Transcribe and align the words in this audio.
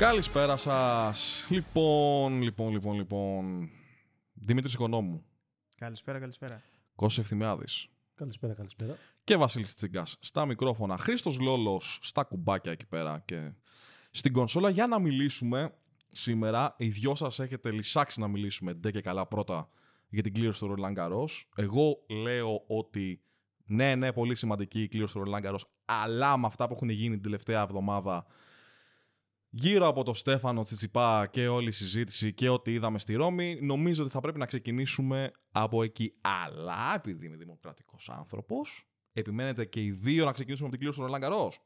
Καλησπέρα 0.00 0.56
σας. 0.56 1.46
Λοιπόν, 1.50 2.42
λοιπόν, 2.42 2.72
λοιπόν, 2.72 2.94
λοιπόν. 2.96 3.70
Δημήτρης 4.32 4.74
Οικονόμου. 4.74 5.24
Καλησπέρα, 5.76 6.18
καλησπέρα. 6.18 6.62
Κώστα 6.94 7.20
Ευθυμιάδης. 7.20 7.88
Καλησπέρα, 8.14 8.54
καλησπέρα. 8.54 8.96
Και 9.24 9.36
Βασίλης 9.36 9.74
Τσιγκάς 9.74 10.16
στα 10.20 10.46
μικρόφωνα. 10.46 10.96
Χρήστος 10.96 11.38
Λόλος 11.38 11.98
στα 12.02 12.22
κουμπάκια 12.22 12.72
εκεί 12.72 12.86
πέρα 12.86 13.22
και 13.24 13.52
στην 14.10 14.32
κονσόλα 14.32 14.70
για 14.70 14.86
να 14.86 14.98
μιλήσουμε 14.98 15.74
σήμερα. 16.10 16.74
Οι 16.78 16.88
δυο 16.88 17.14
σας 17.14 17.38
έχετε 17.38 17.70
λυσάξει 17.70 18.20
να 18.20 18.28
μιλήσουμε 18.28 18.74
ντε 18.74 18.90
και 18.90 19.00
καλά 19.00 19.26
πρώτα 19.26 19.68
για 20.08 20.22
την 20.22 20.34
κλήρωση 20.34 20.60
του 20.60 20.66
Ρολάν 20.66 20.96
Εγώ 21.54 22.04
λέω 22.08 22.64
ότι 22.66 23.22
ναι, 23.64 23.94
ναι, 23.94 24.12
πολύ 24.12 24.34
σημαντική 24.34 24.82
η 24.82 24.88
κλήρωση 24.88 25.14
του 25.14 25.24
Ρολάν 25.24 25.58
αλλά 25.84 26.36
με 26.36 26.46
αυτά 26.46 26.66
που 26.66 26.72
έχουν 26.74 26.88
γίνει 26.88 27.14
την 27.14 27.22
τελευταία 27.22 27.62
εβδομάδα 27.62 28.26
γύρω 29.50 29.88
από 29.88 30.02
τον 30.04 30.14
Στέφανο 30.14 30.62
Τσιτσιπά 30.62 31.26
και 31.26 31.48
όλη 31.48 31.68
η 31.68 31.72
συζήτηση 31.72 32.32
και 32.34 32.48
ό,τι 32.48 32.72
είδαμε 32.72 32.98
στη 32.98 33.14
Ρώμη, 33.14 33.58
νομίζω 33.60 34.02
ότι 34.02 34.12
θα 34.12 34.20
πρέπει 34.20 34.38
να 34.38 34.46
ξεκινήσουμε 34.46 35.32
από 35.50 35.82
εκεί. 35.82 36.14
Αλλά 36.20 36.94
επειδή 36.94 37.26
είμαι 37.26 37.36
δημοκρατικός 37.36 38.08
άνθρωπος, 38.08 38.88
επιμένετε 39.12 39.64
και 39.64 39.82
οι 39.82 39.90
δύο 39.90 40.24
να 40.24 40.32
ξεκινήσουμε 40.32 40.68
από 40.68 40.76
την 40.76 40.86
κλήρωση 40.86 40.98
του 40.98 41.04
Ρολάν 41.04 41.20
Καρός. 41.20 41.60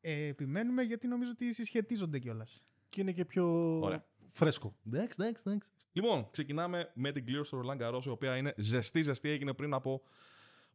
Ε, 0.00 0.26
επιμένουμε 0.26 0.82
γιατί 0.82 1.06
νομίζω 1.06 1.30
ότι 1.30 1.54
συσχετίζονται 1.54 2.18
κιόλας. 2.18 2.64
Και 2.88 3.00
είναι 3.00 3.12
και 3.12 3.24
πιο 3.24 3.78
Ωραία. 3.80 4.04
φρέσκο. 4.30 4.76
Εντάξει, 4.86 5.16
εντάξει, 5.20 5.42
εντάξει. 5.46 5.70
Λοιπόν, 5.92 6.30
ξεκινάμε 6.30 6.90
με 6.94 7.12
την 7.12 7.24
κλήρωση 7.24 7.50
του 7.50 7.56
Ρολάν 7.56 7.78
Καρός, 7.78 8.06
η 8.06 8.10
οποία 8.10 8.36
είναι 8.36 8.54
ζεστή, 8.56 9.02
ζεστή. 9.02 9.28
Έγινε 9.28 9.52
πριν 9.52 9.74
από 9.74 10.02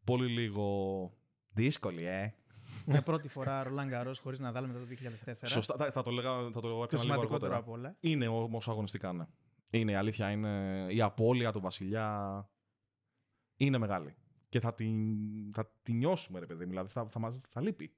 πολύ 0.04 0.28
λίγο. 0.28 1.10
Δύσκολη, 1.54 2.04
ε. 2.04 2.34
Για 2.86 3.02
πρώτη 3.02 3.28
φορά 3.28 3.62
Ρολάν 3.62 3.88
Γκαρό 3.88 4.14
χωρίς 4.22 4.38
να 4.38 4.52
δάλουμε 4.52 4.72
μετά 4.72 4.84
το 4.84 4.88
2004. 4.88 5.48
Σωστά, 5.48 5.76
θα- 5.76 5.90
θα 5.90 6.02
το 6.02 6.10
λέγα, 6.10 6.50
θα 6.50 6.60
το 6.60 6.68
λέγα 6.68 6.78
Το 6.78 6.78
ένα 6.78 6.88
λίγο 6.90 7.02
σημαντικότερο 7.02 7.54
αργότερα. 7.54 7.56
από 7.56 7.72
όλα. 7.72 7.96
Είναι 8.00 8.28
όμως 8.28 8.68
αγωνιστικά, 8.68 9.12
ναι. 9.12 9.26
Είναι 9.70 9.92
η 9.92 9.94
αλήθεια, 9.94 10.30
είναι 10.30 10.86
η 10.90 11.00
απώλεια 11.02 11.52
του 11.52 11.60
βασιλιά. 11.60 12.48
Είναι 13.56 13.78
μεγάλη. 13.78 14.14
Και 14.48 14.60
θα 14.60 14.74
την, 14.74 14.98
θα 15.52 15.72
την 15.82 15.96
νιώσουμε, 15.96 16.38
ρε 16.38 16.46
παιδί 16.46 16.64
μου. 16.64 16.70
Δηλαδή 16.70 16.88
θα, 16.88 17.06
θα, 17.10 17.18
μας, 17.18 17.40
θα 17.48 17.60
λείπει. 17.60 17.94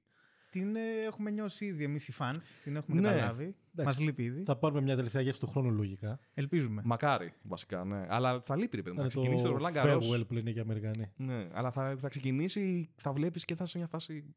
Την 0.51 0.75
ε, 0.75 0.79
έχουμε 1.07 1.29
νιώσει 1.31 1.65
ήδη 1.65 1.83
εμείς 1.83 2.07
οι 2.07 2.13
fans. 2.19 2.37
Την 2.63 2.75
έχουμε 2.75 3.01
Ναι. 3.01 3.09
καταλάβει. 3.09 3.45
Μας 3.45 3.55
Εντάξει. 3.77 4.03
λείπει 4.03 4.23
ήδη. 4.23 4.43
Θα 4.43 4.55
πάρουμε 4.57 4.81
μια 4.81 4.95
τελευταία 4.95 5.21
γεύση 5.21 5.39
του 5.39 5.47
χρόνου 5.47 5.71
λογικά. 5.71 6.19
Ελπίζουμε. 6.33 6.81
Μακάρι, 6.85 7.33
βασικά, 7.43 7.83
ναι. 7.83 8.05
Αλλά 8.09 8.41
θα 8.41 8.55
λείπει, 8.55 8.75
ρε 8.75 8.81
παιδί 8.81 8.95
μου. 8.95 9.01
Είναι 9.01 9.11
Θα 9.11 9.19
ξεκινήσει 9.19 9.45
το 9.45 9.57
Roland 9.59 9.75
Garros. 9.75 9.99
farewell 9.99 10.27
που 10.27 10.33
λένε 10.33 10.51
και 10.51 10.57
οι 10.57 10.61
Αμερικανοί. 10.61 11.11
Ναι, 11.15 11.47
αλλά 11.53 11.71
θα, 11.71 11.95
θα 11.97 12.07
ξεκινήσει, 12.09 12.89
θα 12.95 13.13
βλέπεις 13.13 13.45
και 13.45 13.55
θα 13.55 13.63
είσαι 13.63 13.71
σε 13.71 13.77
μια 13.77 13.87
φάση. 13.87 14.35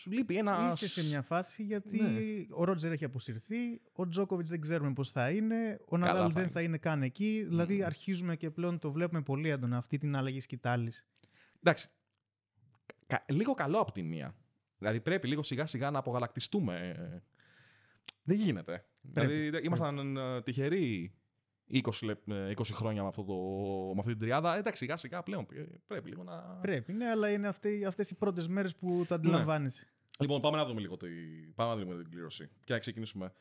Σου 0.00 0.10
λείπει 0.10 0.36
ένας. 0.36 0.74
Είσαι 0.82 1.00
σε 1.00 1.08
μια 1.08 1.22
φάση 1.22 1.62
γιατί 1.62 2.00
Ναι. 2.00 2.10
ο 2.50 2.64
Ρότζερ 2.64 2.92
έχει 2.92 3.04
αποσυρθεί, 3.04 3.80
ο 3.92 4.08
Τζόκοβιτς 4.08 4.50
δεν 4.50 4.60
ξέρουμε 4.60 4.92
πώς 4.92 5.10
θα 5.10 5.30
είναι, 5.30 5.78
ο 5.84 5.98
Καλά 5.98 6.06
Ναδάλ 6.06 6.26
θα 6.26 6.32
δεν 6.34 6.42
είναι. 6.42 6.52
θα 6.52 6.62
είναι 6.62 6.78
καν 6.78 7.02
εκεί. 7.02 7.44
Δηλαδή 7.48 7.82
αρχίζουμε 7.82 8.36
και 8.36 8.50
πλέον 8.50 8.78
το 8.78 8.92
βλέπουμε 8.92 9.22
πολύ 9.22 9.48
έντονα 9.48 9.76
αυτή 9.76 9.98
την 9.98 10.16
αλλαγή 10.16 10.40
σκητάλης. 10.40 11.06
Εντάξει. 11.62 11.88
Κα- 13.06 13.24
λίγο 13.28 13.54
καλό 13.54 13.78
από 13.78 13.92
τη 13.92 14.02
μία. 14.02 14.34
Δηλαδή 14.78 15.00
πρέπει 15.00 15.28
λίγο 15.28 15.42
σιγά 15.42 15.66
σιγά 15.66 15.90
να 15.90 15.98
απογαλακτιστούμε. 15.98 16.94
Ε, 16.98 17.22
Δεν 18.22 18.36
γίνεται. 18.36 18.84
Πρέπει. 19.12 19.26
Δηλαδή 19.28 19.50
δε- 19.50 19.60
ήμασταν 19.64 20.16
ε, 20.16 20.42
τυχεροί 20.42 21.14
20, 21.72 21.80
λεπ- 22.02 22.30
ε, 22.30 22.50
20 22.56 22.64
χρόνια 22.72 23.02
με, 23.02 23.08
αυτό 23.08 23.24
το, 23.24 23.34
με 23.94 23.98
αυτή 24.00 24.10
την 24.10 24.20
τριάδα. 24.20 24.56
Εντάξει, 24.56 24.78
σιγά 24.82 24.96
σιγά 24.96 25.22
πλέον 25.22 25.46
ε, 25.54 25.62
πρέπει 25.86 26.08
λίγο 26.08 26.22
να. 26.22 26.38
Πρέπει, 26.42 26.92
ναι, 26.92 27.06
αλλά 27.06 27.30
είναι 27.30 27.48
αυτές 27.86 28.10
οι 28.10 28.14
πρώτες 28.14 28.48
μέρες 28.48 28.76
που 28.76 28.94
Ναι. 28.98 29.04
το 29.04 29.14
αντιλαμβάνεσαι. 29.14 29.86
Λοιπόν, 30.20 30.40
πάμε 30.40 30.56
να 30.56 30.64
δούμε 30.64 30.80
λίγο, 30.80 30.96
τη... 30.96 31.08
πάμε 31.54 31.74
να 31.74 31.80
δούμε 31.80 32.02
την 32.02 32.10
κλήρωση. 32.10 32.50
Και 32.64 32.72
να 32.72 32.78
ξεκινήσουμε 32.78 33.32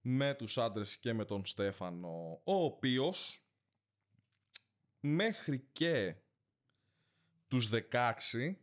με 0.00 0.34
τους 0.34 0.58
άντρες 0.58 0.96
και 0.96 1.12
με 1.12 1.24
τον 1.24 1.46
Στέφανο, 1.46 2.40
ο 2.44 2.54
οποίος 2.64 3.44
μέχρι 5.00 5.68
και 5.72 6.14
τους 7.48 7.70
16, 7.72 8.54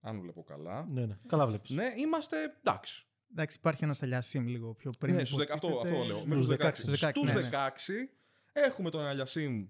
αν 0.00 0.20
βλέπω 0.20 0.42
καλά, 0.42 0.86
Ναι, 0.90 1.06
ναι. 1.06 1.18
Καλά 1.26 1.46
βλέπεις. 1.46 1.70
ναι, 1.70 1.94
είμαστε 1.96 2.42
εντάξει. 2.60 3.06
Εντάξει, 3.30 3.56
υπάρχει 3.58 3.84
ένας 3.84 4.02
Αλιασίμ 4.02 4.46
λίγο 4.46 4.74
πιο 4.74 4.90
πριν. 4.98 5.14
ναι, 5.14 5.20
που 5.20 5.26
στους 5.26 5.38
10, 5.42 5.46
αυτό, 5.52 5.68
υποτίθεται 5.68 6.00
αυτό 6.00 6.06
λέω. 6.12 6.16
στους 6.16 6.46
Μέχρι 6.46 6.46
τους 6.46 6.66
16. 6.66 6.68
16, 6.68 6.74
στους 6.74 7.00
16, 7.04 7.10
Στους 7.16 7.32
ναι, 7.32 7.40
ναι. 7.40 7.48
16 7.52 8.08
έχουμε 8.52 8.90
τον 8.90 9.04
Αλιασίμ 9.04 9.66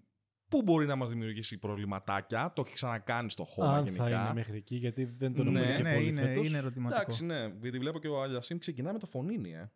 που 0.49 0.63
μπορεί 0.63 0.87
να 0.87 0.97
μας 0.97 1.09
δημιουργήσει 1.09 1.59
προβληματάκια; 1.59 2.53
Το 2.55 2.63
έχει 2.67 2.75
ξανακάνει 2.75 3.31
στο 3.31 3.45
χώμα 3.45 3.77
Αν 3.77 3.85
γενικά. 3.85 4.03
θα 4.05 4.11
είναι 4.11 4.33
μέχρι 4.35 4.57
εκεί, 4.57 4.77
γιατί 4.77 5.05
δεν 5.05 5.35
τον 5.35 5.53
Ναι, 5.53 5.61
έχουμε 5.61 5.71
Ναι, 5.71 5.77
και 5.77 5.83
ναι, 5.83 5.95
πολύ 5.95 6.07
είναι, 6.09 6.21
φέτος. 6.23 6.47
είναι 6.47 6.57
ερωτηματικό. 6.57 7.01
Εντάξει, 7.01 7.25
ναι, 7.25 7.47
γιατί 7.61 7.79
βλέπω 7.79 7.99
και 7.99 8.09
ο 8.09 8.23
Αλιασίμ 8.23 8.59
ξεκινάει 8.59 8.93
με 8.93 8.99
το 8.99 9.07
φωνήνι, 9.07 9.51
ε. 9.53 9.71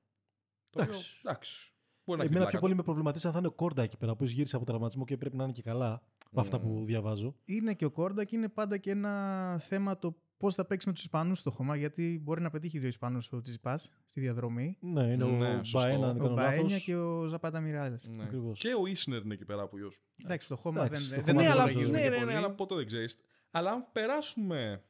Το 0.70 0.82
Εντάξει. 0.82 0.98
οποίο, 0.98 1.30
εντάξει. 1.30 1.72
Μπορεί 2.04 2.18
να 2.18 2.24
έχει 2.24 2.34
Εμένα 2.34 2.50
πλάκα 2.50 2.50
πιο 2.50 2.58
του. 2.58 2.64
πολύ 2.64 2.74
με 2.74 2.82
προβληματίζει 2.82 3.26
αν 3.26 3.32
θα 3.32 3.38
είναι 3.38 3.46
ο 3.48 3.52
Κόρντα 3.52 3.82
εκεί 3.82 3.96
πέρα, 3.96 4.16
που 4.16 4.24
γύρισε 4.24 4.56
από 4.56 4.64
τραυματισμό 4.64 5.04
και 5.04 5.16
πρέπει 5.16 5.36
να 5.36 5.44
είναι 5.44 5.52
και 5.52 5.62
καλά. 5.62 6.02
Από 6.30 6.40
αυτά 6.40 6.60
που 6.60 6.82
διαβάζω. 6.84 7.34
Είναι 7.44 7.74
και 7.74 7.84
ο 7.84 7.90
Κόρντα 7.90 8.24
και 8.24 8.36
είναι 8.36 8.48
πάντα 8.48 8.78
και 8.78 8.90
ένα 8.90 9.58
θέμα 9.58 9.98
το 9.98 10.16
πώς 10.40 10.54
θα 10.54 10.64
παίξει 10.64 10.86
με 10.88 10.92
τους 10.94 11.02
Ισπανούς 11.02 11.38
στο 11.38 11.50
χώμα. 11.50 11.76
Γιατί 11.76 12.20
μπορεί 12.22 12.40
να 12.42 12.50
πετύχει 12.50 12.78
δύο 12.78 12.88
Ισπανούς 12.88 13.32
ο 13.32 13.40
Τσιπά 13.40 13.78
στη 14.04 14.20
διαδρομή. 14.20 14.76
Ναι, 14.80 15.02
είναι 15.02 15.24
Ναι, 15.24 15.48
ο 15.54 15.64
σωστό. 15.64 15.78
Μπαένα, 15.78 16.06
αν 16.08 16.12
δεν 16.12 16.20
Ο 16.22 16.24
κάνω 16.24 16.34
Μπαένια 16.34 16.62
λάθος. 16.62 16.84
και 16.84 16.96
ο 16.96 17.26
Ζαπάτα 17.26 17.60
Μιράλες. 17.60 18.06
Ναι. 18.08 18.22
Ακριβώς. 18.22 18.58
Και 18.60 18.74
ο 18.80 18.86
Ίσνερ 18.86 19.22
είναι 19.22 19.34
εκεί 19.34 19.44
πέρα 19.44 19.68
που 19.68 19.76
γιος. 19.78 20.00
Εντάξει, 20.24 20.46
στο 20.46 20.56
χώμα 20.56 20.84
Εντάξει, 20.84 21.06
δεν, 21.08 21.12
στο 21.18 21.24
δεν 21.24 21.24
χώμα 21.24 21.40
Ναι, 21.42 21.48
δεν 21.48 21.52
αλλά, 21.52 21.62
υπολογίζουμε 21.64 21.98
ναι, 21.98 22.04
και 22.04 22.10
ναι, 22.10 22.16
ναι, 22.18 22.24
πολύ. 22.24 22.36
αλλά 22.36 22.50
ποτέ 22.50 22.74
δεν 22.74 22.86
ξέρεις. 22.86 23.16
Αλλά 23.50 23.70
αν 23.70 23.86
περάσουμε 23.92 24.82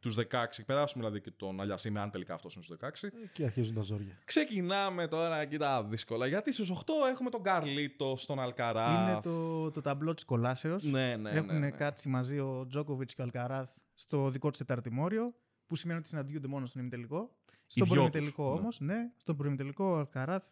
τους 0.00 0.16
16, 0.16 0.22
περάσουμε 0.66 1.04
δηλαδή 1.04 1.20
και 1.20 1.30
τον 1.30 1.60
Αλιασίμ, 1.60 1.98
αν 1.98 2.10
τελικά 2.10 2.34
αυτός 2.34 2.54
είναι 2.54 2.64
στους 2.64 2.76
16, 2.76 3.08
Και 3.32 3.44
αρχίζουν 3.44 3.74
τα 3.74 3.80
ζόρια. 3.82 4.18
ξεκινάμε 4.24 5.08
τώρα 5.08 5.36
εκεί 5.40 5.56
τα 5.58 5.84
δύσκολα. 5.84 6.26
Γιατί 6.26 6.52
στους 6.52 6.70
8 6.70 6.74
έχουμε 7.10 7.30
τον 7.30 7.42
Καρλίτο, 7.42 8.16
τον 8.26 8.40
Αλκαράθ. 8.40 9.10
Είναι 9.10 9.20
το, 9.22 9.70
το 9.70 9.80
ταμπλό 9.80 10.14
της 10.14 10.24
κολάσεως. 10.24 10.84
Ναι, 10.84 11.16
ναι, 11.16 11.30
Έχουν 11.30 11.46
ναι, 11.52 11.58
ναι. 11.58 11.70
κάτσει 11.70 12.08
μαζί 12.08 12.38
ο 12.38 12.66
Τζόκοβιτς 12.68 13.14
και 13.14 13.20
ο 13.20 13.24
Αλκαράθ 13.24 13.70
στο 14.00 14.30
δικό 14.30 14.50
του 14.50 14.58
τεταρτημόριο. 14.58 15.34
Που 15.66 15.76
σημαίνει 15.76 15.98
ότι 15.98 16.08
συναντιούνται 16.08 16.48
μόνο 16.48 16.66
στον 16.66 16.80
ημιτελικό. 16.80 17.36
Στον 17.66 17.86
δυο 17.86 17.94
προημιτελικό 17.94 18.44
τους, 18.44 18.54
ναι. 18.54 18.60
όμως, 18.60 18.80
ναι. 18.80 19.12
Στον 19.16 19.36
προημιτελικό 19.36 19.84
ο 19.84 19.98
Αλκαράθ 19.98 20.44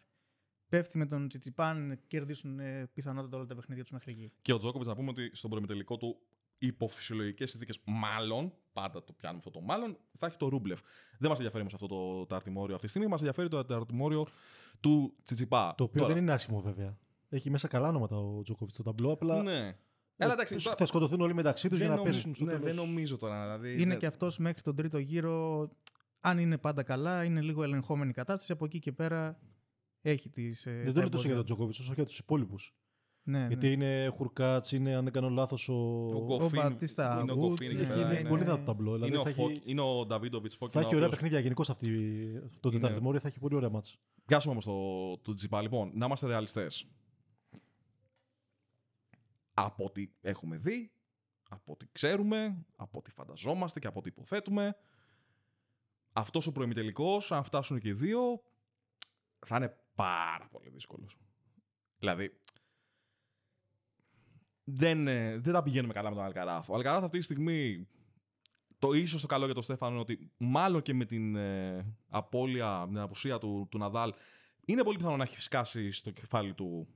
πέφτει 0.69 0.97
με 0.97 1.05
τον 1.05 1.27
Τσιτσιπάν, 1.27 1.99
κερδίσουν 2.07 2.59
ε, 2.59 2.89
πιθανότατα 2.93 3.37
όλα 3.37 3.45
τα 3.45 3.55
παιχνίδια 3.55 3.83
τους 3.83 3.91
μέχρι 3.91 4.11
εκεί. 4.11 4.31
Και 4.41 4.53
ο 4.53 4.57
Τζόκοβιτς 4.57 4.87
να 4.89 4.95
πούμε 4.95 5.09
ότι 5.09 5.29
στον 5.33 5.49
προμετελικό 5.49 5.97
του 5.97 6.19
υπό 6.57 6.87
φυσιολογικέ 6.87 7.45
συνθήκες, 7.45 7.81
μάλλον, 7.85 8.53
πάντα 8.73 9.03
το 9.03 9.13
πιάνουμε 9.13 9.41
αυτό 9.45 9.59
το 9.59 9.65
μάλλον, 9.65 9.97
θα 10.17 10.27
έχει 10.27 10.37
το 10.37 10.47
Ρούμπλεφ. 10.47 10.79
Δεν 11.19 11.29
μας 11.29 11.37
ενδιαφέρει 11.37 11.61
όμως 11.61 11.73
αυτό 11.73 11.87
το 11.87 12.25
ταρτιμόριο 12.25 12.73
αυτή 12.75 12.85
τη 12.85 12.91
στιγμή, 12.91 13.09
μας 13.09 13.19
ενδιαφέρει 13.19 13.47
το 13.47 13.65
ταρτιμόριο 13.65 14.27
του 14.79 15.15
Τσιτσιπά. 15.23 15.73
Το 15.77 15.83
οποίο 15.83 16.01
Τώρα, 16.01 16.13
δεν 16.13 16.23
είναι 16.23 16.31
άσχημο 16.31 16.61
βέβαια. 16.61 16.97
Έχει 17.29 17.49
μέσα 17.49 17.67
καλά 17.67 17.87
όνοματα 17.87 18.17
ο 18.17 18.41
Τζόκοβιτς 18.41 18.73
στο 18.73 18.83
ταμπλό. 18.83 19.11
Απλά 19.11 19.43
Ναι. 19.43 19.77
Αλλά 20.23 20.33
εντάξει, 20.33 20.55
τώρα- 20.63 20.75
θα 20.77 20.85
σκοτωθούν 20.85 21.21
όλοι 21.21 21.33
μεταξύ 21.33 21.69
τους 21.69 21.77
για 21.77 21.87
δεν, 21.87 21.95
να 21.95 22.01
νομι- 22.01 22.15
πέσουν 22.15 22.35
στο 22.35 22.43
ναι, 22.45 22.51
τέλος. 22.51 22.65
δεν 22.65 22.75
νομίζω 22.75 23.17
τώρα. 23.17 23.41
Δηλαδή, 23.41 23.73
Είναι 23.81 23.85
δεν- 23.89 23.97
και 23.99 24.05
αυτός 24.05 24.37
μέχρι 24.37 24.61
τον 24.61 24.75
τρίτο 24.75 24.97
γύρο. 24.97 25.69
Αν 26.19 26.37
είναι 26.37 26.57
πάντα 26.57 26.83
καλά, 26.83 27.23
είναι 27.23 27.41
λίγο 27.41 27.63
ελεγχόμενη 27.63 28.13
κατάσταση. 28.13 28.51
Από 28.51 28.65
εκεί 28.65 28.79
και 28.79 28.91
πέρα 28.91 29.39
έχει 30.01 30.29
τις. 30.29 30.63
Δεν 30.63 30.93
το 30.93 30.99
λέω 30.99 31.09
τόσο 31.09 31.27
για 31.27 31.35
τον 31.35 31.45
Τζόκοβιτ, 31.45 31.75
όσο 31.79 31.93
για 31.93 32.05
τους 32.05 32.19
υπόλοιπους. 32.19 32.73
Ναι, 33.23 33.45
Γιατί 33.47 33.67
ναι. 33.67 33.73
είναι 33.73 34.09
Χουρκάτς, 34.15 34.71
είναι 34.71 34.95
αν 34.95 35.03
δεν 35.03 35.13
κάνω 35.13 35.29
λάθος 35.29 35.69
ο. 35.69 35.73
Ο 35.73 36.15
Ο 36.15 36.25
Γκοφίν, 36.25 36.61
Μπατίστα 36.61 37.19
είναι 37.21 37.31
ο 37.31 37.33
Αγούτ, 37.35 37.47
Γκοφίν 37.49 37.69
εκεί 37.69 37.79
έχει- 37.79 37.87
πέρα, 37.87 38.09
έχει 38.09 38.19
είναι- 38.19 38.29
πολύ 38.29 38.43
δυνατό 38.43 38.63
ταμπλό. 38.63 38.91
Δηλαδή 38.93 39.11
είναι, 39.11 39.19
ο 39.21 39.23
θα 39.25 39.31
Φοκ- 39.33 39.49
έχει, 39.49 39.61
είναι 39.65 39.81
ο 39.81 40.05
Νταβίντοβιτς 40.05 40.55
Φόκ. 40.55 40.69
θα 40.71 40.79
έχει 40.79 40.95
ωραία 40.95 41.09
παιχνίδια 41.09 41.39
γενικώς 41.39 41.69
αυτό 41.69 41.85
το 42.59 42.69
Είναι- 42.69 42.79
τεταρτημόριο, 42.79 43.19
θα 43.19 43.27
έχει 43.27 43.39
πολύ 43.39 43.55
ωραία 43.55 43.69
μάτσα. 43.69 43.95
Πιάσουμε 44.25 44.51
όμως 44.51 44.65
το, 44.65 45.17
το 45.17 45.33
Τσιπά. 45.33 45.61
Λοιπόν, 45.61 45.91
να 45.93 46.05
είμαστε 46.05 46.27
ρεαλιστές. 46.27 46.87
Από 49.63 49.85
ό,τι 49.85 50.07
έχουμε 50.21 50.57
δει, 50.57 50.91
από 51.49 51.71
ό,τι 51.71 51.85
ξέρουμε, 51.91 52.65
από 52.75 52.97
ό,τι 52.97 53.11
φανταζόμαστε 53.11 53.79
και 53.79 53.87
από 53.87 53.99
ό,τι 53.99 54.09
υποθέτουμε, 54.09 54.75
αυτός 56.13 56.47
ο 56.47 56.51
προημιτελικός, 56.51 57.31
αν 57.31 57.43
φτάσουν 57.43 57.79
και 57.79 57.87
οι 57.87 57.93
δύο, 57.93 58.43
θα 59.45 59.55
είναι 59.57 59.77
πάρα 59.95 60.47
πολύ 60.51 60.69
δύσκολος. 60.69 61.17
Δηλαδή, 61.99 62.39
δεν, 64.63 65.07
ε, 65.07 65.37
δεν 65.37 65.53
τα 65.53 65.63
πηγαίνουμε 65.63 65.93
καλά 65.93 66.09
με 66.09 66.15
τον 66.15 66.23
Αλκαράθ. 66.23 66.69
Ο 66.69 66.75
Αλκαράθ 66.75 67.03
αυτή 67.03 67.17
τη 67.17 67.23
στιγμή, 67.23 67.87
το 68.79 68.93
ίσως 68.93 69.21
το 69.21 69.27
καλό 69.27 69.45
για 69.45 69.53
τον 69.53 69.63
Στέφανο 69.63 69.91
είναι 69.91 70.01
ότι 70.01 70.31
μάλλον 70.37 70.81
και 70.81 70.93
με 70.93 71.05
την 71.05 71.35
ε, 71.35 71.97
απώλεια, 72.09 72.79
με 72.79 72.87
την 72.87 72.99
απουσία 72.99 73.37
του, 73.37 73.67
του 73.71 73.77
Ναδάλ, 73.77 74.13
είναι 74.71 74.83
πολύ 74.83 74.97
πιθανό 74.97 75.17
να 75.17 75.23
έχει 75.23 75.41
σκάσει 75.41 75.91
στο 75.91 76.11
κεφάλι 76.11 76.53
του 76.53 76.87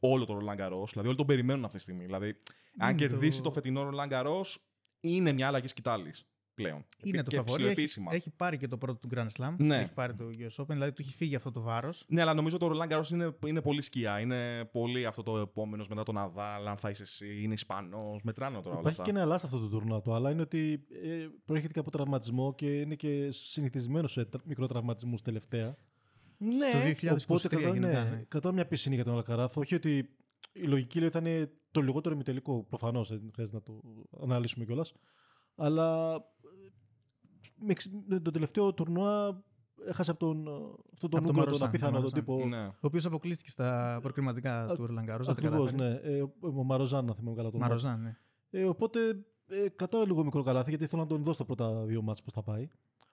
όλο 0.00 0.24
το 0.26 0.32
Ρολάν 0.32 0.56
Γκαρός. 0.56 0.90
Δηλαδή, 0.90 1.08
όλοι 1.08 1.16
τον 1.16 1.26
περιμένουν 1.26 1.64
αυτή 1.64 1.76
τη 1.76 1.82
στιγμή. 1.82 2.04
Δηλαδή, 2.04 2.36
αν 2.78 2.88
Είναι 2.88 2.98
κερδίσει 2.98 3.38
το, 3.38 3.44
το 3.44 3.50
φετινό 3.50 3.82
Ρολάν 3.82 4.08
Γκαρός, 4.08 4.58
είναι 5.00 5.32
μια 5.32 5.46
αλλαγή 5.46 5.66
σκητάλης 5.66 6.24
πλέον. 6.54 6.84
Είναι 7.04 7.22
το 7.22 7.30
και 7.30 7.36
φαβόρι. 7.36 7.62
Έχει, 7.62 7.70
ψηλοεπίσημα. 7.72 8.14
έχει 8.14 8.30
πάρει 8.30 8.56
και 8.56 8.68
το 8.68 8.76
πρώτο 8.78 8.98
του 8.98 9.08
Grand 9.14 9.26
Slam. 9.38 9.54
Ναι. 9.58 9.76
Έχει 9.76 9.92
πάρει 9.92 10.14
το 10.14 10.24
US 10.38 10.62
Open, 10.62 10.66
δηλαδή 10.68 10.92
του 10.92 11.02
έχει 11.02 11.12
φύγει 11.14 11.34
αυτό 11.34 11.52
το 11.52 11.60
βάρος. 11.60 12.04
Ναι, 12.08 12.20
αλλά 12.20 12.34
νομίζω 12.34 12.58
το 12.58 12.66
Ρολάν 12.66 12.88
Γκαρός 12.88 13.10
είναι, 13.10 13.36
είναι 13.46 13.60
πολύ 13.60 13.82
σκιά. 13.82 14.20
Είναι 14.20 14.64
πολύ 14.64 15.06
αυτό 15.06 15.22
το 15.22 15.38
επόμενος 15.38 15.88
μετά 15.88 16.02
τον 16.02 16.14
Ναδάλ. 16.14 16.66
Αν 16.66 16.76
θα 16.76 16.90
είσαι 16.90 17.02
εσύ, 17.02 17.42
είναι 17.42 17.52
Ισπανός. 17.52 18.22
Μετράνε 18.22 18.56
τώρα 18.56 18.68
όλα 18.70 18.78
Υπάρχει 18.80 19.00
αυτά. 19.00 19.02
και 19.02 19.10
ένα 19.10 19.22
αλλά 19.22 19.38
σε 19.38 19.46
αυτό 19.46 19.58
το 19.58 19.68
τουρνουά. 19.68 20.00
Το 20.00 20.14
αλλά 20.14 20.30
είναι 20.30 20.40
ότι 20.42 20.86
ε, 21.04 21.26
προέρχεται 21.44 21.72
και 21.72 21.78
από 21.78 21.90
τραυματισμό 21.90 22.54
και 22.54 22.80
είναι 22.80 22.94
και 22.94 23.28
συνηθισμένος 23.30 24.12
σε 24.12 24.24
τρα- 24.24 24.42
μικρό 24.44 24.66
τραυματισμού 24.66 25.14
τελευταία. 25.24 25.76
Ναι, 26.42 26.92
2023 27.00 27.18
οπότε 27.28 27.48
κρατάω, 27.48 27.72
γενικά, 27.72 28.04
ναι, 28.04 28.10
ναι. 28.10 28.24
κρατάω 28.28 28.52
μια 28.52 28.66
πισινή 28.66 28.94
για 28.94 29.04
τον 29.04 29.14
Αλκαράθ. 29.16 29.56
Όχι 29.56 29.74
ότι 29.74 29.96
η 30.52 30.62
λογική 30.66 31.00
λέει 31.00 31.10
θα 31.10 31.18
είναι 31.18 31.50
το 31.70 31.80
λιγότερο 31.80 32.14
ημιτελικό. 32.14 32.64
Προφανώς 32.68 33.08
δεν 33.08 33.30
χρειάζεται 33.32 33.56
να 33.56 33.62
το 33.62 33.80
αναλύσουμε 34.22 34.64
κιόλας. 34.64 34.92
Αλλά 35.54 36.14
ε, 36.14 36.18
με, 37.64 37.70
εξ- 37.72 37.90
με 38.06 38.20
το 38.20 38.30
τελευταίο 38.30 38.74
τουρνουά 38.74 39.44
έχασε 39.86 40.10
από 40.10 40.20
τον, 40.20 40.48
αυτόν 40.92 41.10
τον 41.10 41.18
Από 41.18 41.26
τον 41.28 41.28
Ούγκο, 41.28 41.30
τον 41.32 41.36
Μαροσάν, 41.44 41.68
απίθανο 41.68 41.92
τον 42.00 42.02
τον 42.02 42.12
τύπο. 42.12 42.46
Ναι. 42.46 42.66
Ο 42.66 42.72
οποίος 42.80 43.04
αποκλείστηκε 43.04 43.50
στα 43.50 43.98
προκριματικά 44.02 44.66
του 44.74 44.86
Ρολαν 44.86 45.04
Γκάρος. 45.04 45.26
δεν 45.26 45.34
τα 45.36 45.42
Ακριβώ, 45.42 45.64
κατάφερε. 45.64 45.88
ναι. 45.90 46.16
Ε, 46.16 46.22
ο- 46.22 46.32
ο 46.40 46.64
Μαροζάν, 46.64 47.04
να 47.04 47.14
θυμάμαι 47.14 47.36
καλά 47.36 47.50
τον 47.50 47.60
Μαροζάν, 47.60 48.00
ναι. 48.02 48.16
Ε, 48.50 48.64
οπότε 48.64 49.00
ε, 49.46 49.68
κρατάω 49.68 50.04
λίγο 50.04 50.24
μικρό 50.24 50.42
καλάθι 50.42 50.68
γιατί 50.70 50.86
θέλω 50.86 51.02
να 51.02 51.08
τον 51.08 51.22
δω 51.22 51.32
στα 51.32 51.44
πρώτα 51.44 51.84
δύο 51.84 52.02
μάτς 52.02 52.22
πώς 52.22 52.32
θα 52.32 52.42
πάει. 52.42 52.68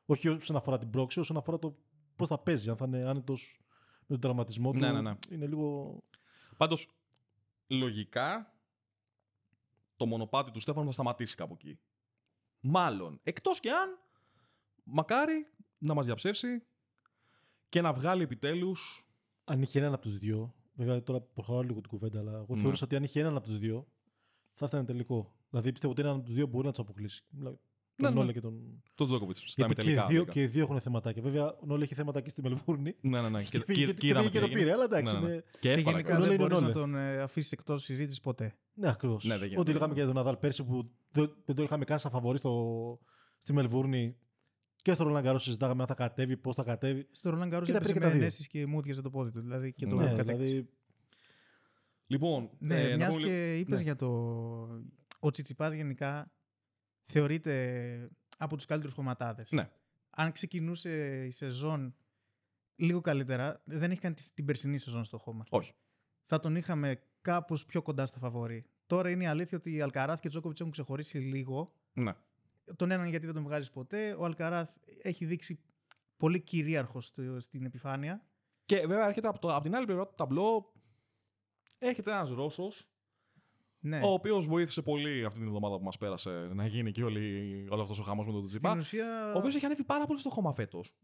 Όχι 0.05 0.27
όσον 0.29 0.55
αφορά 0.55 0.77
την 0.77 0.89
πρόξη, 0.89 1.19
όσον 1.19 1.37
αφορά 1.37 1.59
το 1.59 1.75
πώς 2.17 2.27
θα 2.27 2.39
παίζει. 2.39 2.69
Αν 2.69 2.77
θα 2.77 2.85
είναι 2.85 3.09
άνετος 3.09 3.59
με 3.99 4.07
τον 4.07 4.19
τραυματισμό 4.19 4.71
του. 4.71 4.77
Ναι, 4.77 4.91
ναι, 4.91 5.01
ναι. 5.01 5.17
Είναι 5.29 5.47
λίγο. 5.47 5.97
Πάντως, 6.57 6.87
λογικά, 7.67 8.53
το 9.95 10.05
μονοπάτι 10.05 10.51
του 10.51 10.59
Στέφανου 10.59 10.85
θα 10.85 10.91
σταματήσει 10.91 11.35
κάπου 11.35 11.53
εκεί. 11.53 11.79
Μάλλον. 12.59 13.19
Εκτός 13.23 13.59
και 13.59 13.71
αν, 13.71 13.99
μακάρι 14.83 15.47
να 15.77 15.93
μας 15.93 16.05
διαψεύσει 16.05 16.65
και 17.69 17.81
να 17.81 17.93
βγάλει 17.93 18.23
επιτέλους... 18.23 19.07
Αν 19.43 19.61
είχε 19.61 19.79
έναν 19.79 19.93
από 19.93 20.01
τους 20.01 20.17
δύο. 20.17 20.55
Βέβαια 20.73 21.03
τώρα 21.03 21.21
προχωράω 21.21 21.61
λίγο 21.61 21.79
την 21.81 21.89
κουβέντα, 21.89 22.19
αλλά 22.19 22.31
εγώ 22.31 22.55
Ναι. 22.55 22.61
θεωρούσα 22.61 22.85
ότι 22.85 22.95
αν 22.95 23.03
είχε 23.03 23.19
έναν 23.19 23.35
από 23.35 23.45
τους 23.45 23.57
δύο 23.57 23.87
θα 24.53 24.65
ήταν 24.65 24.85
τελικό. 24.85 25.35
Δηλαδή 25.49 25.71
πιστεύω 25.71 25.93
ότι 25.93 26.01
έναν 26.01 26.15
από 26.15 26.25
τους 26.25 26.35
δύο 26.35 26.47
μπορεί 26.47 26.65
να 26.65 26.71
τους 26.71 26.79
αποκλείσει. 26.79 27.25
Μιλάω 27.29 27.51
Ναι, 27.51 27.57
τον 28.03 28.13
ναι. 28.13 28.19
Νόλε 28.19 28.31
και 28.33 28.41
τον. 28.41 28.83
Το 28.95 29.05
Τζόκοβιτς 29.05 29.39
στα 29.39 29.53
Γιατί 29.65 29.73
και 29.75 29.81
οι, 29.81 29.93
ημιτελικά. 29.93 30.07
δύο, 30.07 30.17
βρήκα. 30.21 30.31
και 30.33 30.41
οι 30.41 30.45
δύο 30.47 30.63
έχουν 30.63 30.79
θεματάκια. 30.79 31.21
Βέβαια, 31.21 31.45
ο 31.45 31.65
Νόλε 31.65 31.83
έχει 31.83 31.93
θέματα 31.95 32.21
και 32.21 32.29
στη 32.29 32.41
Μελβούρνη. 32.41 32.95
Ναι, 33.01 33.21
ναι, 33.21 33.29
ναι. 33.29 33.43
Και 33.43 33.57
Και, 33.57 33.63
πήγε 33.65 33.79
και, 33.79 33.85
και- 33.85 33.93
και, 33.93 33.99
και 33.99 34.07
είδαμε 34.07 34.29
πήγε 34.29 34.39
και 34.39 34.45
τι 34.45 34.51
το 34.51 34.57
πήρε, 34.59 34.69
έγινε. 34.71 34.73
αλλά 34.73 34.83
εντάξει, 34.83 35.15
Ναι, 35.15 35.21
ναι. 35.21 35.31
είναι- 35.33 35.43
Και 35.51 35.57
Και 35.59 35.69
εύκολα. 35.71 35.91
γενικά 35.97 36.13
Νόλε 36.13 36.25
δεν 36.25 36.33
είναι 36.33 36.43
μπορείς 36.43 36.61
να 36.61 36.67
Νόλε. 36.67 36.73
τον 36.79 36.95
ε, 36.95 37.21
αφήσεις 37.21 37.51
εκτός 37.51 37.83
συζήτησης 37.83 38.19
ποτέ. 38.21 38.57
Ναι, 38.73 38.89
ακριβώς. 38.89 39.23
Ναι, 39.25 39.33
δεν 39.37 39.43
γίνεται. 39.43 39.61
Ό,τι 39.61 39.71
λέγαμε 39.71 39.93
και 39.93 39.99
για 39.99 40.05
τον 40.07 40.15
Ναδάλ 40.15 40.37
πέρσι 40.37 40.63
που 40.63 40.91
δεν, 41.11 41.31
δεν 41.45 41.55
το 41.55 41.63
είχαμε 41.63 41.85
καν 41.85 41.99
σαν 41.99 42.11
φαβορή 42.11 42.37
στο, 42.37 42.99
στη 43.37 43.53
Μελβούρνη 43.53 44.15
και 44.81 44.93
στο 44.93 45.03
Ρολάν 45.03 45.23
Γκαρό 45.23 45.37
συζητάγαμε 45.37 45.81
αν 45.81 45.87
θα 45.87 45.93
κατέβει, 45.93 46.37
πώς 46.37 46.55
θα 46.55 46.63
κατέβει. 46.63 47.07
Στο 47.11 47.29
Ρολαν 47.29 47.47
Γκάρος 47.49 47.65
Και 47.65 47.71
τα 47.71 47.77
έπεσε 47.77 47.93
πήρε 47.93 48.03
και 48.05 48.09
τα 48.09 48.11
με 48.13 48.17
δύο. 48.19 48.27
ενέσεις 48.27 48.47
και 48.47 48.65
μου 48.65 48.77
έδιαζε 48.77 49.01
το 49.01 49.09
πόδι 49.09 49.31
του. 49.31 49.41
Δηλαδή 49.41 49.73
και 49.73 49.85
το 49.87 49.95
Ναι, 49.95 50.05
κατέκτησε. 50.05 50.33
δηλαδή, 50.35 50.69
Λοιπόν, 52.07 52.49
Ναι, 52.59 52.81
ε, 52.83 52.89
να 52.89 52.95
μιας 52.95 53.13
πούμε 53.13 53.25
λίγο- 53.25 53.37
και 53.37 53.57
είπες 53.57 53.77
ναι. 53.77 53.83
για 53.83 53.95
το. 53.95 54.07
Ο 55.19 55.29
Τσιτσιπάς 55.31 55.73
γενικά 55.73 56.31
θεωρείται 57.07 58.09
από 58.37 58.55
τους 58.55 58.65
καλύτερους 58.65 58.95
χωματάδες. 58.95 59.51
Ναι. 59.51 59.69
Αν 60.09 60.31
ξεκινούσε 60.31 61.23
η 61.25 61.31
σεζόν 61.31 61.95
λίγο 62.75 63.01
καλύτερα, 63.01 63.61
δεν 63.65 63.91
έχει 63.91 63.99
κάνει 63.99 64.15
τη- 64.15 64.29
την 64.33 64.45
περσινή 64.45 64.77
σεζόν 64.77 65.03
στο 65.03 65.17
χώμα. 65.17 65.45
Όχι. 65.49 65.73
Θα 66.25 66.39
τον 66.39 66.55
είχαμε 66.55 67.01
κάπως 67.21 67.65
πιο 67.65 67.81
κοντά 67.81 68.05
στα 68.05 68.19
φαβορή. 68.19 68.65
Τώρα 68.85 69.09
είναι 69.09 69.23
η 69.23 69.27
αλήθεια 69.27 69.57
ότι 69.57 69.73
οι 69.73 69.81
Αλκαράθ 69.81 70.19
και 70.19 70.27
ο 70.27 70.29
Τζόκοβιτς 70.29 70.59
έχουν 70.59 70.71
ξεχωρίσει 70.71 71.17
λίγο. 71.17 71.73
Ναι. 71.93 72.13
Τον 72.75 72.91
έναν 72.91 73.07
γιατί 73.07 73.25
δεν 73.25 73.35
τον 73.35 73.43
βγάζεις 73.43 73.71
ποτέ. 73.71 74.13
Ο 74.13 74.25
Αλκαράθ 74.25 74.69
έχει 75.01 75.25
δείξει 75.25 75.59
πολύ 76.17 76.39
κυρίαρχο 76.39 77.01
στο- 77.01 77.39
στην 77.39 77.65
επιφάνεια. 77.65 78.25
Και 78.65 78.79
βέβαια 78.87 79.05
έρχεται 79.07 79.27
από, 79.27 79.39
το, 79.39 79.53
από 79.55 79.63
την 79.63 79.75
άλλη 79.75 79.85
πλευρά 79.85 80.07
του 80.07 80.13
ταμπλό. 80.17 80.73
Έρχεται 81.77 82.11
ένας 82.11 82.29
Ρώσος, 82.29 82.87
Ναι. 83.79 83.99
ο 84.03 84.07
οποίος 84.07 84.45
βοήθησε 84.45 84.81
πολύ 84.81 85.25
αυτή 85.25 85.39
την 85.39 85.47
εβδομάδα 85.47 85.77
που 85.77 85.83
μας 85.83 85.97
πέρασε 85.97 86.49
να 86.53 86.65
γίνει 86.65 86.91
και 86.91 87.03
όλη, 87.03 87.67
όλο 87.69 87.81
αυτός 87.81 87.99
ο 87.99 88.03
χαμός 88.03 88.25
με 88.25 88.31
τον 88.31 88.45
Τζιπά. 88.45 88.69
Στην 88.69 88.79
ουσία. 88.81 89.33
Ο 89.35 89.37
οποίος 89.37 89.55
έχει 89.55 89.65
ανέβει 89.65 89.83
πάρα 89.83 90.05
πολύ 90.05 90.19
στο 90.19 90.29
χώμα 90.29 90.53
φέτος. 90.53 90.95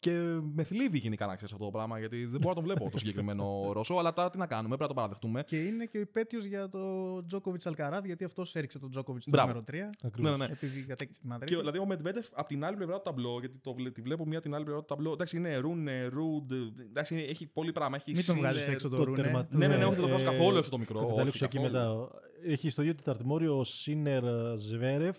Και 0.00 0.10
με 0.54 0.62
θλίβει 0.64 0.98
γενικά 0.98 1.26
να 1.26 1.34
ξέρεις 1.36 1.52
αυτό 1.52 1.64
το 1.64 1.70
πράγμα, 1.70 1.98
γιατί 1.98 2.16
δεν 2.24 2.40
μπορώ 2.40 2.48
να 2.48 2.54
τον 2.54 2.64
βλέπω 2.64 2.90
το 2.90 2.98
συγκεκριμένο 2.98 3.44
Ρώσο. 3.72 3.94
Αλλά 3.94 4.12
τώρα 4.12 4.30
τι 4.30 4.38
να 4.38 4.46
κάνουμε, 4.46 4.68
πρέπει 4.68 4.82
να 4.82 4.88
το 4.88 4.94
παραδεχτούμε. 4.94 5.42
Και 5.46 5.56
είναι 5.64 5.84
και 5.84 5.98
ο 5.98 6.00
υπέτειος 6.00 6.44
για 6.44 6.68
το 6.68 6.78
Τζόκοβιτ 7.26 7.66
Αλκαράθ, 7.66 8.04
γιατί 8.04 8.24
αυτός 8.24 8.54
έριξε 8.56 8.78
τον 8.78 8.90
Τζόκοβιτ 8.90 9.22
στο 9.22 9.30
Μπράβο. 9.30 9.46
νούμερο 9.48 9.88
3. 9.88 9.96
ακριβώς. 10.02 10.30
Ναι, 10.30 10.36
ναι. 10.46 10.52
Επειδή 10.52 10.80
κατέκτησε 10.80 11.20
τη 11.20 11.26
Και 11.26 11.32
Μαδρίτη. 11.32 11.56
δηλαδή 11.56 11.78
ο 11.78 11.86
Μετβέντεφ 11.86 12.26
από 12.32 12.48
την 12.48 12.64
άλλη 12.64 12.76
πλευρά 12.76 12.96
του 12.96 13.02
ταμπλό, 13.04 13.36
γιατί 13.40 13.58
το, 13.62 13.74
βλέ- 13.74 13.92
τη 13.94 14.00
βλέπω 14.00 14.26
μία 14.26 14.40
την 14.40 14.54
άλλη 14.54 14.64
πλευρά 14.64 14.80
του 14.82 14.88
ταμπλό. 14.94 15.12
Εντάξει, 15.12 15.36
είναι 15.36 15.56
Ρούνε, 15.56 16.06
Ρουντ. 16.06 16.52
Εντάξει, 16.88 17.14
είναι- 17.14 17.22
έχει 17.22 17.46
πολύ 17.46 17.72
πράγμα. 17.72 17.96
Έχει 17.96 18.10
Μην 18.16 18.24
τον 18.26 18.34
Σίνερ. 18.34 18.50
βγάζει 18.52 18.70
έξω 18.70 18.88
το 18.88 18.96
το 18.96 19.04
Ρούνε. 19.04 19.22
τερμα- 19.22 19.46
Ναι, 19.50 19.66
ναι, 19.66 19.76
ναι, 19.76 19.84
όχι, 19.84 19.94
δεν 19.94 20.00
το 20.02 20.06
Ε, 20.08 20.10
βγάζω 20.16 20.24
καθόλου 20.24 20.56
έξω 20.56 20.70
το 20.70 20.78
μικρό. 20.78 20.98
Θα 20.98 21.04
όχι, 21.04 21.12
καταλήξω 21.14 21.44
εκεί 21.44 21.56
καθόλου. 21.58 21.72
μετά. 22.00 22.08
Έχει 22.44 22.70
στο 22.70 22.82
ίδιο 22.82 22.94
τεταρτημόριο 22.94 23.58
ο 23.58 23.64
Σίνερ 23.64 24.24
ε, 24.24 24.56
Ζβέρεφ. 24.56 25.18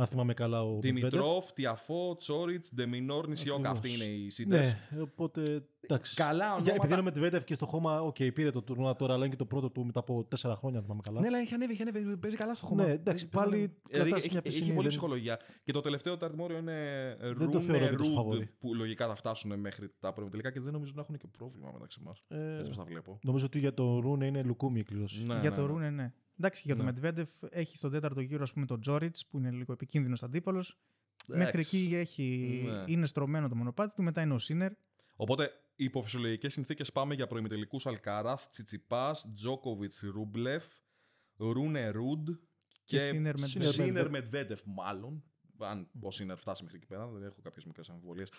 Αν 0.00 0.06
θυμάμαι 0.06 0.34
καλά 0.34 0.62
ο 0.62 0.72
Μετβέντεφ. 0.74 0.94
Δημητρόφ, 1.10 1.52
Τιαφό, 1.52 2.16
Τσόριτς, 2.18 2.74
Ντεμινόρ, 2.74 3.28
Νησιόκα. 3.28 3.70
Ακριβώς. 3.70 3.78
Αυτοί 3.78 3.94
είναι 3.94 4.04
οι 4.24 4.30
Σίντερ. 4.30 4.60
Ναι, 4.60 4.78
οπότε 5.00 5.42
εντάξει. 5.80 6.14
Καλά 6.14 6.44
Για, 6.44 6.52
ονόματα. 6.54 6.74
επειδή 6.74 6.92
είναι 6.92 7.00
ο 7.00 7.04
Μετβέντεφ 7.04 7.44
και 7.44 7.54
στο 7.54 7.66
χώμα, 7.66 8.00
οκ, 8.02 8.16
πήρε 8.34 8.50
το 8.50 8.62
τουρνουά 8.62 8.96
τώρα, 8.96 9.12
αλλά 9.14 9.24
είναι 9.24 9.32
και 9.34 9.38
το 9.38 9.46
πρώτο 9.46 9.70
του 9.70 9.84
μετά 9.84 10.00
από 10.00 10.24
τέσσερα 10.24 10.54
χρόνια, 10.56 10.78
αν 10.78 10.84
θυμάμαι 10.84 11.00
καλά. 11.04 11.20
Ναι, 11.20 11.26
αλλά 11.26 11.38
έχει 11.38 11.54
ανέβει, 11.54 11.72
έχει 11.72 11.82
ανέβει. 11.82 12.16
Παίζει 12.16 12.36
καλά 12.36 12.54
στο 12.54 12.66
χώμα. 12.66 12.84
Ναι, 12.84 12.90
εντάξει, 12.92 13.28
Παίζει 13.28 13.48
πάλι 13.50 13.56
καλά. 13.66 13.70
Δηλαδή, 13.88 14.08
κρατάς 14.10 14.24
έχει, 14.24 14.32
μια 14.32 14.40
έχει 14.44 14.54
πισινή, 14.56 14.68
πολύ 14.74 14.80
δεν- 14.80 14.88
ψυχολογία. 14.88 15.38
Και 15.64 15.72
το 15.72 15.80
τελευταίο 15.80 16.16
ταρτιμόριο 16.16 16.58
είναι 16.58 17.16
το 17.20 17.32
Ρούνε, 17.44 17.60
θεωρώ 17.60 17.88
και 17.88 17.96
τους 17.96 18.06
Ρουντ, 18.06 18.16
φαβορί. 18.16 18.50
που 18.58 18.74
λογικά 18.74 19.06
θα 19.06 19.14
φτάσουν 19.14 19.58
μέχρι 19.60 19.90
τα 20.00 20.12
προημιτελικά 20.12 20.50
και 20.52 20.60
δεν 20.60 20.72
νομίζω 20.72 20.92
να 20.94 21.00
έχουν 21.00 21.16
και 21.16 21.26
πρόβλημα 21.38 21.70
μεταξύ 21.72 22.00
μας. 22.02 22.24
Ε, 22.28 22.36
Έτσι 22.50 22.60
όπως 22.64 22.76
τα 22.76 22.84
βλέπω. 22.84 23.18
νομίζω 23.22 23.46
ότι 23.46 23.58
για 23.58 23.74
το 23.74 23.98
Ρούνε 24.00 24.26
είναι 24.26 24.42
λουκούμι 24.42 24.78
η 24.80 24.82
κλήρωση. 24.82 25.24
Ναι, 25.26 25.40
για 25.40 25.50
ναι, 25.50 25.56
το 25.56 25.62
ναι. 25.62 25.68
Ρούνε, 25.68 25.90
ναι. 25.90 26.12
Εντάξει, 26.38 26.60
και 26.62 26.66
για 26.66 26.74
Ναι. 26.76 26.80
το 26.80 26.86
Μετβέντεφ 26.86 27.30
έχει 27.50 27.76
στον 27.76 27.90
τέταρτο 27.90 28.20
γύρο 28.20 28.42
ας 28.42 28.52
πούμε, 28.52 28.66
τον 28.66 28.80
Τζόριτς, 28.80 29.26
που 29.26 29.38
είναι 29.38 29.50
λίγο 29.50 29.72
επικίνδυνος 29.72 30.22
αντίπαλος. 30.22 30.78
Μέχρι 31.26 31.48
Εντάξει. 31.58 31.76
εκεί 31.76 31.94
έχει, 31.96 32.62
Ναι. 32.66 32.84
είναι 32.86 33.06
στρωμένο 33.06 33.48
το 33.48 33.54
μονοπάτι 33.54 33.94
του, 33.94 34.02
μετά 34.02 34.22
είναι 34.22 34.34
ο 34.34 34.38
Σίνερ. 34.38 34.72
Οπότε, 35.16 35.50
υπό 35.76 36.02
φυσιολογικέ 36.02 36.48
συνθήκες 36.48 36.92
πάμε 36.92 37.14
για 37.14 37.26
προημιτελικούς 37.26 37.86
Αλκάραθ, 37.86 38.46
Τσιτσιπάς, 38.48 39.32
Τζόκοβιτς, 39.34 40.00
Ρούμπλεφ, 40.00 40.64
Ρούνε 41.36 41.88
Ρουντ 41.88 42.28
και, 42.28 42.36
Και 42.84 42.98
Σίνερ 42.98 43.38
Μετβέντεφ. 43.38 43.72
Σίνερ 43.74 44.10
Μετβέντεφ, 44.10 44.60
μάλλον. 44.64 45.22
Αν 45.60 45.88
ο 46.00 46.10
Σίνερ 46.10 46.36
φτάσει 46.36 46.62
μέχρι 46.62 46.78
εκεί 46.78 46.86
πέρα, 46.86 47.06
δεν 47.06 47.22
έχω 47.22 47.40
κάποιες 47.42 47.64
μικρές 47.64 47.88
αμφιβολίες. 47.90 48.32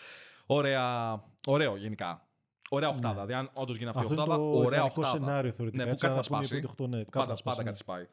Ωραία. 0.45 1.23
Ωραίο 1.47 1.75
γενικά. 1.75 2.28
Ωραία 2.69 2.89
οχτάδα. 2.89 3.13
Δηλαδή, 3.13 3.33
αν 3.33 3.49
όντως 3.53 3.77
γίνει 3.77 3.89
αυτή 3.89 4.01
η 4.01 4.03
Αυτό 4.03 4.13
είναι 4.13 4.23
οχτάδα, 4.23 4.43
το 4.43 4.57
ωραία 4.57 4.65
ιδανικό 4.79 5.01
οχτάδα. 5.01 5.25
σενάριο 5.25 5.51
θεωρητικά. 5.51 5.83
Ναι, 5.83 5.89
που 5.89 5.93
έτσι, 5.95 6.05
κάτι 6.05 6.15
να 6.17 6.21
θα 6.23 6.29
πούνε 6.29 6.41
οι 6.41 6.45
σπάσει. 6.45 6.61
πρώτοι 6.61 6.65
οχτώ, 6.81 6.87
ναι, 6.87 6.97
κάτι 7.03 7.09
Πάντα, 7.17 7.27
θα 7.27 7.35
σπάσει, 7.35 7.43
πάντα 7.57 7.63
ναι. 7.63 7.69
κάτι 7.69 7.79
σπάει. 7.79 8.07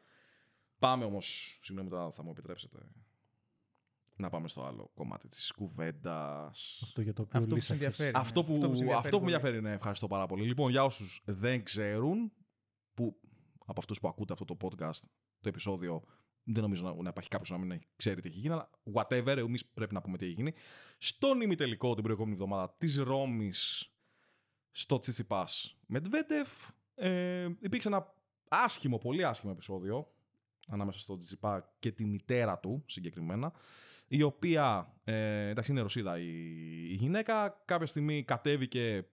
Πάμε 0.79 1.05
όμως, 1.05 1.57
συγγνώμη 1.61 1.89
τώρα 1.89 2.11
θα 2.11 2.23
μου 2.23 2.29
επιτρέψετε, 2.29 2.77
να 4.15 4.29
πάμε 4.29 4.47
στο 4.47 4.63
άλλο 4.65 4.91
κομμάτι 4.93 5.27
της 5.27 5.51
κουβέντας. 5.51 6.79
Αυτό 6.83 7.01
για 7.01 7.13
το 7.13 7.21
οποίο 7.21 7.39
Αυτό 7.39 7.55
που 7.55 7.61
σε 7.61 7.73
λύσαξες. 7.73 7.99
ενδιαφέρει. 7.99 8.25
Αυτό 8.25 8.43
που, 8.43 8.53
Αυτό 8.53 8.67
που 8.69 8.75
σε 8.75 8.81
ενδιαφέρει 8.81 9.05
αυτό 9.05 9.17
που 9.19 9.23
με 9.25 9.31
πολύ. 9.31 9.33
ενδιαφέρει, 9.33 9.61
ναι, 9.61 9.71
ευχαριστώ 9.75 10.07
πάρα 10.07 10.25
πολύ. 10.25 10.45
Λοιπόν, 10.45 10.71
για 10.71 10.83
όσους 10.83 11.21
δεν 11.25 11.63
ξέρουν, 11.63 12.31
που 12.93 13.19
από 13.65 13.79
αυτούς 13.79 13.99
που 13.99 14.07
ακούτε 14.07 14.33
αυτό 14.33 14.45
το 14.45 14.57
podcast, 14.61 14.99
το 15.41 15.49
επεισόδιο, 15.49 16.03
δεν 16.43 16.61
νομίζω 16.61 16.83
να, 16.83 17.01
να 17.03 17.09
υπάρχει 17.09 17.29
κάποιος 17.29 17.49
να 17.49 17.57
μην 17.65 17.81
ξέρει 17.95 18.21
τι 18.21 18.27
έχει 18.27 18.37
γίνει, 18.39 18.53
αλλά 18.53 18.69
whatever, 18.93 19.37
εμείς 19.37 19.65
πρέπει 19.65 19.93
να 19.93 20.01
πούμε 20.01 20.17
τι 20.17 20.25
έχει 20.25 20.33
γίνει. 20.33 20.53
Στον 20.97 21.41
ημιτελικό 21.41 21.93
την 21.93 22.03
προηγούμενη 22.03 22.33
εβδομάδα 22.33 22.75
της 22.77 22.97
Ρώμης 22.97 23.91
στο 24.77 24.99
Τσιτσιπά 24.99 25.47
Μετβέντεφ, 25.85 26.49
ε, 26.95 27.47
υπήρξε 27.59 27.87
ένα 27.87 28.13
άσχημο, 28.47 28.97
πολύ 28.97 29.25
άσχημο 29.25 29.51
επεισόδιο 29.55 30.07
ανάμεσα 30.67 30.99
στον 30.99 31.17
Τσιτσιπά 31.17 31.73
και 31.79 31.91
τη 31.91 32.05
μητέρα 32.05 32.59
του 32.59 32.83
συγκεκριμένα, 32.85 33.53
η 34.07 34.21
οποία, 34.21 34.93
ε, 35.03 35.47
εντάξει 35.47 35.71
είναι 35.71 35.81
Ρωσίδα 35.81 36.19
η, 36.19 36.27
η 36.89 36.93
γυναίκα, 36.93 37.61
κάποια 37.65 37.87
στιγμή 37.87 38.23
κατέβηκε 38.23 39.07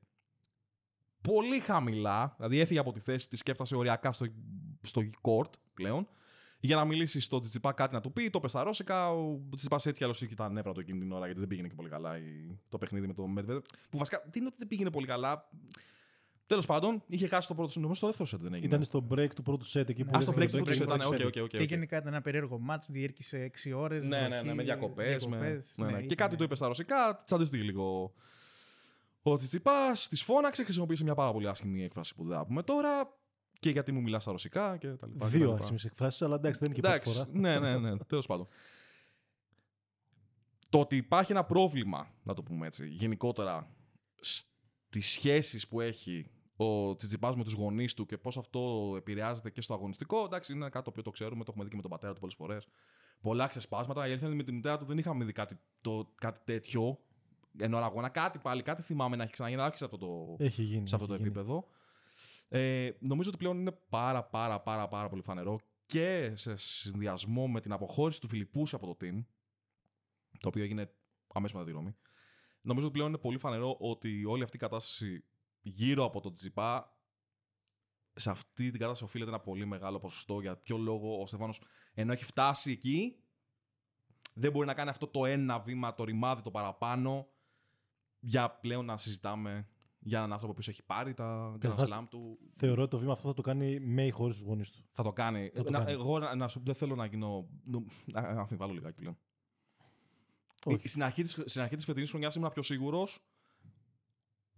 πολύ 1.20 1.60
χαμηλά, 1.60 2.34
δηλαδή 2.36 2.60
έφυγε 2.60 2.78
από 2.78 2.92
τη 2.92 3.00
θέση 3.00 3.28
της 3.28 3.42
και 3.42 3.50
έφτασε 3.50 3.76
οριακά 3.76 4.12
στο, 4.12 4.26
στο 4.82 5.02
court 5.22 5.50
πλέον, 5.74 6.08
για 6.66 6.76
να 6.76 6.84
μιλήσει 6.84 7.20
στον 7.20 7.40
Τσιτσιπά 7.40 7.72
κάτι 7.72 7.94
να 7.94 8.00
του 8.00 8.12
πει, 8.12 8.30
το 8.30 8.40
πες 8.40 8.50
στα 8.50 8.62
ρώσικα. 8.62 9.10
Ο 9.10 9.38
Τσιτσιπά 9.48 9.76
έτσι 9.76 9.92
κι 9.92 10.02
αλλιώς 10.02 10.22
είχε 10.22 10.34
τα 10.34 10.48
νεύρα 10.50 10.72
του 10.72 10.80
εκείνη 10.80 10.98
την 10.98 11.12
ώρα 11.12 11.24
γιατί 11.24 11.38
δεν 11.40 11.48
πήγαινε 11.48 11.68
και 11.68 11.74
πολύ 11.74 11.88
καλά 11.88 12.18
η- 12.18 12.58
το 12.68 12.78
παιχνίδι 12.78 13.06
με 13.06 13.12
τον 13.14 13.34
Medvedev. 13.38 13.60
Που 13.90 13.98
βασικά 13.98 14.18
δεν 14.22 14.32
είναι 14.34 14.46
ότι 14.46 14.56
δεν 14.58 14.68
πήγαινε 14.68 14.90
πολύ 14.90 15.06
καλά. 15.06 15.48
Τέλος 16.46 16.66
πάντων, 16.66 17.02
είχε 17.06 17.26
χάσει 17.26 17.48
το 17.48 17.54
πρώτο 17.54 17.72
νομίζω 17.80 17.94
στο 17.94 18.06
δεύτερο 18.06 18.28
set 18.32 18.38
δεν 18.42 18.52
έγινε. 18.54 18.66
Ήταν 18.68 18.84
στο 18.84 19.06
break 19.10 19.28
του 19.34 19.42
πρώτου 19.42 19.66
set 19.66 19.88
εκεί 19.88 20.04
που 20.04 20.16
Α, 20.16 20.20
στο 20.20 20.32
break 20.32 20.36
έγινε 20.40 20.58
του 20.58 20.64
πρώτου 20.64 20.78
set 20.82 20.82
ήταν. 20.82 21.00
break 21.00 21.06
OK, 21.06 21.14
set. 21.18 21.26
OK, 21.26 21.42
OK. 21.42 21.48
Και 21.48 21.62
γενικά 21.62 21.96
ήταν 21.96 22.12
ένα 22.12 22.22
περίεργο 22.22 22.58
μάτς, 22.58 22.90
διήρκησε 22.90 23.38
6 23.64 23.72
ώρες. 23.72 24.06
Ναι, 24.06 24.28
ναι, 24.28 24.42
ναι, 24.42 24.54
με 24.54 24.62
διακοπές. 24.62 25.26
Ναι, 25.26 25.36
ναι. 25.38 25.50
Και 25.56 25.86
ήταν- 26.04 26.14
κάτι 26.16 26.36
του 26.36 26.44
είπε 26.44 26.54
στα 26.54 26.66
ρωσικά, 26.66 27.16
τσαντίστηκε 27.24 27.62
λίγο. 27.62 28.12
Ο 29.22 29.36
Τσιτσιπάς 29.36 29.92
τη 30.08 30.16
φώναξε, 30.16 30.64
χρησιμοποίησε 30.64 31.04
μια 31.04 31.14
πάρα 31.14 31.32
πολύ 31.32 31.48
άσχημη 31.48 31.84
έκφραση 31.84 32.14
που 32.14 32.24
δεν 32.24 32.36
θα 32.36 32.44
πούμε 32.46 32.62
τώρα. 32.62 33.16
Και 33.64 33.70
γιατί 33.70 33.92
μου 33.92 34.00
μιλάς 34.02 34.22
στα 34.22 34.32
ρωσικά 34.32 34.76
και 34.76 34.86
τα 34.88 35.06
λοιπά. 35.06 35.08
και 35.12 35.18
τα 35.18 35.26
Δύο 35.26 35.46
λοιπά. 35.50 35.58
άσχημες 35.60 35.84
εκφράσεις, 35.84 36.22
αλλά 36.22 36.34
εντάξει, 36.34 36.60
δεν 36.64 36.72
είναι 36.72 36.80
και 36.80 36.86
πρώτη 36.88 36.96
Εντάξει, 37.10 37.18
φορά. 37.32 37.38
ναι, 37.40 37.58
ναι, 37.58 37.78
ναι, 37.90 37.96
τέλος 37.98 38.26
πάντων. 38.26 38.46
Το 40.70 40.80
ότι 40.80 40.96
υπάρχει 40.96 41.32
ένα 41.32 41.44
πρόβλημα, 41.44 42.06
να 42.22 42.34
το 42.34 42.42
πούμε 42.42 42.66
έτσι, 42.66 42.88
γενικότερα 42.88 43.68
στις 44.20 45.06
σχέσεις 45.06 45.68
που 45.68 45.80
έχει 45.80 46.30
ο 46.56 46.96
Τσιτσιπά 46.96 47.36
με 47.36 47.44
τους 47.44 47.52
γονείς 47.52 47.94
του 47.94 48.06
και 48.06 48.18
πώς 48.18 48.36
αυτό 48.38 48.94
επηρεάζεται 48.96 49.50
και 49.50 49.60
στο 49.60 49.74
αγωνιστικό, 49.74 50.24
εντάξει, 50.24 50.52
είναι 50.52 50.68
κάτι 50.68 50.84
το 50.84 50.90
οποίο 50.90 51.02
το 51.02 51.10
ξέρουμε, 51.10 51.38
το 51.44 51.48
έχουμε 51.50 51.64
δει 51.64 51.70
και 51.70 51.76
με 51.76 51.82
τον 51.82 51.90
πατέρα 51.90 52.12
του 52.12 52.20
πολλές 52.20 52.34
φορές. 52.34 52.66
Πολλά 53.20 53.46
ξεσπάσματα. 53.46 54.00
Η 54.00 54.04
αλήθεια 54.10 54.26
είναι 54.26 54.36
ότι 54.36 54.36
με 54.36 54.42
τη 54.50 54.52
μητέρα 54.52 54.78
του 54.78 54.84
δεν 54.84 54.98
είχαμε 54.98 55.24
δει 55.24 55.32
κάτι, 55.32 55.58
το, 55.80 56.12
κάτι 56.14 56.40
τέτοιο 56.44 56.98
ενώ 57.58 57.78
αγώνα. 57.78 58.08
Κάτι 58.08 58.38
πάλι, 58.38 58.62
κάτι 58.62 58.82
θυμάμαι 58.82 59.16
να 59.16 59.22
έχει 59.22 59.32
ξαναγίνει, 59.32 59.60
αλλά 59.60 59.70
όχι 59.70 59.78
σε 59.78 59.84
αυτό 59.84 59.96
το, 59.98 60.36
Έχει 60.38 60.62
γίνει. 60.62 60.88
σε 60.88 60.94
αυτό 60.94 61.06
το 61.06 61.14
έχει 61.14 61.22
γίνει. 61.22 61.34
επίπεδο. 61.34 61.66
Ε, 62.56 62.96
νομίζω 62.98 63.28
ότι 63.28 63.38
πλέον 63.38 63.58
είναι 63.58 63.72
πάρα 63.88 64.24
πάρα 64.24 64.60
πάρα 64.60 64.88
πάρα 64.88 65.08
πολύ 65.08 65.22
φανερό 65.22 65.58
και 65.86 66.32
σε 66.36 66.56
συνδυασμό 66.56 67.48
με 67.48 67.60
την 67.60 67.72
αποχώρηση 67.72 68.20
του 68.20 68.28
Φιλιππούση 68.28 68.74
από 68.74 68.86
το 68.86 68.96
team, 69.00 69.24
το 70.40 70.48
οποίο 70.48 70.62
έγινε 70.62 70.94
αμέσως 71.26 71.56
μετά 71.56 71.66
τη 71.66 71.72
Ρώμη, 71.72 71.96
νομίζω 72.60 72.86
ότι 72.86 72.94
πλέον 72.94 73.08
είναι 73.08 73.18
πολύ 73.18 73.38
φανερό 73.38 73.76
ότι 73.78 74.24
όλη 74.24 74.42
αυτή 74.42 74.56
η 74.56 74.58
κατάσταση 74.58 75.24
γύρω 75.60 76.04
από 76.04 76.20
τον 76.20 76.34
Τζιπά 76.34 76.98
σε 78.14 78.30
αυτή 78.30 78.70
την 78.70 78.80
κατάσταση 78.80 79.04
οφείλεται 79.04 79.30
ένα 79.30 79.40
πολύ 79.40 79.66
μεγάλο 79.66 79.98
ποσοστό. 79.98 80.40
Για 80.40 80.56
ποιο 80.56 80.76
λόγο 80.76 81.20
ο 81.20 81.26
Στέφανος 81.26 81.60
ενώ 81.94 82.12
έχει 82.12 82.24
φτάσει 82.24 82.70
εκεί, 82.70 83.16
δεν 84.34 84.52
μπορεί 84.52 84.66
να 84.66 84.74
κάνει 84.74 84.90
αυτό 84.90 85.06
το 85.06 85.24
ένα 85.24 85.60
βήμα, 85.60 85.94
το 85.94 86.04
ρημάδι 86.04 86.42
το 86.42 86.50
παραπάνω, 86.50 87.28
για 88.18 88.50
πλέον 88.50 88.84
να 88.84 88.96
συζητάμε 88.96 89.68
για 90.06 90.18
έναν 90.18 90.32
άνθρωπο 90.32 90.52
που 90.54 90.60
έχει 90.68 90.82
πάρει 90.82 91.14
τα 91.14 91.52
Grand 91.54 91.58
Καταρχάς, 91.58 91.92
Slam 91.92 92.04
του. 92.10 92.38
Θεωρώ 92.50 92.82
ότι 92.82 92.90
το 92.90 92.98
βήμα 92.98 93.12
αυτό 93.12 93.28
θα 93.28 93.34
το 93.34 93.42
κάνει 93.42 93.80
με 93.80 94.06
ή 94.06 94.10
χωρίς 94.10 94.36
τους 94.36 94.44
γονείς 94.44 94.70
του. 94.70 94.84
Θα 94.92 95.02
το 95.02 95.12
κάνει. 95.12 95.50
Θα 95.54 95.62
το 95.62 95.70
να, 95.70 95.78
κάνει. 95.78 95.90
Εγώ 95.92 96.18
να, 96.18 96.34
να 96.34 96.48
σου 96.48 96.60
δεν 96.64 96.74
θέλω 96.74 96.94
να 96.94 97.04
γίνω. 97.06 97.48
νο- 97.64 97.84
Να 98.04 98.20
να 98.34 98.40
αμφιβάλλω 98.40 98.72
λιγάκι 98.72 98.96
πλέον. 99.00 99.18
Όχι. 100.66 100.88
Στην 100.88 101.02
αρχή, 101.02 101.22
της, 101.22 101.42
στην 101.44 101.60
αρχή 101.62 101.76
της 101.76 101.84
φετινής 101.84 102.10
χρονιάς 102.10 102.34
ήμουν 102.34 102.50
πιο 102.50 102.62
σίγουρος. 102.62 103.20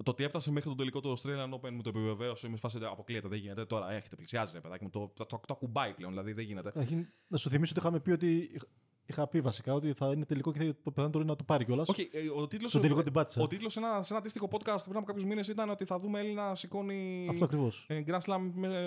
Το 0.04 0.10
ότι 0.10 0.24
έφτασε 0.24 0.50
μέχρι 0.50 0.68
τον 0.68 0.78
τελικό 0.78 1.00
του 1.00 1.16
Australian 1.18 1.52
Open 1.54 1.70
μου 1.70 1.82
το 1.82 1.88
επιβεβαίωσε. 1.88 2.48
Με 2.48 2.56
φάση 2.56 2.78
αποκλείεται, 2.82 3.28
δεν 3.28 3.38
γίνεται. 3.38 3.64
Τώρα 3.66 3.90
έχετε, 3.92 4.16
πλησιάζει 4.16 4.52
ρε 4.52 4.60
παιδάκι 4.60 4.84
μου. 4.84 4.90
Το, 4.90 5.08
το, 5.14 5.26
το, 5.26 5.40
το 5.46 5.52
ακουμπάει 5.54 5.94
πλέον, 5.94 6.10
δηλαδή 6.12 6.32
δεν 6.32 6.44
γίνεται. 6.44 6.70
Καταρχήν, 6.70 7.06
Να 7.26 7.36
σου 7.36 7.50
θυμίσω 7.50 7.72
ότι 7.76 7.80
είχαμε 7.80 8.00
πει 8.00 8.10
ότι. 8.10 8.60
Είχα- 9.06 9.22
Είχα 9.22 9.26
πει 9.28 9.40
βασικά 9.40 9.72
ότι 9.74 9.92
θα 9.92 10.10
είναι 10.10 10.24
τελικό 10.24 10.52
και 10.52 10.58
θα 10.58 10.64
το 10.82 10.90
πιθανότερο 10.90 11.22
είναι 11.22 11.30
να 11.30 11.36
το 11.36 11.44
πάρει 11.44 11.64
κιόλας. 11.64 11.88
Όχι, 11.88 12.10
ε, 12.12 12.28
ο 12.36 12.46
τίτλος, 12.46 12.70
Στο 12.70 12.80
τελικό 12.80 13.02
την 13.02 13.12
πάτησα. 13.12 13.42
ο 13.42 13.46
τίτλος 13.46 13.72
σε 13.72 13.78
ένα, 13.78 14.02
σε 14.02 14.12
ένα 14.12 14.18
αντίστοιχο 14.20 14.48
podcast 14.50 14.82
πριν 14.84 14.96
από 14.96 15.06
κάποιους 15.06 15.24
μήνες 15.24 15.48
ήταν 15.48 15.70
ότι 15.70 15.84
θα 15.84 15.98
δούμε 15.98 16.18
Έλληνα 16.20 16.48
να 16.48 16.54
σηκώνει 16.54 17.26
Αυτό 17.30 17.44
ακριβώς. 17.44 17.84
ε, 17.88 18.02
Grand 18.06 18.18
Slam 18.20 18.40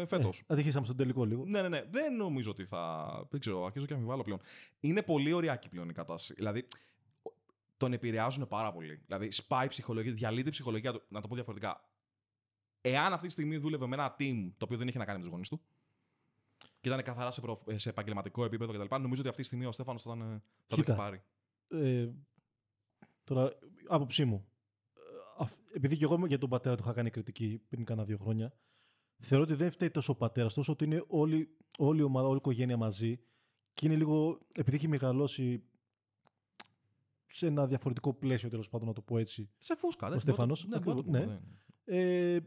φέτος. 0.08 0.40
Ε, 0.40 0.54
Ατυχήσαμε 0.54 0.86
στον 0.86 0.98
τελικό 0.98 1.26
λίγο. 1.26 1.46
Ναι, 1.46 1.62
ναι, 1.62 1.68
ναι. 1.70 1.84
Δεν 1.90 2.16
νομίζω 2.16 2.52
ότι 2.52 2.66
θα. 2.66 3.06
Δεν 3.30 3.40
ξέρω, 3.40 3.66
αρχίζω 3.66 3.86
και 3.86 3.94
αμφιβάλλω 3.94 4.22
πλέον. 4.24 4.40
Είναι 4.80 5.02
πολύ 5.02 5.32
ωριακή 5.34 5.70
πλέον 5.70 5.90
η 5.90 5.94
κατάσταση. 5.94 6.34
Δηλαδή, 6.34 6.68
τον 7.78 7.94
επηρεάζουν 7.94 8.48
πάρα 8.48 8.72
πολύ. 8.72 9.02
Δηλαδή, 9.06 9.32
σπάει 9.32 9.66
η 9.66 9.70
ψυχολογία, 9.70 10.12
διαλύεται 10.12 10.48
η 10.48 10.52
ψυχολογία 10.52 10.92
του. 10.94 11.02
Να 11.10 11.22
το 11.22 11.28
πω 11.28 11.36
διαφορετικά. 11.36 11.84
Εάν 12.82 13.14
αυτή 13.14 13.26
τη 13.26 13.32
στιγμή 13.32 13.58
δούλευε 13.58 13.88
με 13.88 13.96
ένα 13.96 14.16
team 14.20 14.52
το 14.58 14.66
οποίο 14.66 14.78
δεν 14.78 14.88
είχε 14.88 14.98
να 14.98 15.06
κάνει 15.06 15.18
με 15.18 15.24
τους 15.24 15.32
γονείς 15.34 15.50
του 15.50 15.62
και 16.82 16.90
ήταν 16.90 17.04
καθαρά 17.04 17.32
σε, 17.32 17.42
προ... 17.42 17.64
σε 17.76 17.90
επαγγελματικό 17.90 18.44
επίπεδο 18.46 18.74
κτλ., 18.74 18.96
νομίζω 19.02 19.22
ότι 19.22 19.30
αυτή 19.30 19.42
τη 19.42 19.48
στιγμή 19.48 19.66
ο 19.66 19.72
Στέφανος 19.72 20.02
θα, 20.02 20.14
ήταν, 20.16 20.28
θα 20.30 20.42
το 20.68 20.76
Κοίτα. 20.76 20.92
είχε 20.94 21.02
πάρει. 21.02 21.22
Ε, 21.68 22.10
τώρα, 23.24 23.52
άποψή 23.88 24.26
μου. 24.26 24.48
Ε, 24.94 25.00
αφ- 25.38 25.60
Επειδή 25.74 25.98
και 25.98 26.04
εγώ 26.04 26.26
για 26.28 26.38
τον 26.38 26.50
πατέρα 26.50 26.76
του 26.76 26.84
είχα 26.84 26.94
κάνει 26.94 27.10
κριτική 27.10 27.62
πριν 27.70 27.86
κάνα 27.86 28.04
δύο 28.06 28.18
χρόνια, 28.18 28.54
θεωρώ 29.20 29.44
ότι 29.44 29.54
δεν 29.54 29.72
φταίει 29.72 29.90
τόσο 29.92 30.12
ο 30.12 30.16
πατέρας, 30.16 30.54
τόσο 30.54 30.72
ότι 30.72 30.84
είναι 30.86 31.04
όλη, 31.08 31.58
όλη 31.78 32.00
η 32.00 32.04
ομάδα, 32.04 32.26
όλη 32.28 32.36
η 32.36 32.40
οικογένεια 32.40 32.78
μαζί 32.78 33.20
και 33.74 33.86
είναι 33.86 33.96
λίγο. 33.96 34.40
Επειδή 34.56 34.76
έχει 34.78 34.88
μεγαλώσει 34.88 35.64
σε 37.32 37.48
ένα 37.48 37.68
διαφορετικό 37.68 38.14
πλαίσιο, 38.14 38.50
τέλος 38.50 38.70
πάντων, 38.70 38.88
να 38.88 38.94
το 38.94 39.02
πω 39.02 39.18
έτσι. 39.18 39.50
Σε 39.58 39.76
φούσκα, 39.76 40.08
δεν 40.08 40.18
Ο 40.18 40.20
Στέφανος, 40.20 40.68
Ναι, 40.68 40.80
μπορώ 40.80 40.96
να 40.96 41.04
το 41.04 41.10
ακριβώς, 41.10 41.26
πω, 41.26 41.32
ναι. 41.32 41.40
δεν- 41.86 42.36
Ε, 42.36 42.40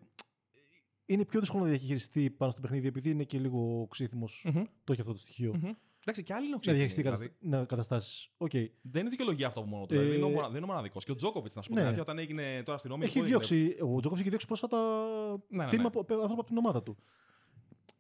είναι 1.07 1.25
πιο 1.25 1.41
δύσκολο 1.41 1.63
να 1.65 1.69
διαχειριστεί 1.69 2.31
πάνω 2.31 2.51
στο 2.53 2.61
παιχνίδι, 2.61 2.87
επειδή 2.87 3.11
είναι 3.11 3.25
και 3.25 3.39
λίγο 3.39 3.87
ξύθιμο. 3.91 4.29
Μμμ, 4.45 4.63
Το 4.85 4.93
έχει 4.93 5.01
αυτό 5.01 5.13
το 5.13 5.19
στοιχείο. 5.19 5.55
μμμ. 5.55 5.71
Εντάξει, 6.05 6.23
και 6.23 6.33
άλλοι 6.33 6.43
είναι 6.43 6.51
Να 6.51 6.57
οξύτιμοι, 6.57 6.79
διαχειριστεί 6.85 7.03
δηλαδή. 7.03 7.37
δηλαδή. 7.41 7.67
καταστάσεις. 7.67 8.31
Οκ. 8.37 8.51
Δεν 8.83 9.01
είναι 9.01 9.11
δικαιολογία 9.11 9.47
αυτό 9.47 9.61
από 9.61 9.69
μόνο 9.69 9.87
του. 9.87 9.95
Ε, 9.95 9.97
Δηλαδή, 9.99 10.11
δεν 10.17 10.19
είναι 10.23 10.33
ο 10.33 10.35
μονα- 10.35 10.49
δεν 10.49 10.57
είναι 10.57 10.65
ο 10.65 10.69
μοναδικός. 10.69 11.05
Και 11.05 11.11
ο 11.11 11.15
Τζόκοβιτς, 11.15 11.55
να 11.55 11.63
σου 11.63 11.69
πω 11.69 11.75
ναι. 11.75 11.81
την 11.81 11.87
αλήθεια, 11.89 12.03
όταν 12.03 12.19
έγινε 12.19 12.63
τώρα 12.63 12.79
στη 12.79 12.89
Ρώμη. 12.89 13.05
Έχει 13.05 13.19
εγώ 13.19 13.27
δεν 13.27 13.37
διώξει, 13.39 13.67
ο 13.81 13.87
Τζόκοβιτς 13.87 14.21
έχει 14.21 14.29
διώξει 14.29 14.47
πρόσφατα 14.47 14.79
Ναι, 15.49 15.65
ναι, 15.65 15.71
team 15.71 15.77
ναι. 15.79 15.85
από, 15.85 16.01
από- 16.01 16.15
άνθρωπο 16.15 16.41
από 16.41 16.45
την 16.49 16.57
ομάδα 16.57 16.83
του. 16.83 16.97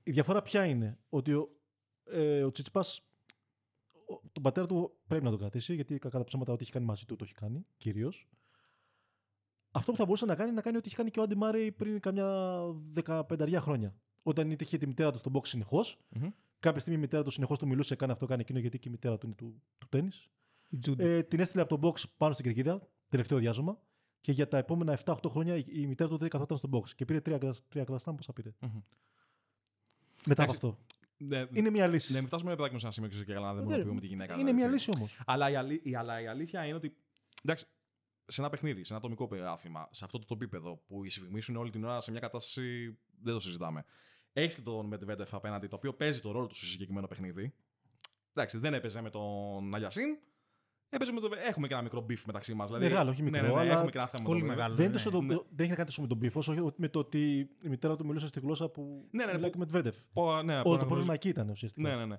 Η 0.02 0.10
διαφορά 0.10 0.42
ποια 0.42 0.64
είναι, 0.64 0.98
ότι 1.08 1.32
ο, 1.32 1.48
ε, 2.04 2.42
ο 2.44 2.50
Τσιτσιπάς, 2.50 3.02
ο- 4.06 4.20
τον 4.32 4.42
πατέρα 4.42 4.66
του 4.66 4.92
πρέπει 5.06 5.24
να 5.24 5.30
τον 5.30 5.38
κρατήσει, 5.38 5.74
γιατί 5.74 5.98
κακά 5.98 6.18
τα 6.18 6.24
ψέματα 6.24 6.52
ό,τι 6.52 6.62
έχει 6.62 6.72
κάνει 6.72 6.86
μαζί 6.86 7.04
του 7.04 7.16
το 7.16 7.24
έχει 7.24 7.34
κάνει, 7.34 7.66
κυρίως. 7.76 8.28
Αυτό 9.72 9.90
που 9.92 9.96
θα 9.98 10.04
μπορούσε 10.04 10.26
να 10.26 10.34
κάνει 10.34 10.46
είναι 10.48 10.56
να 10.56 10.62
κάνει 10.62 10.76
ό,τι 10.76 10.86
έχει 10.86 10.96
κάνει 10.96 11.10
και 11.10 11.20
ο 11.20 11.22
Άντι 11.22 11.34
Μάρεϊ 11.34 11.72
πριν 11.72 12.00
καμιά 12.00 12.26
15 13.04 13.56
χρόνια. 13.60 13.94
Όταν 14.22 14.50
είτε 14.50 14.64
είχε 14.64 14.78
τη 14.78 14.86
μητέρα 14.86 15.12
του 15.12 15.18
στον 15.18 15.32
box 15.34 15.46
συνεχώς, 15.46 15.98
Μμμ. 16.08 16.28
κάποια 16.60 16.80
στιγμή 16.80 16.98
η 16.98 17.02
μητέρα 17.02 17.22
του 17.22 17.30
συνεχώς 17.30 17.58
του 17.58 17.66
μιλούσε, 17.66 17.96
κάνει 17.96 18.12
αυτό, 18.12 18.26
κάνει 18.26 18.40
εκείνο, 18.40 18.58
γιατί 18.58 18.78
και 18.78 18.88
η 18.88 18.90
μητέρα 18.90 19.18
του 19.18 19.26
είναι 19.26 19.34
του, 19.34 19.62
του 19.78 19.88
τέννη. 19.88 20.10
Η 20.68 20.78
Τζούντι. 20.78 21.04
Ε, 21.04 21.22
την 21.22 21.40
έστειλε 21.40 21.62
από 21.62 21.78
τον 21.78 21.90
box 21.90 22.02
πάνω 22.16 22.32
στην 22.32 22.44
κερκίδα, 22.44 22.88
τελευταίο 23.08 23.38
διάζωμα. 23.38 23.78
Και 24.20 24.32
για 24.32 24.48
τα 24.48 24.58
επόμενα 24.58 24.98
7-8 25.04 25.14
χρόνια 25.28 25.56
η, 25.56 25.64
η 25.66 25.86
μητέρα 25.86 26.08
του 26.10 26.16
δεν 26.16 26.28
καθόταν 26.28 26.56
στον 26.56 26.70
box. 26.74 26.88
Και 26.90 27.04
πήρε 27.04 27.20
τρία, 27.20 27.36
γκρας- 27.36 27.68
τρία 27.68 27.84
κλαστά, 27.84 28.14
πόσα 28.14 28.32
πήρε. 28.32 28.52
Μμμ. 28.60 28.70
Μετά 30.26 30.42
από 30.42 30.52
Εντάξει, 30.52 30.54
αυτό. 30.54 30.78
Ναι, 31.16 31.46
Είναι 31.52 31.70
μια 31.70 31.86
λύση. 31.86 32.12
Ναι, 32.12 32.18
μην 32.18 32.26
φτάσουμε 32.28 32.54
παιδάκι 32.56 32.72
μου 32.72 32.78
σε 32.78 32.84
ένα 32.86 32.94
σημείο 32.94 33.24
και 33.24 33.32
καλά 33.32 33.46
να 33.46 33.54
δεν 33.54 33.56
Δεν- 33.56 33.64
μπορούμε 33.64 33.82
να 33.84 33.88
πούμε 33.88 34.00
τη 34.00 34.06
γυναίκα. 34.06 34.32
είναι 34.34 34.42
δηλαδή, 34.42 34.62
μια 34.62 34.72
έτσι. 34.72 34.86
λύση 34.88 34.98
όμως. 34.98 35.20
Αλλά 35.26 35.50
η, 35.50 35.54
αλή, 35.56 35.80
η, 35.84 35.94
αλλά 35.94 36.20
η 36.20 36.26
αλήθεια 36.26 36.64
είναι 36.64 36.74
ότι. 36.74 36.96
Εντάξει, 37.42 37.66
σε 38.26 38.40
ένα 38.40 38.50
παιχνίδι, 38.50 38.84
σε 38.84 38.92
ένα 38.94 39.02
ατομικό 39.04 39.28
άθλημα, 39.46 39.88
σε 39.90 40.04
αυτό 40.04 40.18
το 40.18 40.26
επίπεδο 40.34 40.76
που 40.86 41.04
οι 41.04 41.08
σφιγμοί 41.08 41.40
σου 41.40 41.50
είναι 41.50 41.60
όλη 41.60 41.70
την 41.70 41.84
ώρα 41.84 42.00
σε 42.00 42.10
μια 42.10 42.20
κατάσταση. 42.20 42.98
Δεν 43.22 43.34
το 43.34 43.40
συζητάμε. 43.40 43.84
Έχεις 44.32 44.54
και 44.54 44.60
τον 44.60 44.86
Μετβέντεφ 44.86 45.34
απέναντι, 45.34 45.66
το 45.66 45.76
οποίο 45.76 45.94
παίζει 45.94 46.20
το 46.20 46.30
ρόλο 46.30 46.46
του 46.46 46.54
στο 46.54 46.66
συγκεκριμένο 46.66 47.06
παιχνίδι. 47.06 47.54
Εντάξει, 48.32 48.58
δεν 48.58 48.74
έπαιζε 48.74 49.00
με 49.00 49.10
τον 49.10 49.74
Αλιασίν. 49.74 50.18
Έπαιζε 50.88 51.12
με 51.12 51.20
το... 51.20 51.28
Έχουμε 51.48 51.66
και 51.66 51.72
ένα 51.74 51.82
μικρό 51.82 52.06
beef 52.08 52.22
μεταξύ 52.26 52.54
μας. 52.54 52.66
Δηλαδή, 52.66 52.84
Μεγάλο, 52.84 53.10
όχι 53.10 53.22
μικρό, 53.22 53.40
Ναι, 53.40 53.46
ναι, 53.46 53.54
ναι, 53.54 53.60
αλλά 53.60 53.72
έχουμε 53.72 53.90
και 53.90 53.98
ένα 53.98 54.06
θέμα. 54.06 54.24
πολύ 54.24 54.42
με 54.42 54.48
το- 54.48 54.54
μεγάλο. 54.54 54.74
Δεν, 54.74 54.78
ναι. 54.84 54.84
είναι 54.84 54.92
τόσο 54.92 55.10
το- 55.10 55.20
ναι. 55.22 55.34
δεν 55.34 55.44
έχει 55.58 55.68
να 55.68 55.74
κάνει 55.74 55.86
τόσο 55.88 56.00
με 56.02 56.06
τον 56.06 56.18
πίφο, 56.18 56.38
όσο 56.38 56.72
με 56.76 56.88
το 56.88 56.98
ότι 56.98 57.38
η 57.64 57.68
μητέρα 57.68 57.96
του 57.96 58.06
μιλούσε 58.06 58.26
στη 58.26 58.40
γλώσσα 58.40 58.68
που 58.68 59.08
Ναι, 59.10 59.24
ναι, 59.24 59.30
ναι, 59.30 59.36
μιλάει 59.36 59.50
που- 59.50 59.56
και 59.58 59.64
με 59.64 59.66
Τβέντεφ. 59.70 59.96
Πω- 60.12 60.42
ναι, 60.42 60.54
Όλο 60.54 60.62
πω- 60.62 60.76
το 60.78 60.86
πρόβλημα 60.86 61.14
εκεί 61.14 61.28
ήταν 61.28 61.48
ουσιαστικά. 61.48 61.88
Ναι, 61.88 61.96
ναι, 61.96 62.06
ναι. 62.06 62.16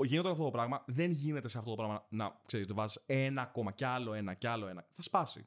Ο- 0.00 0.04
Γινόταν 0.04 0.32
αυτό 0.32 0.44
το 0.44 0.50
πράγμα. 0.50 0.84
Δεν 0.86 1.10
γίνεται 1.10 1.48
σε 1.48 1.58
αυτό 1.58 1.70
το 1.70 1.76
πράγμα 1.76 2.06
να 2.10 2.40
ξέρεις, 2.46 2.66
το 2.66 2.74
βάζεις 2.74 3.02
ένα 3.06 3.42
ακόμα 3.42 3.72
κι 3.72 3.84
άλλο 3.84 4.12
ένα 4.12 4.34
κι 4.34 4.46
άλλο 4.46 4.66
ένα. 4.66 4.86
Θα 4.92 5.02
σπάσει. 5.02 5.46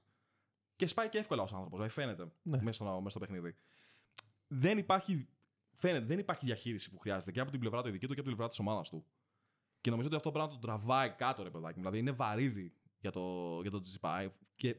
Και 0.75 0.87
σπάει 0.87 1.09
και 1.09 1.17
εύκολα 1.17 1.41
ως 1.41 1.45
άνθρωπος. 1.45 1.71
Δηλαδή 1.71 1.89
φαίνεται 1.89 2.31
Ναι. 2.41 2.61
μέσα, 2.61 2.83
στο, 2.83 2.95
μέσα 2.97 3.09
στο 3.09 3.19
παιχνίδι. 3.19 3.55
Δεν 4.47 4.77
υπάρχει, 4.77 5.27
φαίνεται, 5.73 6.05
δεν 6.05 6.19
υπάρχει 6.19 6.45
διαχείριση 6.45 6.89
που 6.91 6.99
χρειάζεται 6.99 7.31
και 7.31 7.39
από 7.39 7.51
την 7.51 7.59
πλευρά 7.59 7.81
του 7.81 7.87
ειδική 7.87 8.07
του 8.07 8.13
και 8.13 8.19
από 8.19 8.27
την 8.29 8.37
πλευρά 8.37 8.47
της 8.47 8.59
ομάδας 8.59 8.89
του. 8.89 9.05
Και 9.81 9.89
νομίζω 9.89 10.07
ότι 10.07 10.17
αυτό 10.17 10.31
το 10.31 10.35
πράγμα 10.37 10.53
το 10.53 10.59
τραβάει 10.59 11.09
κάτω, 11.11 11.43
ρε 11.43 11.49
παιδάκι 11.49 11.73
μου. 11.75 11.79
Δηλαδή 11.81 11.97
είναι 11.99 12.11
βαρύδι 12.11 12.73
για 12.99 13.11
το, 13.11 13.59
για 13.61 13.71
το 13.71 13.81
GPI. 14.01 14.27
Και 14.55 14.73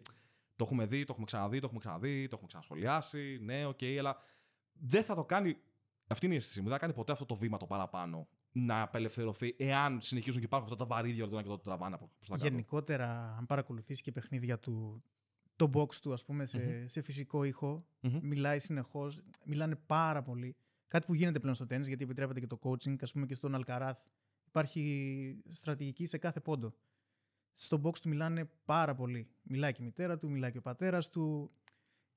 το 0.56 0.64
έχουμε 0.64 0.86
δει, 0.86 0.98
το 1.04 1.08
έχουμε 1.10 1.26
ξαναδεί, 1.26 1.58
το 1.58 1.64
έχουμε 1.66 1.80
ξαναδεί, 1.80 2.22
το 2.22 2.30
έχουμε 2.32 2.46
ξανασχολιάσει. 2.48 3.38
Ναι, 3.42 3.66
οκ, 3.66 3.82
αλλά 3.98 4.16
δεν 4.72 5.04
θα 5.04 5.14
το 5.14 5.24
κάνει. 5.24 5.56
Αυτή 6.06 6.26
είναι 6.26 6.34
η 6.34 6.38
αίσθηση 6.38 6.58
μου. 6.58 6.64
Δεν 6.64 6.74
θα 6.74 6.80
κάνει 6.80 6.92
ποτέ 6.92 7.12
αυτό 7.12 7.24
το 7.24 7.34
βήμα 7.34 7.56
το 7.58 7.66
παραπάνω 7.66 8.28
να 8.56 8.82
απελευθερωθεί 8.82 9.54
εάν 9.58 10.00
συνεχίζουν 10.00 10.38
και 10.38 10.46
υπάρχουν 10.46 10.72
αυτά 10.72 10.84
τα 10.86 10.94
βαρύδια 10.94 11.24
όλο 11.24 11.32
τον 11.32 11.42
και 11.42 11.48
το 11.48 11.58
τραβάνε 11.58 11.94
από 11.94 12.10
προς 12.16 12.28
τα 12.28 12.36
κάτω. 12.36 12.48
Γενικότερα, 12.48 13.34
αν 13.38 13.46
παρακολουθήσει 13.46 14.02
και 14.02 14.12
παιχνίδια 14.12 14.58
του, 14.58 15.02
το 15.56 15.70
box 15.74 15.94
του, 15.94 16.12
ας 16.12 16.24
πούμε, 16.24 16.44
σε, 16.46 16.86
σε 16.86 17.02
φυσικό 17.02 17.44
ήχο, 17.44 17.86
Μμμ. 18.00 18.18
μιλάει 18.22 18.58
συνεχώς, 18.58 19.20
μιλάνε 19.44 19.76
πάρα 19.76 20.22
πολύ. 20.22 20.56
Κάτι 20.88 21.06
που 21.06 21.14
γίνεται 21.14 21.38
πλέον 21.38 21.54
στο 21.54 21.66
τέννις, 21.66 21.88
γιατί 21.88 22.04
επιτρέπεται 22.04 22.40
και 22.40 22.46
το 22.46 22.58
coaching, 22.62 22.96
ας 23.02 23.12
πούμε 23.12 23.26
και 23.26 23.34
στον 23.34 23.54
Αλκαράθ. 23.54 23.98
Υπάρχει 24.46 25.42
στρατηγική 25.48 26.06
σε 26.06 26.18
κάθε 26.18 26.40
πόντο. 26.40 26.74
Στο 27.54 27.80
box 27.84 27.98
του 27.98 28.08
μιλάνε 28.08 28.50
πάρα 28.64 28.94
πολύ. 28.94 29.28
Μιλάει 29.42 29.72
και 29.72 29.82
η 29.82 29.84
μητέρα 29.84 30.18
του, 30.18 30.30
μιλάει 30.30 30.50
και 30.52 30.58
ο 30.58 30.62
πατέρας 30.62 31.08
του. 31.08 31.50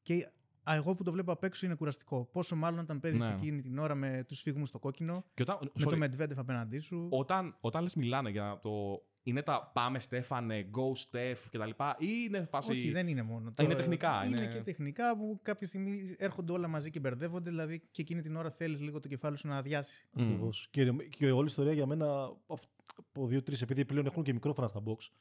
Και 0.01 0.31
α, 0.69 0.73
εγώ 0.75 0.95
που 0.95 1.03
το 1.03 1.11
βλέπω 1.11 1.31
απ' 1.31 1.43
έξω 1.43 1.65
είναι 1.65 1.75
κουραστικό. 1.75 2.29
Πόσο 2.31 2.55
μάλλον 2.55 2.79
όταν 2.79 2.99
παίζεις 2.99 3.27
Ναι. 3.27 3.33
εκείνη 3.33 3.61
την 3.61 3.77
ώρα 3.77 3.95
με 3.95 4.23
τους 4.27 4.41
φύγμου 4.41 4.65
στο 4.65 4.79
κόκκινο, 4.79 5.25
Και 5.33 5.41
όταν, 5.41 5.57
με 5.61 5.83
sorry, 5.85 6.09
το 6.09 6.23
Medvedev 6.23 6.35
απέναντί 6.37 6.79
σου. 6.79 7.07
όταν, 7.11 7.55
όταν 7.59 7.81
λες 7.83 7.95
μιλάνε 7.95 8.29
για 8.29 8.59
το. 8.63 9.01
Είναι 9.23 9.41
τα 9.41 9.71
πάμε 9.73 9.99
Στέφανε, 9.99 10.69
go 10.71 10.81
Steph 11.11 11.35
κτλ. 11.51 11.69
Ή 11.97 12.07
είναι 12.27 12.45
φάση. 12.49 12.71
Όχι, 12.71 12.91
δεν 12.91 13.07
είναι 13.07 13.21
μόνο. 13.23 13.53
είναι 13.61 13.75
τεχνικά, 13.75 14.21
Είναι, 14.25 14.37
είναι- 14.37 14.47
και 14.53 14.61
τεχνικά 14.61 15.17
που 15.17 15.39
κάποια 15.41 15.67
στιγμή 15.67 16.15
έρχονται 16.17 16.51
όλα 16.51 16.67
μαζί 16.67 16.89
και 16.89 16.99
μπερδεύονται. 16.99 17.49
Δηλαδή 17.49 17.79
και 17.91 18.01
εκείνη 18.01 18.21
την 18.21 18.35
ώρα 18.35 18.51
θέλεις 18.51 18.81
λίγο 18.81 18.99
το 18.99 19.07
κεφάλι 19.07 19.37
σου 19.37 19.47
να 19.47 19.57
αδειάσει. 19.57 20.07
Μμ. 20.11 20.23
Ακριβώς. 20.23 20.67
Και, 20.71 20.91
και 21.09 21.31
όλη 21.31 21.43
η 21.43 21.45
ιστορία 21.45 21.73
για 21.73 21.85
μένα 21.85 22.05
αυ- 22.47 22.69
από 22.97 23.27
δύο-τρεις, 23.27 23.61
επειδή 23.61 23.85
πλέον 23.85 24.05
έχουν 24.05 24.23
και 24.23 24.33
μικρόφωνα 24.33 24.67
στα 24.67 24.83
box. 24.85 25.11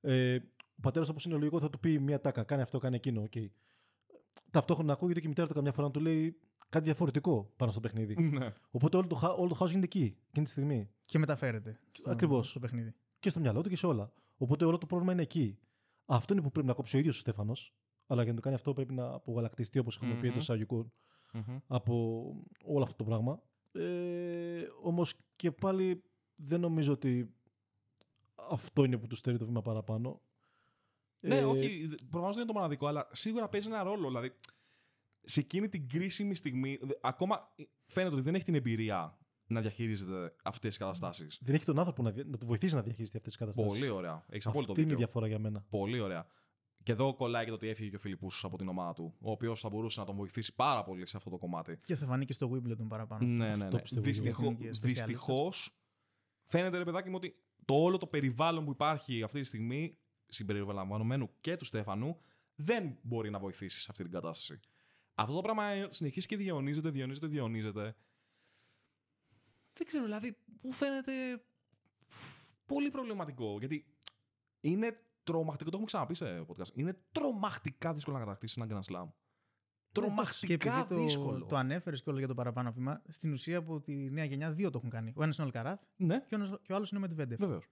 Ε, 0.00 0.36
ο 0.76 0.80
πατέρας, 0.80 1.08
όπως 1.08 1.24
είναι 1.24 1.34
λογικό, 1.36 1.60
θα 1.60 1.70
του 1.70 1.80
πει 1.80 1.98
μια 1.98 2.20
τάκα, 2.20 2.42
κάνει 2.44 2.62
αυτό, 2.62 2.78
κάνει 2.78 2.96
εκείνο. 2.96 3.28
Okay. 3.32 3.46
Ταυτόχρονα 4.50 4.92
ακούγεται 4.92 5.20
και 5.20 5.26
η 5.26 5.28
μητέρα 5.28 5.48
του 5.48 5.54
καμιά 5.54 5.72
φορά 5.72 5.86
να 5.86 5.92
του 5.92 6.00
λέει 6.00 6.36
κάτι 6.68 6.84
διαφορετικό 6.84 7.52
πάνω 7.56 7.70
στο 7.70 7.80
παιχνίδι. 7.80 8.22
Ναι. 8.22 8.52
Οπότε 8.70 8.96
όλο 8.96 9.06
το, 9.06 9.14
χα- 9.14 9.32
όλο 9.32 9.48
το 9.48 9.54
χάος 9.54 9.70
γίνεται 9.70 9.86
εκεί, 9.86 10.16
εκείνη 10.28 10.44
τη 10.44 10.50
στιγμή. 10.50 10.90
Και 11.06 11.18
μεταφέρεται 11.18 11.80
στο, 11.90 12.10
Ακριβώς. 12.10 12.50
στο 12.50 12.58
παιχνίδι. 12.58 12.94
Και 13.18 13.28
στο 13.30 13.40
μυαλό 13.40 13.60
του 13.62 13.68
και 13.68 13.76
σε 13.76 13.86
όλα. 13.86 14.12
Οπότε 14.36 14.64
όλο 14.64 14.78
το 14.78 14.86
πρόβλημα 14.86 15.12
είναι 15.12 15.22
εκεί. 15.22 15.58
Αυτό 16.06 16.32
είναι 16.32 16.42
που 16.42 16.50
πρέπει 16.50 16.66
να 16.66 16.72
κόψει 16.74 16.96
ο 16.96 16.98
ίδιος 16.98 17.16
ο 17.16 17.18
Στέφανος. 17.20 17.74
Αλλά 18.06 18.22
για 18.22 18.30
να 18.30 18.36
το 18.36 18.42
κάνει 18.42 18.54
αυτό 18.56 18.72
πρέπει 18.72 18.94
να 18.94 19.12
απογαλακτιστεί, 19.12 19.78
όπως 19.78 19.96
έχουμε 19.96 20.12
πει 20.14 20.18
Μμμ. 20.20 20.24
εντός 20.30 20.42
εισαγωγικών, 20.42 20.92
Μμμ. 21.32 21.58
από 21.66 22.22
όλο 22.64 22.82
αυτό 22.82 22.96
το 22.96 23.04
πράγμα. 23.04 23.42
Ε, 23.72 24.62
Όμως 24.82 25.14
και 25.36 25.50
πάλι 25.50 26.02
δεν 26.36 26.60
νομίζω 26.60 26.92
ότι 26.92 27.34
αυτό 28.50 28.84
είναι 28.84 28.98
που 28.98 29.06
του 29.06 29.16
στερεί 29.16 29.38
το 29.38 29.44
βήμα 29.46 29.62
παραπάνω. 29.62 30.20
Ναι, 31.24 31.36
Ε, 31.38 31.44
όχι, 31.44 31.88
προφανώς 32.10 32.34
δεν 32.36 32.44
είναι 32.44 32.52
το 32.52 32.58
μοναδικό, 32.58 32.86
αλλά 32.86 33.08
σίγουρα 33.12 33.48
παίζει 33.48 33.66
ένα 33.68 33.82
ρόλο. 33.82 34.06
Δηλαδή, 34.08 34.32
σε 35.22 35.40
εκείνη 35.40 35.68
την 35.68 35.88
κρίσιμη 35.88 36.34
στιγμή, 36.34 36.78
δε- 36.82 36.94
ακόμα 37.00 37.48
φαίνεται 37.86 38.14
ότι 38.14 38.24
δεν 38.24 38.34
έχει 38.34 38.44
την 38.44 38.54
εμπειρία 38.54 39.18
να 39.46 39.60
διαχειρίζεται 39.60 40.34
αυτές 40.44 40.68
τις 40.68 40.78
καταστάσεις. 40.78 41.38
Δεν 41.42 41.54
έχει 41.54 41.64
τον 41.64 41.78
άνθρωπο 41.78 42.02
να, 42.02 42.10
δια- 42.10 42.24
να 42.26 42.38
του 42.38 42.46
βοηθήσει 42.46 42.74
να 42.74 42.82
διαχειριστεί 42.82 43.16
αυτές 43.16 43.32
τις 43.36 43.40
καταστάσεις. 43.46 43.78
Πολύ 43.80 43.90
ωραία. 43.90 44.24
Έχεις 44.28 44.46
απόλυτο 44.46 44.70
Αυτή 44.72 44.82
είναι 44.82 44.90
η 44.92 44.94
δίκιο. 44.94 45.06
διαφορά 45.06 45.26
για 45.26 45.38
μένα. 45.38 45.64
Πολύ 45.70 46.00
ωραία. 46.00 46.26
Και 46.82 46.92
εδώ 46.92 47.14
κολλάει 47.14 47.42
και 47.44 47.50
το 47.50 47.56
ότι 47.56 47.68
έφυγε 47.68 47.90
και 47.90 47.96
ο 47.96 47.98
Φιλιππούς 47.98 48.44
από 48.44 48.56
την 48.58 48.68
ομάδα 48.68 48.92
του, 48.92 49.14
ο 49.20 49.30
οποίος 49.30 49.60
θα 49.60 49.68
μπορούσε 49.68 50.00
να 50.00 50.06
τον 50.06 50.14
βοηθήσει 50.16 50.54
πάρα 50.54 50.84
πολύ 50.84 51.06
σε 51.06 51.16
αυτό 51.16 51.30
το 51.30 51.38
κομμάτι. 51.38 51.78
Και 51.84 51.94
θα 51.96 52.06
φανεί 52.06 52.24
και 52.24 52.32
στο 52.32 52.50
Wimbledon 52.52 52.86
παραπάνω. 52.88 53.26
Ναι, 53.26 53.46
ναι, 53.46 53.52
Αυτό 53.64 53.76
ναι. 53.76 53.82
πιστεύω 53.82 54.02
Δυστυχώ, 54.06 54.42
εγώ. 54.42 54.50
Και 54.54 54.56
σπεσιαλίστες. 54.72 54.92
δυστυχώς, 55.06 55.70
φαίνεται 56.44 56.78
ρε 56.78 56.84
παιδάκι 56.84 57.08
μου 57.08 57.14
ότι 57.16 57.34
το 57.64 57.74
όλο 57.74 57.98
το 57.98 58.06
περιβάλλον 58.06 58.64
που 58.64 58.70
υπάρχει 58.70 59.22
αυτή 59.22 59.40
τη 59.40 59.46
στιγμή, 59.46 59.98
συμπεριλαμβανομένου 60.32 61.30
και 61.40 61.56
του 61.56 61.64
Στέφανου, 61.64 62.20
δεν 62.54 62.98
μπορεί 63.02 63.30
να 63.30 63.38
βοηθήσει 63.38 63.80
σε 63.80 63.86
αυτή 63.90 64.02
την 64.02 64.12
κατάσταση. 64.12 64.60
Αυτό 65.14 65.34
το 65.34 65.40
πράγμα 65.40 65.64
συνεχίζει 65.90 66.26
και 66.26 66.36
διαιωνίζεται, 66.36 66.90
διαιωνίζεται, 66.90 67.26
διαιωνίζεται. 67.26 67.96
Δεν 69.72 69.86
ξέρω, 69.86 70.04
δηλαδή, 70.04 70.36
μου 70.62 70.72
φαίνεται 70.72 71.12
πολύ 72.66 72.90
προβληματικό. 72.90 73.56
Γιατί 73.58 73.86
είναι 74.60 75.04
τρομακτικό, 75.22 75.70
το 75.70 75.76
έχουμε 75.76 75.86
ξαναπεί 75.86 76.14
σε 76.14 76.46
podcast. 76.48 76.74
Είναι 76.74 76.98
τρομακτικά 77.12 77.92
δύσκολο 77.94 78.18
να 78.18 78.24
κατακτήσεις 78.24 78.56
ένα 78.56 78.66
Grand 78.70 78.92
Slam. 78.92 79.08
Και 79.92 80.00
Τρομακτικά 80.00 80.52
επειδή 80.52 80.94
το, 80.94 81.02
δύσκολο. 81.02 81.46
το 81.46 81.56
ανέφερες 81.56 82.02
και 82.02 82.10
όλο 82.10 82.18
για 82.18 82.28
το 82.28 82.34
παραπάνω 82.34 82.72
βήμα, 82.72 83.02
στην 83.08 83.32
ουσία 83.32 83.58
από 83.58 83.80
τη 83.80 84.10
νέα 84.10 84.24
γενιά 84.24 84.52
δύο 84.52 84.70
το 84.70 84.78
έχουν 84.78 84.90
κάνει. 84.90 85.12
Ο 85.16 85.22
ένας 85.22 85.36
είναι 85.36 85.46
ο 85.46 85.50
Αλκαράθ 85.54 85.82
Ναι, 85.96 86.24
και 86.28 86.34
ο, 86.34 86.58
και 86.62 86.72
ο 86.72 86.76
άλλος 86.76 86.90
είναι 86.90 86.98
ο 86.98 87.02
Μετβέντεφ. 87.02 87.38
βεβαίως. 87.38 87.68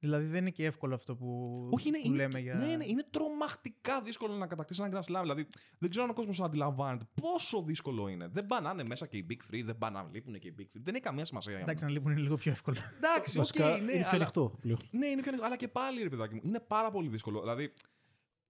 Δηλαδή 0.00 0.26
δεν 0.26 0.40
είναι 0.40 0.50
και 0.50 0.64
εύκολο 0.64 0.94
αυτό 0.94 1.16
που, 1.16 1.68
Όχι, 1.72 1.88
είναι, 1.88 1.98
που 2.00 2.06
είναι, 2.06 2.16
λέμε 2.16 2.38
για. 2.40 2.54
ναι, 2.54 2.76
ναι, 2.76 2.84
είναι 2.86 3.06
τρομακτικά 3.10 4.02
δύσκολο 4.02 4.34
να 4.34 4.46
κατακτήσει 4.46 4.82
ένα 4.82 5.00
Grand 5.00 5.12
Slam. 5.12 5.20
Δηλαδή, 5.20 5.46
δεν 5.78 5.90
ξέρω 5.90 6.04
αν 6.04 6.10
ο 6.10 6.14
κόσμος 6.14 6.40
αντιλαμβάνεται 6.40 7.06
πόσο 7.20 7.62
δύσκολο 7.62 8.08
είναι. 8.08 8.28
Δεν 8.28 8.46
πάνε 8.46 8.66
να 8.66 8.72
είναι 8.72 8.84
μέσα 8.84 9.06
και 9.06 9.16
οι 9.16 9.26
Big 9.30 9.54
Three, 9.54 9.62
δεν 9.64 9.78
πάνε 9.78 9.98
να 10.02 10.08
λείπουν 10.12 10.38
και 10.38 10.48
οι 10.48 10.54
Big 10.58 10.62
Three. 10.62 10.80
Δεν 10.82 10.94
έχει 10.94 11.04
καμία 11.04 11.24
σημασία 11.24 11.52
για 11.52 11.60
Εντάξει, 11.60 11.84
μένα. 11.84 11.96
να 11.96 12.00
λείπουν 12.00 12.16
είναι 12.16 12.26
λίγο 12.26 12.36
πιο 12.36 12.52
εύκολο. 12.52 12.76
Εντάξει, 12.96 13.38
οκ, 13.38 13.44
Βασικά 13.44 13.66
ναι, 13.68 13.74
είναι 13.76 13.90
πιο 13.92 13.98
αλλά, 14.00 14.08
ανοιχτό 14.10 14.56
πλέον. 14.60 14.78
ναι, 14.90 15.06
είναι 15.06 15.20
πιο 15.20 15.28
ανοιχτό. 15.30 15.46
Αλλά 15.46 15.56
και 15.56 15.68
πάλι, 15.68 16.02
ρε 16.02 16.08
παιδάκι 16.08 16.34
μου, 16.34 16.40
είναι 16.44 16.60
πάρα 16.60 16.90
πολύ 16.90 17.08
δύσκολο. 17.08 17.40
Δηλαδή, 17.40 17.72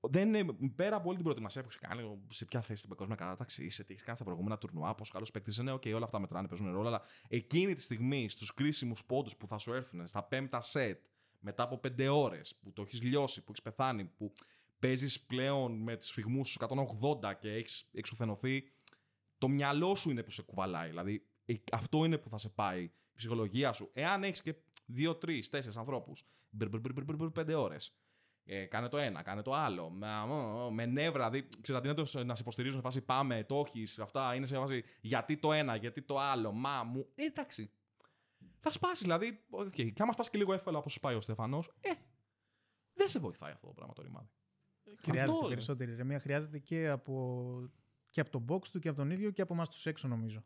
δεν 0.01 0.35
είναι, 0.35 0.53
πέρα 0.77 0.97
από 0.97 1.05
όλη 1.07 1.15
την 1.15 1.25
προετοιμασία 1.25 1.63
που 1.63 1.69
έχει 1.71 1.79
κάνει, 1.79 2.19
σε 2.29 2.45
ποια 2.45 2.61
θέση 2.61 2.79
στην 2.79 2.89
παγκόσμια 2.91 3.17
κατάταξη 3.17 3.65
είσαι, 3.65 3.85
τι 3.85 3.93
έχεις 3.93 4.05
κάνει 4.05 4.17
στα 4.17 4.25
προηγούμενα 4.25 4.59
τουρνουά, 4.59 4.95
πόσο 4.95 5.13
καλό 5.13 5.27
παίκτης 5.33 5.57
είναι, 5.57 5.73
οκ, 5.73 5.83
όλα 5.87 6.05
αυτά 6.05 6.19
μετράνε, 6.19 6.49
παίζουν 6.49 6.73
ρόλο. 6.73 6.89
Αλλά 6.89 7.03
εκείνη 7.29 7.75
τη 7.75 7.81
στιγμή, 7.81 8.29
στους 8.29 8.55
κρίσιμους 8.55 9.05
πόντους 9.05 9.37
που 9.37 9.47
θα 9.47 9.59
σου 9.59 9.73
έρθουν, 9.73 10.07
στα 10.07 10.23
πέμπτα 10.23 10.61
σετ, 10.61 11.01
μετά 11.39 11.63
από 11.63 11.79
πέντε 11.79 12.09
ώρες, 12.09 12.57
που 12.57 12.73
το 12.73 12.83
έχεις 12.83 13.03
λιώσει, 13.03 13.39
που 13.45 13.47
έχεις 13.51 13.63
πεθάνει, 13.63 14.05
που 14.05 14.33
παίζεις 14.79 15.21
πλέον 15.21 15.73
με 15.83 15.97
του 15.97 16.07
φυγμούς 16.07 16.49
σου 16.49 16.59
180 17.23 17.35
και 17.39 17.53
έχεις 17.53 17.89
εξουθενωθεί, 17.93 18.73
το 19.39 19.49
μυαλό 19.49 19.95
σου 19.95 20.11
είναι 20.11 20.23
που 20.23 20.31
σε 20.31 20.43
κουβαλάει. 20.43 20.89
Δηλαδή, 20.89 21.27
ε, 21.45 21.55
αυτό 21.73 22.05
είναι 22.05 22.19
που 22.19 22.29
θα 22.29 22.39
σε 22.39 22.49
πάει 22.49 22.83
η 22.83 22.93
ψυχολογία 23.15 23.73
σου. 23.73 23.91
Εάν 23.93 24.25
έχεις 24.25 24.43
και 24.43 24.55
δύο, 24.87 25.17
τρεις, 25.17 25.49
τέσσερις 25.49 25.77
ανθρώπους, 25.77 26.25
πέντε 27.33 27.55
ώρες. 27.55 27.93
Ε, 28.45 28.65
κάνε 28.65 28.89
το 28.89 28.99
ένα, 28.99 29.23
κάνε 29.23 29.43
το 29.43 29.53
άλλο. 29.53 29.91
Με, 29.91 30.07
με 30.71 30.87
νεύρα, 30.87 31.31
δηλαδή, 31.31 31.49
ξέρετε, 31.61 31.89
αντί 31.91 32.01
να, 32.01 32.07
το- 32.07 32.25
να 32.25 32.35
σε 32.35 32.43
υποστηρίζουν 32.43 32.77
σε 32.77 32.83
φάση 32.83 33.01
πάμε, 33.01 33.45
το 33.45 33.65
έχεις, 33.67 33.99
αυτά, 33.99 34.35
είναι 34.35 34.47
σε 34.47 34.57
φάση 34.57 34.85
γιατί 35.01 35.37
το 35.37 35.53
ένα, 35.53 35.77
γιατί 35.77 36.03
το 36.03 36.19
άλλο, 36.19 36.53
μα 36.53 36.83
μου. 36.85 37.07
Ε, 37.15 37.25
εντάξει. 37.25 37.71
Θα 38.61 38.71
σπάσει, 38.71 39.03
δηλαδή. 39.03 39.41
Okay. 39.51 39.93
Και 39.93 40.03
άμα 40.03 40.13
σπάσει 40.13 40.31
και 40.31 40.39
λίγο 40.39 40.53
εύκολα 40.53 40.79
όπως 40.79 41.01
πάει 41.01 41.15
ο 41.15 41.21
Στεφανός, 41.21 41.71
ε, 41.81 41.91
δεν 42.95 43.09
σε 43.09 43.19
βοηθάει 43.19 43.53
αυτό 43.53 43.67
το 43.67 43.73
πράγμα 43.73 43.93
το 43.95 44.03
ρημάδι. 44.03 44.29
Χρειάζεται 44.97 45.39
είναι. 45.39 45.49
περισσότερη 45.49 45.93
ηρεμία. 45.93 46.19
Χρειάζεται 46.21 46.59
και 46.59 46.89
από, 46.89 47.45
και 48.11 48.21
από 48.21 48.31
τον 48.31 48.45
box 48.49 48.67
του 48.73 48.79
και 48.79 48.89
από 48.89 48.97
τον 48.99 49.11
ίδιο 49.11 49.31
και 49.31 49.43
από 49.43 49.55
εμάς 49.55 49.69
τους 49.69 49.87
έξω, 49.87 50.09
νομίζω. 50.09 50.45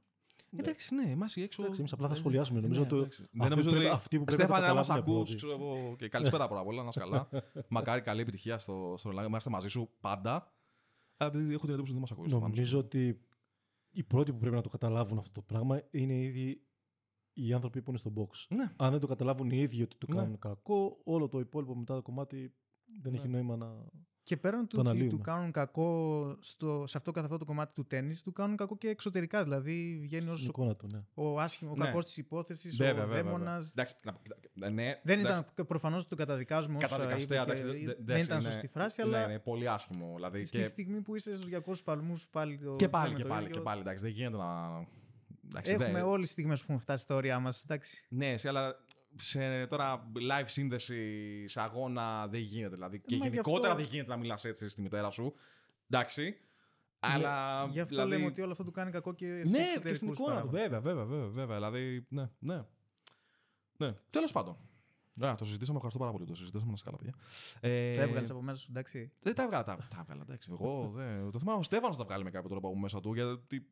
Εντάξει, 0.57 0.95
ναι, 0.95 1.11
εμάς 1.11 1.37
οι 1.37 1.43
έξω. 1.43 1.63
Εντάξει, 1.63 1.81
εμείς 1.81 1.93
απλά 1.93 2.07
θα 2.09 2.13
Ε, 2.15 2.17
σχολιάσουμε. 2.17 2.57
ναι, 2.61 2.63
Νομίζω 2.67 2.83
ότι 2.83 2.95
εντάξει. 2.97 3.23
αυτοί 3.23 3.39
Δεν 3.39 3.49
νομίζω 3.51 3.71
πρέπει- 3.71 3.87
ότι. 3.87 3.95
αυτοί 3.95 4.19
που 4.19 4.25
πρέπει 4.25 4.43
να 4.43 4.47
το 4.49 4.53
Στέφανε, 4.55 4.73
άμα 4.73 4.83
σε 4.83 4.91
καταλάβουν 4.91 5.15
ακούς, 5.21 5.31
πρώτοι. 5.31 5.37
ξέρω 5.37 5.53
εγώ. 5.53 5.97
και 5.97 6.09
καλησπέρα 6.09 6.47
πρώτα 6.47 6.61
απ' 6.63 6.67
όλα, 6.69 6.83
να 6.83 6.89
είσαι 6.89 7.01
καλά. 7.01 7.29
Μακάρι 7.69 8.01
καλή 8.01 8.21
επιτυχία 8.21 8.59
στο, 8.59 8.95
στο 8.99 9.09
Ρολάγκ. 9.09 9.27
Είμαστε 9.27 9.51
μαζί 9.51 9.69
σου 9.69 9.91
πάντα. 10.01 10.53
Αλλά 11.17 11.31
επειδή 11.31 11.53
έχω 11.55 11.65
την 11.67 11.75
εντύπωση 11.75 11.81
ότι 11.83 11.93
δεν 11.93 12.01
μας 12.01 12.11
ακούει. 12.11 12.25
ο 12.25 12.29
Στέφανος. 12.29 12.49
Νομίζω 12.57 12.79
ότι 12.79 13.21
οι 13.91 14.03
πρώτοι 14.03 14.33
που 14.33 14.39
πρέπει 14.39 14.55
να 14.55 14.63
το 14.63 14.69
καταλάβουν 14.69 15.19
αυτό 15.19 15.33
το 15.33 15.43
πράγμα 15.43 15.83
είναι 15.91 16.13
οι 16.13 16.23
ίδιοι 16.23 16.63
οι 17.33 17.53
άνθρωποι 17.53 17.83
που 17.83 17.91
είναι 17.91 17.99
στο 17.99 18.13
box. 18.17 18.47
Ναι. 18.57 18.73
Αν 18.77 18.91
δεν 18.91 19.01
το 19.01 19.07
καταλάβουν 19.07 19.51
οι 19.51 19.57
ίδιοι 19.59 19.83
ότι 19.83 19.97
το 19.99 20.07
Ναι. 20.13 20.17
κάνουν 20.21 20.39
κακό, 20.39 21.01
όλο 21.05 21.29
το 21.29 21.39
υπόλοιπο 21.39 21.75
μετά 21.75 21.95
το 21.95 22.03
κομμάτι 22.03 22.55
δεν 23.03 23.15
έχει 23.15 23.29
Ναι. 23.29 23.33
νόημα 23.37 23.57
να. 23.57 23.67
Και 24.25 24.37
πέραν 24.37 24.61
του 24.61 24.67
Το 24.67 24.81
ότι 24.81 24.89
αναλύουμε. 24.89 25.11
του 25.17 25.19
κάνουν 25.19 25.51
κακό 25.51 26.37
στο, 26.41 26.85
σε 26.87 26.97
αυτό 26.97 27.11
καθ' 27.11 27.25
αυτό 27.25 27.39
το 27.39 27.45
κομμάτι 27.45 27.75
του 27.75 27.87
τέννη, 27.87 28.15
του 28.25 28.33
κάνουν 28.33 28.57
κακό 28.57 28.77
και 28.77 28.89
εξωτερικά. 28.89 29.43
Δηλαδή 29.43 29.99
βγαίνει 30.03 30.29
ω 30.31 30.37
Στην 30.37 30.49
εικόνα 30.49 30.77
του, 30.77 30.87
ναι. 30.93 31.05
ο 31.15 31.41
άσχημο, 31.41 31.71
ο 31.71 31.75
Ναι. 31.77 31.85
κακός 31.85 32.05
της 32.05 32.17
υπόθεσης, 32.17 32.77
Βέβαια, 32.77 33.05
ο 33.05 33.07
βέβαια, 33.07 33.23
δαίμονας. 33.23 33.73
βέβαια. 33.75 33.87
Εντάξει, 34.03 34.23
να- 34.55 34.71
ναι, 34.71 35.01
Δεν 35.05 35.19
εντάξει, 35.19 35.43
ήταν 35.53 35.67
προφανώς 35.67 36.09
το 36.09 36.17
καταδικάζουμε 36.17 36.77
όσο 36.77 36.87
καταδικαστέα, 36.89 37.43
είπε 37.43 37.55
και 37.55 37.61
εντάξει, 37.63 37.79
δε- 37.79 37.85
δεν 37.93 37.97
εντάξει, 38.01 38.23
ήταν 38.25 38.41
είναι- 38.41 38.51
σωστή 38.51 38.67
φράση, 38.67 39.03
ναι, 39.03 39.07
αλλά 39.17 39.25
είναι 39.31 39.39
πολύ 39.39 39.69
άσχημο. 39.69 40.13
Δηλαδή, 40.15 40.47
στη 40.47 40.57
και, 40.59 40.65
στιγμή 40.65 41.01
που 41.01 41.15
είσαι 41.17 41.37
στους 41.37 41.45
200 41.51 41.83
παλμούς 41.85 42.27
πάλι 42.29 42.59
το. 42.59 42.77
και 42.77 42.89
πάλι, 42.89 43.07
λέμε 43.07 43.17
και 43.19 43.23
το 43.23 43.29
πάλι, 43.35 43.45
ίδιο. 43.45 43.57
και 43.57 43.63
πάλι. 43.63 43.81
Εντάξει, 43.81 44.03
δεν 44.03 44.13
γίνεται 44.13 44.37
να. 44.37 44.87
Εντάξει, 45.53 45.73
Έχουμε 45.73 45.93
δεν- 45.93 46.03
όλες 46.05 46.21
τις 46.23 46.31
στιγμές 46.31 46.59
που 46.59 46.65
έχουμε 46.69 46.79
φτάσει 46.83 47.03
στα 47.03 47.15
όρια 47.15 47.39
μας. 47.39 47.67
Ναι, 48.09 48.33
εσύ, 48.33 48.49
αλλά 48.49 48.75
σε 49.17 49.67
τώρα 49.67 50.11
live 50.15 50.45
σύνδεση 50.47 51.49
σε 51.49 51.61
αγώνα 51.61 52.27
δεν 52.29 52.41
γίνεται. 52.41 52.75
Δηλαδή, 52.75 53.01
και 53.01 53.17
Μα 53.17 53.25
γι' 53.25 53.31
γενικότερα 53.31 53.73
αυτό- 53.73 53.83
δεν 53.83 53.93
γίνεται 53.93 54.11
να 54.11 54.17
μιλάς 54.17 54.45
έτσι 54.45 54.69
στη 54.69 54.81
μητέρα 54.81 55.11
σου. 55.11 55.35
Εντάξει. 55.91 56.37
Αλλά. 57.01 57.67
Γι' 57.71 57.81
αυτό 57.81 57.95
δηλαδή, 57.95 58.11
λέμε 58.11 58.27
ότι 58.27 58.41
όλο 58.41 58.51
αυτό 58.53 58.65
του 58.65 58.71
κάνει 58.71 58.91
κακό 58.91 59.15
και 59.15 59.27
σε 59.27 59.51
Ναι, 59.51 59.59
και 59.59 59.63
εξωτερικούς 59.65 59.97
στην 59.97 60.09
εικόνα 60.09 60.41
του. 60.41 60.47
παράγοντες. 60.51 60.63
Βέβαια, 60.63 60.81
βέβαια, 60.81 61.05
βέβαια. 61.05 61.29
βέβαια. 61.29 61.57
Δηλαδή, 61.57 62.07
ναι, 62.09 62.31
ναι. 62.39 62.63
ναι. 63.77 63.93
Τέλος 64.11 64.33
πάντων. 64.33 64.57
Ωραία, 65.21 65.35
το 65.35 65.45
συζητήσαμε. 65.45 65.77
Ευχαριστώ 65.77 66.01
πάρα 66.05 66.13
πολύ. 66.13 66.27
Το 66.27 66.35
συζητήσαμε 66.35 66.69
να 66.71 66.75
είστε 66.77 66.91
καλά, 66.91 67.03
παιδιά. 67.03 67.15
Ε, 67.61 67.97
Τα 67.97 68.03
έβγαλες 68.03 68.31
από 68.31 68.43
μέσα 68.43 68.59
σου, 68.59 68.67
εντάξει. 68.71 69.13
Δεν 69.21 69.35
τα 69.35 69.43
έβγαλα. 69.43 69.65
Τα, 69.65 69.77
τα 69.77 69.97
έβγαλα, 70.01 70.23
εντάξει. 70.23 70.49
Εγώ 70.53 70.91
δεν. 70.95 71.31
Το 71.31 71.39
θυμάμαι 71.39 71.59
ο 71.59 71.63
Στέφανος 71.63 71.97
τα 71.97 72.05
βγάλει 72.05 72.25
με 72.25 72.31
κάποιο 72.31 72.49
τρόπο 72.49 72.69
από 72.69 72.79
μέσα 72.79 73.01
του. 73.01 73.15
Γιατί 73.15 73.67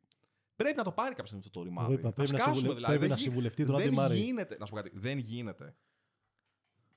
πρέπει 0.62 0.76
να 0.76 0.84
το 0.84 0.92
πάρει 0.92 1.08
κάποια 1.08 1.24
στιγμή 1.26 1.44
αυτό 1.46 1.58
το 1.58 1.64
ρημάδι. 1.64 1.92
Εγώ 1.92 1.98
είπα, 2.00 2.08
Θα 2.08 2.14
πρέπει 2.14 2.30
να 2.30 2.36
σκάσουμε, 2.38 2.54
συμβουλε- 2.56 2.76
δηλαδή. 2.76 2.92
πρέπει 2.98 3.00
Δεν 3.00 3.10
να 3.10 3.16
γι- 3.16 3.22
συμβουλευτεί 3.22 3.64
τον 3.64 3.74
Άντι 3.74 3.84
Δεν 3.84 3.92
Μάρεϊ. 3.94 4.20
γίνεται. 4.20 4.56
Να 4.58 4.64
σου 4.66 4.70
πω 4.74 4.76
κάτι. 4.76 4.90
Δεν 4.94 5.18
γίνεται. 5.18 5.76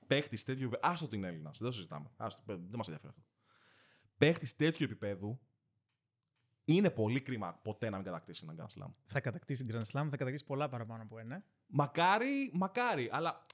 Παίχτης 0.06 0.44
τέτοιου 0.44 0.62
επίπεδου. 0.66 0.92
Άστο 0.92 1.08
την 1.08 1.24
Έλληνα. 1.24 1.50
Δεν 1.50 1.66
το 1.68 1.72
συζητάμε. 1.74 2.10
Άστο, 2.16 2.42
δεν 2.46 2.58
μας 2.72 2.86
ενδιαφέρει 2.88 3.12
αυτό. 3.16 3.22
Παίχτης 4.18 4.56
τέτοιου 4.56 4.84
επίπεδου 4.84 5.40
είναι 6.64 6.90
πολύ 6.90 7.20
κρίμα 7.20 7.52
ποτέ 7.62 7.90
να 7.90 7.96
μην 7.96 8.04
κατακτήσει 8.06 8.46
έναν 8.48 8.56
Grand 8.66 8.82
Slam. 8.82 8.90
Θα 9.06 9.20
κατακτήσει 9.20 9.66
Grand 9.70 9.74
Slam, 9.92 10.06
θα 10.10 10.16
κατακτήσει 10.16 10.44
πολλά 10.44 10.68
παραπάνω 10.68 11.02
από 11.02 11.18
ένα. 11.18 11.44
Μακάρι, 11.66 12.50
μακάρι, 12.54 13.08
αλλά 13.12 13.46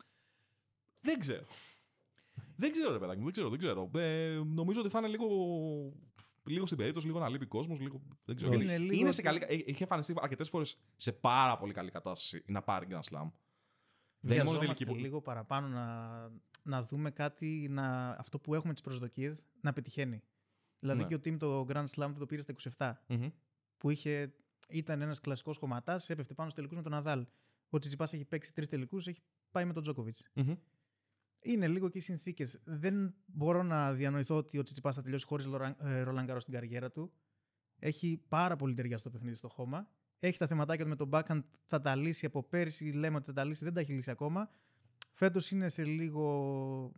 δεν 1.01 1.19
ξέρω. 1.19 1.45
Δεν 2.57 2.73
ξέρω, 2.73 2.93
ρε 2.93 2.99
παιδάκι 2.99 3.19
μου, 3.19 3.25
δεν 3.25 3.33
ξέρω, 3.33 3.49
δεν 3.49 3.59
ξέρω. 3.59 3.91
Ε, 3.95 4.41
νομίζω 4.45 4.81
ότι 4.81 4.89
θα 4.89 4.99
είναι 4.99 5.09
λίγο, 5.09 5.27
λίγο 6.45 6.67
στην 6.67 6.79
περίπτωση, 6.79 7.07
λίγο 7.07 7.19
να 7.19 7.29
λείπει 7.29 7.47
κόσμος. 7.47 7.79
Λίγο, 7.81 8.01
δεν 8.25 8.37
ξέρω. 8.37 8.53
Είναι 8.53 8.65
Γιατί 8.65 8.83
λίγο 8.83 9.01
είναι 9.01 9.11
σε 9.11 9.21
ότι- 9.29 9.41
καλή, 9.41 9.61
ε, 9.63 9.71
έχει 9.71 9.83
εμφανιστεί 9.83 10.15
αρκετές 10.21 10.49
φορές 10.49 10.79
σε 10.97 11.13
πάρα 11.13 11.59
πολύ 11.59 11.73
καλή 11.73 11.91
κατάσταση 11.91 12.43
να 12.47 12.63
πάρει 12.63 12.87
Grand 12.91 12.95
Slam. 12.95 13.31
Δεν 14.23 14.35
είναι 14.35 14.45
μόνο 14.45 14.59
Βιαζόμαστε 14.59 14.67
τελική 14.67 14.85
που. 14.85 14.95
λίγο 14.95 15.21
παραπάνω 15.21 15.69
να, 15.69 16.31
να 16.63 16.83
δούμε 16.85 17.11
κάτι, 17.11 17.67
να, 17.71 18.09
αυτό 18.11 18.39
που 18.39 18.55
έχουμε 18.55 18.73
τις 18.73 18.83
προσδοκίες, 18.83 19.47
να 19.61 19.73
πετυχαίνει. 19.73 20.23
Δηλαδή 20.79 21.01
Ναι. 21.03 21.07
και 21.07 21.15
ο 21.15 21.19
team 21.25 21.39
το 21.39 21.67
Grand 21.69 21.85
Slam 21.87 22.11
του 22.13 22.19
το 22.19 22.27
πήρε 22.27 22.43
στα 22.43 22.53
27, 22.53 22.93
Μμμ. 23.07 23.29
που 23.79 23.91
είχε, 23.91 24.35
ήταν 24.69 25.01
ένας 25.01 25.21
κλασικός 25.21 25.59
κομματάς, 25.59 26.11
έπεφτε 26.11 26.35
πάνω 26.35 26.51
στους 26.51 26.55
τελικούς 26.55 26.77
με 26.77 26.83
τον 26.83 26.93
Ναδάλ. 26.93 27.27
Ο 27.71 27.79
Τσιτσιπάς 27.79 28.13
έχει 28.13 28.25
παίξει 28.25 28.53
τρεις 28.53 28.69
τελικούς, 28.69 29.07
έχει 29.07 29.21
πάει 29.51 29.65
με 29.65 29.73
τον 29.73 29.83
Τζόκοβιτς. 29.83 30.29
Μμμ. 30.35 30.55
Είναι 31.43 31.69
λίγο 31.69 31.89
και 31.89 31.99
οι 31.99 32.01
συνθήκες. 32.01 32.61
Δεν 32.65 33.15
μπορώ 33.27 33.63
να 33.63 33.93
διανοηθώ 33.93 34.37
ότι 34.37 34.59
ο 34.59 34.63
Τσιτσιπάς 34.63 34.95
θα 34.95 35.03
τελειώσει 35.03 35.27
χωρίς 35.27 35.47
Ρολάν 36.03 36.25
Γκαρός 36.25 36.43
στην 36.43 36.55
καριέρα 36.55 36.91
του. 36.91 37.13
Έχει 37.79 38.23
πάρα 38.29 38.57
πολύ 38.57 38.75
ταιριά 38.75 38.99
στο 38.99 39.11
παιχνίδι 39.11 39.37
στο 39.37 39.49
χώμα. 39.49 39.89
Έχει 40.19 40.39
τα 40.39 40.47
θεματάκια 40.47 40.85
του 40.85 40.91
με 40.91 40.97
τον 40.97 41.09
backhand, 41.13 41.41
θα 41.67 41.81
τα 41.81 41.95
λύσει 41.97 42.27
από 42.27 42.43
πέρσι. 42.43 42.85
Λέμε 42.93 43.17
ότι 43.17 43.25
θα 43.27 43.33
τα 43.33 43.45
λύσει, 43.45 43.65
δεν 43.65 43.75
τα 43.75 43.81
έχει 43.81 43.93
λύσει 43.93 44.11
ακόμα. 44.11 44.51
Φέτος 45.13 45.51
είναι 45.51 45.69
σε 45.69 45.85
λίγο 45.85 46.93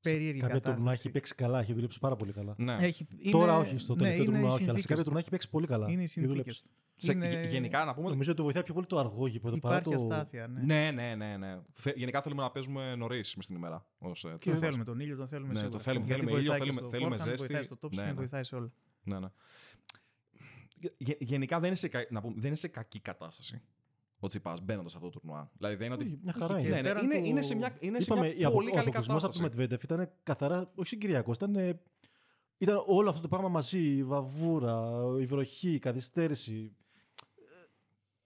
περίεργη 0.00 0.40
Κάποια 0.40 0.60
τουρνά 0.60 0.74
κατάσταση. 0.76 0.98
έχει 1.00 1.10
παίξει 1.10 1.34
καλά, 1.34 1.60
έχει 1.60 1.72
δουλέψει 1.72 1.98
πάρα 1.98 2.16
πολύ 2.16 2.32
καλά. 2.32 2.54
Ναι. 2.58 2.76
Έχει, 2.80 3.06
είναι, 3.18 3.30
Τώρα 3.30 3.56
όχι, 3.56 3.78
στο 3.78 3.94
ναι, 3.94 4.00
τελευταίο 4.00 4.24
είναι 4.24 4.32
τουρνά 4.32 4.48
οι 4.48 4.52
όχι, 4.52 4.54
αλλά 4.54 4.58
σε 4.58 4.64
συνθήκες 4.64 4.84
κάποια 4.86 4.96
του. 4.96 5.02
τουρνά 5.04 5.18
έχει 5.18 5.30
παίξει 5.30 5.50
πολύ 5.50 5.66
καλά. 5.66 5.84
Είναι 5.90 6.00
οι 6.00 6.04
Έχει 6.04 6.12
συνθήκες 6.12 6.36
δουλέψει. 6.38 6.62
του. 6.62 6.70
Σε- 6.98 7.12
Είναι- 7.12 7.28
γε- 7.28 7.50
Γενικά 7.50 7.84
να 7.84 7.94
πούμε. 7.94 8.08
Νομίζω 8.10 8.32
ότι 8.32 8.42
βοηθάει 8.42 8.62
πιο 8.62 8.74
πολύ 8.74 8.86
το 8.86 8.98
αργό 8.98 9.26
γήπεδο 9.26 9.58
παρά 9.58 9.76
Υπάρχει 9.76 9.96
το. 10.06 10.14
αστάθεια. 10.14 10.46
Ναι. 10.46 10.60
Ναι, 10.60 10.90
ναι, 10.90 11.14
ναι. 11.14 11.36
ναι. 11.36 11.60
Θε- 11.72 11.96
Γενικά 11.96 12.22
θέλουμε 12.22 12.42
να 12.42 12.50
παίζουμε 12.50 12.94
νωρίς 12.94 13.34
μες 13.34 13.44
στην 13.44 13.56
ημέρα. 13.56 13.86
Ως, 13.98 14.24
ε, 14.24 14.28
Και 14.38 14.50
τέλος 14.50 14.60
θέλουμε 14.60 14.84
τον 14.84 15.00
ήλιο, 15.00 15.16
τον 15.16 15.28
θέλουμε 15.28 15.48
Ναι, 15.52 15.58
σίγουρα. 15.58 15.76
το 15.76 15.82
θέλουμε, 15.82 16.04
Γιατί 16.06 16.20
θέλουμε 16.20 16.38
ήλιο, 16.40 16.50
βοηθάει 16.52 16.68
και 16.68 16.74
θέλουμε- 16.74 16.90
στο 16.90 16.98
θέλουμε 16.98 17.16
forehand, 17.16 17.28
ζέστη. 17.28 17.46
Βοηθάει 17.46 17.62
στο 17.62 17.76
top 17.82 17.90
Ναι, 17.94 18.02
spin, 18.02 18.06
ναι. 18.06 18.12
βοηθάει 18.12 18.44
σε 18.44 18.54
όλα. 18.56 18.72
Ναι, 19.02 19.18
ναι. 19.18 19.26
Γε- 20.98 21.22
γενικά 21.22 21.58
δεν 21.58 21.66
είναι, 21.68 21.76
σε, 21.76 21.88
κα- 21.88 22.06
να 22.10 22.20
πούμε, 22.20 22.34
δεν 22.36 22.46
είναι 22.46 22.56
σε 22.56 22.68
κακή 22.68 23.00
κατάσταση 23.00 23.62
ο 24.18 24.26
Τσιπά 24.28 24.56
μπαίνοντας 24.62 24.90
σε 24.90 24.96
αυτό 24.96 25.10
το 25.10 25.18
τουρνουά. 25.18 25.50
Δηλαδή 25.56 25.74
δεν 25.76 25.86
είναι 25.86 25.94
ότι. 25.94 26.04
Όχι, 26.04 26.18
μια 26.22 26.32
Όχι, 26.36 26.42
χαρά 26.46 26.60
και 26.60 26.66
είναι. 26.66 26.74
Ναι, 26.76 26.82
ναι, 26.82 26.88
πέραν 26.88 27.04
είναι, 27.04 27.18
του- 27.18 27.24
είναι 27.24 27.42
σε 27.42 27.54
μια, 27.54 27.76
είναι 27.80 28.00
σε 28.00 28.12
Είπαμε, 28.12 28.34
μια 28.36 28.50
πολύ 28.50 28.66
καλή 28.70 28.78
ο 28.78 28.80
αποκλεισμός 28.80 29.24
από 29.24 29.32
κατάσταση. 29.32 29.38
το 29.38 29.42
Μετβέντεφ 29.44 29.82
ήταν 29.82 30.10
καθαρά, 30.22 30.70
όχι 30.74 30.88
συγκυριακό, 30.88 31.32
ήταν 31.32 31.56
ε, 31.56 31.80
Ήταν 32.58 32.82
όλο 32.86 33.08
αυτό 33.08 33.20
το 33.22 33.28
πράγμα 33.28 33.48
μαζί, 33.48 33.78
η 33.96 34.04
βαβούρα, 34.04 34.90
η 35.20 35.24
βροχή, 35.24 35.70
η 35.72 35.78
καθυστέρηση. 35.78 36.76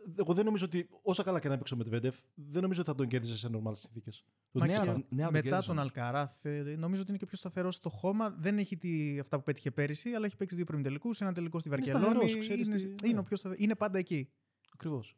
Ε, 0.07 0.21
Εγώ 0.21 0.33
δεν 0.35 0.45
νομίζω 0.45 0.65
ότι 0.65 0.89
όσα 1.03 1.23
καλά 1.23 1.41
και 1.41 1.49
να 1.49 1.57
παίξει 1.57 1.75
ο 1.75 1.77
Μετβέντεφ, 1.77 2.17
δεν 2.35 2.63
νομίζω 2.63 2.81
ότι 2.81 2.91
θα 2.91 2.97
τον 2.97 3.09
κέρδιζε 3.09 3.37
σε 3.37 3.49
normal 3.53 3.73
συνθήκες. 3.77 4.25
Μα 4.53 4.67
Ναι, 4.67 4.73
και 4.73 4.79
αλλά- 4.79 4.93
ναι, 4.93 5.23
αλλά 5.23 5.31
μετά 5.31 5.41
κέρδισαν. 5.49 5.75
τον 5.75 5.79
Αλκαράθ, 5.79 6.45
ε, 6.45 6.51
νομίζω 6.79 7.01
ότι 7.01 7.11
είναι 7.11 7.19
και 7.19 7.27
πιο 7.27 7.37
σταθερός 7.37 7.75
στο 7.75 7.89
χώμα. 7.89 8.31
Δεν 8.31 8.59
έχει 8.59 8.77
τι, 8.77 9.19
αυτά 9.19 9.37
που 9.37 9.43
πέτυχε 9.43 9.71
πέρυσι, 9.71 10.11
αλλά 10.15 10.27
έχει 10.27 10.37
παίξει 10.37 10.57
δύο 10.57 10.65
προημιτελικού, 10.65 11.11
ένα 11.19 11.33
τελικό 11.33 11.59
στη 11.59 11.69
Είναι 11.69 11.77
Βαρκελόνη. 11.77 12.05
σταθερός, 12.05 12.37
ξέρεις 12.39 12.67
είναι, 12.67 12.77
τι- 12.77 13.07
είναι, 13.07 13.13
ναι. 13.15 13.19
ο 13.19 13.23
πιο 13.23 13.37
σταθε- 13.37 13.61
είναι 13.61 13.75
πάντα 13.75 13.99
εκεί. 13.99 14.31
Ακριβώς. 14.75 15.17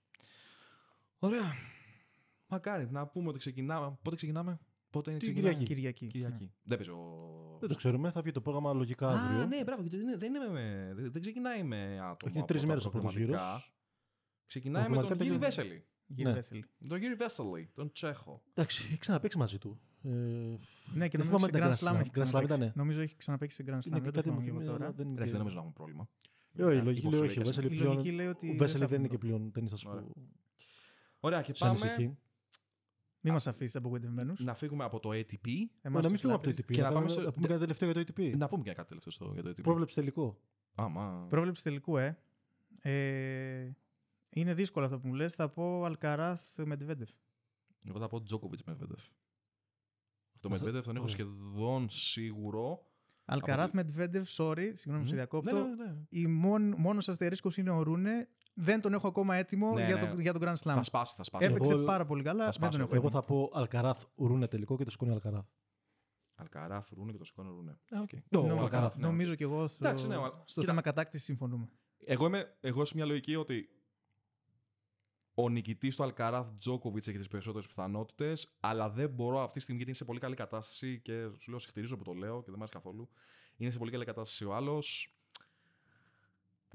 Ωραία. 1.19 1.53
Μακάρι 2.47 2.89
να 2.91 3.07
πούμε 3.07 3.29
ότι 3.29 3.39
ξεκινάμε. 3.39 3.99
Πότε 4.03 4.17
ξεκινάμε, 4.17 4.59
Πότε 4.91 5.11
είναι 5.11 5.19
Την 5.19 5.29
ξεκινάει; 5.33 5.53
Κυριακή. 5.65 5.75
Κυριακή. 5.75 6.07
Κυριακή. 6.07 6.45
Ναι. 6.45 6.51
Δεν 6.63 6.79
παίζω. 6.79 6.93
Ε, 7.55 7.59
Δεν 7.61 7.69
το 7.69 7.75
ξέρουμε, 7.75 8.11
θα 8.11 8.23
βγει 8.23 8.31
το 8.33 8.41
πρόγραμμα 8.41 8.73
λογικά 8.73 9.09
αύριο. 9.09 9.41
Α, 9.41 9.47
ναι, 9.47 9.63
μπράβο. 9.65 9.83
γιατί 9.83 9.97
Δεν, 9.97 10.07
είναι- 10.07 10.17
δεν, 10.17 10.35
είναι 10.35 10.49
με, 10.49 10.93
δεν- 10.95 11.13
δεν 11.13 11.21
ξεκινάει 11.23 11.63
με 11.63 11.77
άτομα. 11.93 12.17
Όχι, 12.25 12.37
είναι 12.37 12.47
τρεις 12.47 12.61
από 12.61 12.61
τα 12.61 12.67
μέρες 12.67 12.85
ο 12.87 12.91
πρώτος 12.91 13.17
γύρος. 13.17 13.73
Προκριματικά. 14.53 14.85
Ξεκινάει 14.85 14.89
με 14.89 14.97
τον 14.97 15.07
Προκριματικά 15.07 15.25
Γύρι 15.25 15.39
τελειώνει. 15.39 15.39
Βέσελη. 15.39 15.87
Γύρι 16.07 16.29
Ναι. 16.29 16.35
Βέσελη. 16.35 16.65
Τον 16.89 16.99
Γύρι 16.99 17.15
Βέσελη, 17.15 17.71
τον 17.75 17.93
Τσέχο. 17.93 18.43
Εντάξει, 18.55 18.85
έχει 18.89 18.99
ξαναπέξει 18.99 19.39
μαζί 19.39 19.59
του. 19.59 19.81
Ε, 20.05 20.09
Ναι, 20.11 21.09
και 21.09 21.19
Δεν 21.19 21.27
νομίζω 21.27 21.27
θυμάμαι 21.27 21.45
σε 21.47 21.51
τα 21.51 21.59
Grand 21.59 21.73
Grand 21.73 21.75
Slam 21.75 21.97
Slam. 21.97 22.01
έχει 22.01 22.11
Grand 22.15 22.19
Slam 22.19 22.23
ξαναπαίξει. 22.23 22.55
ήτανε. 22.55 22.73
Νομίζω 22.75 23.01
έχει 23.01 23.17
ξαναπέξει 23.17 23.57
σε 23.57 23.63
Grand 23.67 23.79
Slam. 23.79 23.87
είναι 23.87 23.95
δεν 24.01 24.03
και 24.03 24.11
το 24.11 24.17
κάτι 24.17 24.31
μου 24.31 24.41
θυμάμαι 24.41 24.51
θυμίζει, 24.51 24.67
τώρα. 24.71 24.85
αλλά 24.85 24.93
δεν 24.95 25.07
είναι. 25.07 25.15
Εντάξει, 25.15 25.33
και- 25.33 25.39
δεν 25.39 25.39
νομίζω 25.39 25.55
να 25.55 25.61
έχουμε 25.61 25.75
πρόβλημα. 25.77 26.09
Ε, 26.55 26.65
όχι, 26.65 26.79
η 26.79 26.83
λογική 26.83 27.07
λέει 27.09 27.21
όχι. 27.21 27.39
Ο 27.39 27.41
Υποψηφιακές. 27.41 27.57
Βέσελη 27.57 27.75
Η 27.75 27.79
πλέον, 27.79 27.93
λογική 27.95 28.13
λέει 28.17 28.27
ότι 28.27 28.47
ο 28.47 28.49
δεν 28.49 28.59
Βέσελη 28.59 28.83
θα 28.83 28.89
δεν 28.89 28.99
είναι 28.99 29.09
και 29.09 29.15
έχουμε 29.15 29.33
πλέον 29.35 29.53
ταινίστα 29.53 29.91
Ωραία. 29.91 30.03
που 30.03 30.13
Ωραία, 31.21 31.43
και 31.43 31.53
σε 31.55 31.65
πάμε 31.65 31.79
ανησυχεί. 31.81 32.17
Μην 33.25 33.33
μας 33.33 33.47
αφήσεις 33.47 33.77
απογοητευμένους. 33.77 34.41
να 34.41 34.55
φύγουμε 34.55 34.85
από 34.85 35.01
το 35.01 35.09
ATP. 35.13 35.47
Ω, 35.85 35.91
Να 35.91 36.09
μην 36.09 36.17
φύγουμε 36.17 36.35
από 36.35 36.43
το 36.45 36.51
ATP. 36.51 36.73
Και 36.73 36.81
να 36.81 36.89
να 36.89 36.93
πάμε 36.93 36.93
κάνουμε- 36.95 37.11
στο- 37.11 37.21
να 37.23 37.33
πούμε 37.33 37.47
κάτι 37.47 37.61
τελευταίο 37.61 37.91
για 37.91 38.05
το 38.05 38.13
ATP. 38.17 38.37
Να 38.37 38.49
πούμε 38.49 38.63
και 38.63 38.73
κάτι 38.73 38.89
τελευταίο 38.89 39.13
στο- 39.13 39.31
για 39.33 39.43
το 39.43 39.49
ATP. 39.49 39.63
Πρόβλεψη 39.63 39.95
τελικό. 39.95 40.39
Άμα. 40.75 41.27
Πρόβλεψη 41.29 41.63
τελικού, 41.63 41.97
ε. 41.97 42.19
ε. 42.83 43.71
Είναι 44.35 44.55
δύσκολο 44.55 44.85
αυτό 44.87 44.99
που 44.99 45.09
μου 45.09 45.15
λες. 45.15 45.33
Θα 45.33 45.49
πω 45.49 45.85
Αλκαράθ 45.85 46.59
Μετβέντεφ. 46.65 47.11
Εγώ 47.89 47.99
θα 47.99 48.09
πω 48.09 48.23
Τζόκοβιτς 48.23 48.63
Medvedev. 48.67 48.97
Το 50.41 50.49
Θα- 50.49 50.57
θα- 50.59 50.65
Medvedev 50.65 50.83
τον 50.83 50.97
έχω 50.97 51.05
ωραία. 51.05 51.07
σχεδόν 51.09 51.89
σίγουρο. 51.89 52.87
Αλκαράθ 53.25 53.67
Από 53.67 53.77
Μετβέντεφ, 53.77 54.29
sorry, 54.37 54.71
συγγνώμη 54.75 55.01
που 55.03 55.09
σε 55.09 55.15
Μμμ. 55.15 55.17
διακόπτω. 55.17 55.53
Ναι, 55.53 55.61
ναι, 55.75 55.85
ναι. 55.85 55.97
Η 56.09 56.27
μόν, 56.27 56.75
μόνος 56.79 57.09
αστερίσκος 57.09 57.57
είναι 57.57 57.71
ο 57.71 57.83
Ρούνε. 57.83 58.29
Δεν 58.55 58.81
τον 58.81 58.93
έχω 58.95 59.09
ακόμα 59.09 59.35
έτοιμο 59.37 59.73
Ναι, 59.75 59.85
για, 59.87 59.97
ναι. 59.97 60.11
Το, 60.15 60.21
για 60.21 60.33
τον 60.33 60.43
Grand 60.45 60.53
Slam. 60.55 60.75
Θα 60.75 60.83
σπάσει, 60.83 61.15
θα 61.17 61.23
σπάσει. 61.23 61.45
Έπαιξε 61.51 61.73
Εγώ- 61.73 61.85
πάρα 61.85 62.05
πολύ 62.07 62.23
καλά, 62.23 62.39
θα 62.39 62.45
δεν 62.45 62.53
σπάσω. 62.53 62.71
τον 62.73 62.81
έχω 62.81 62.95
Εγώ 62.95 63.07
έτοιμο. 63.07 63.21
θα 63.21 63.27
πω 63.27 63.51
Αλκαράθ 63.53 64.05
Ρούνε 64.17 64.47
τελικό 64.49 64.77
και 64.77 64.85
το 64.85 64.91
σκόνη 64.91 65.13
Αλκαράθ. 65.13 65.47
Αλκαράθ, 66.35 66.91
Ρούνε 66.93 67.13
και 67.13 67.19
το 67.19 67.25
σηκώνω 67.25 67.51
Ρούνε. 67.51 67.79
Ε, 67.91 67.99
οκ. 67.99 68.09
Το 68.29 68.43
Νο- 68.43 68.61
Αλκαράθ, 68.63 68.97
ναι, 68.97 69.07
νομίζω 69.07 69.35
και 69.35 69.45
εγώ 69.45 69.69
στο, 69.69 69.85
Εντάξει, 69.87 70.07
ναι, 70.07 70.15
αλλά- 70.17 70.43
στο 70.45 70.61
κοίτα. 70.61 70.73
θέμα 70.73 70.81
κατάκτησης 70.83 71.27
συμφωνούμε. 71.27 71.69
Εγώ 72.05 72.27
είμαι 72.27 72.57
εγώ 72.61 72.85
σε 72.85 72.93
μια 72.97 73.05
λογική 73.07 73.37
ότι 73.37 73.69
ο 75.35 75.49
νικητής 75.49 75.97
του 75.97 76.03
Αλκαράθ 76.03 76.47
Τζόκοβιτς 76.59 77.09
έχει 77.09 77.19
τις 77.19 77.29
περισσότερες 77.29 77.67
πιθανότητες, 77.67 78.53
αλλά 78.61 78.91
δεν 78.91 79.11
μπορώ 79.11 79.41
αυτή 79.41 79.53
τη 79.55 79.61
στιγμή 79.61 79.77
γιατί 79.83 79.91
είναι 79.91 79.95
σε 79.99 80.05
πολύ 80.05 80.21
καλή 80.21 80.35
κατάσταση 80.35 81.01
και 81.01 81.29
σου 81.39 81.51
λέω, 81.51 81.59
συχτηρίζω 81.59 81.97
που 81.97 82.05
το 82.05 82.13
λέω 82.13 82.37
και 82.37 82.51
δεν 82.51 82.55
μου 82.57 82.63
αρέσει 82.63 82.73
καθόλου. 82.73 83.09
Είναι 83.57 83.71
σε 83.71 83.79
πολύ 83.79 83.91
καλή 83.91 84.05
κατάσταση 84.05 84.45
ο 84.45 84.55
άλλος. 84.55 85.15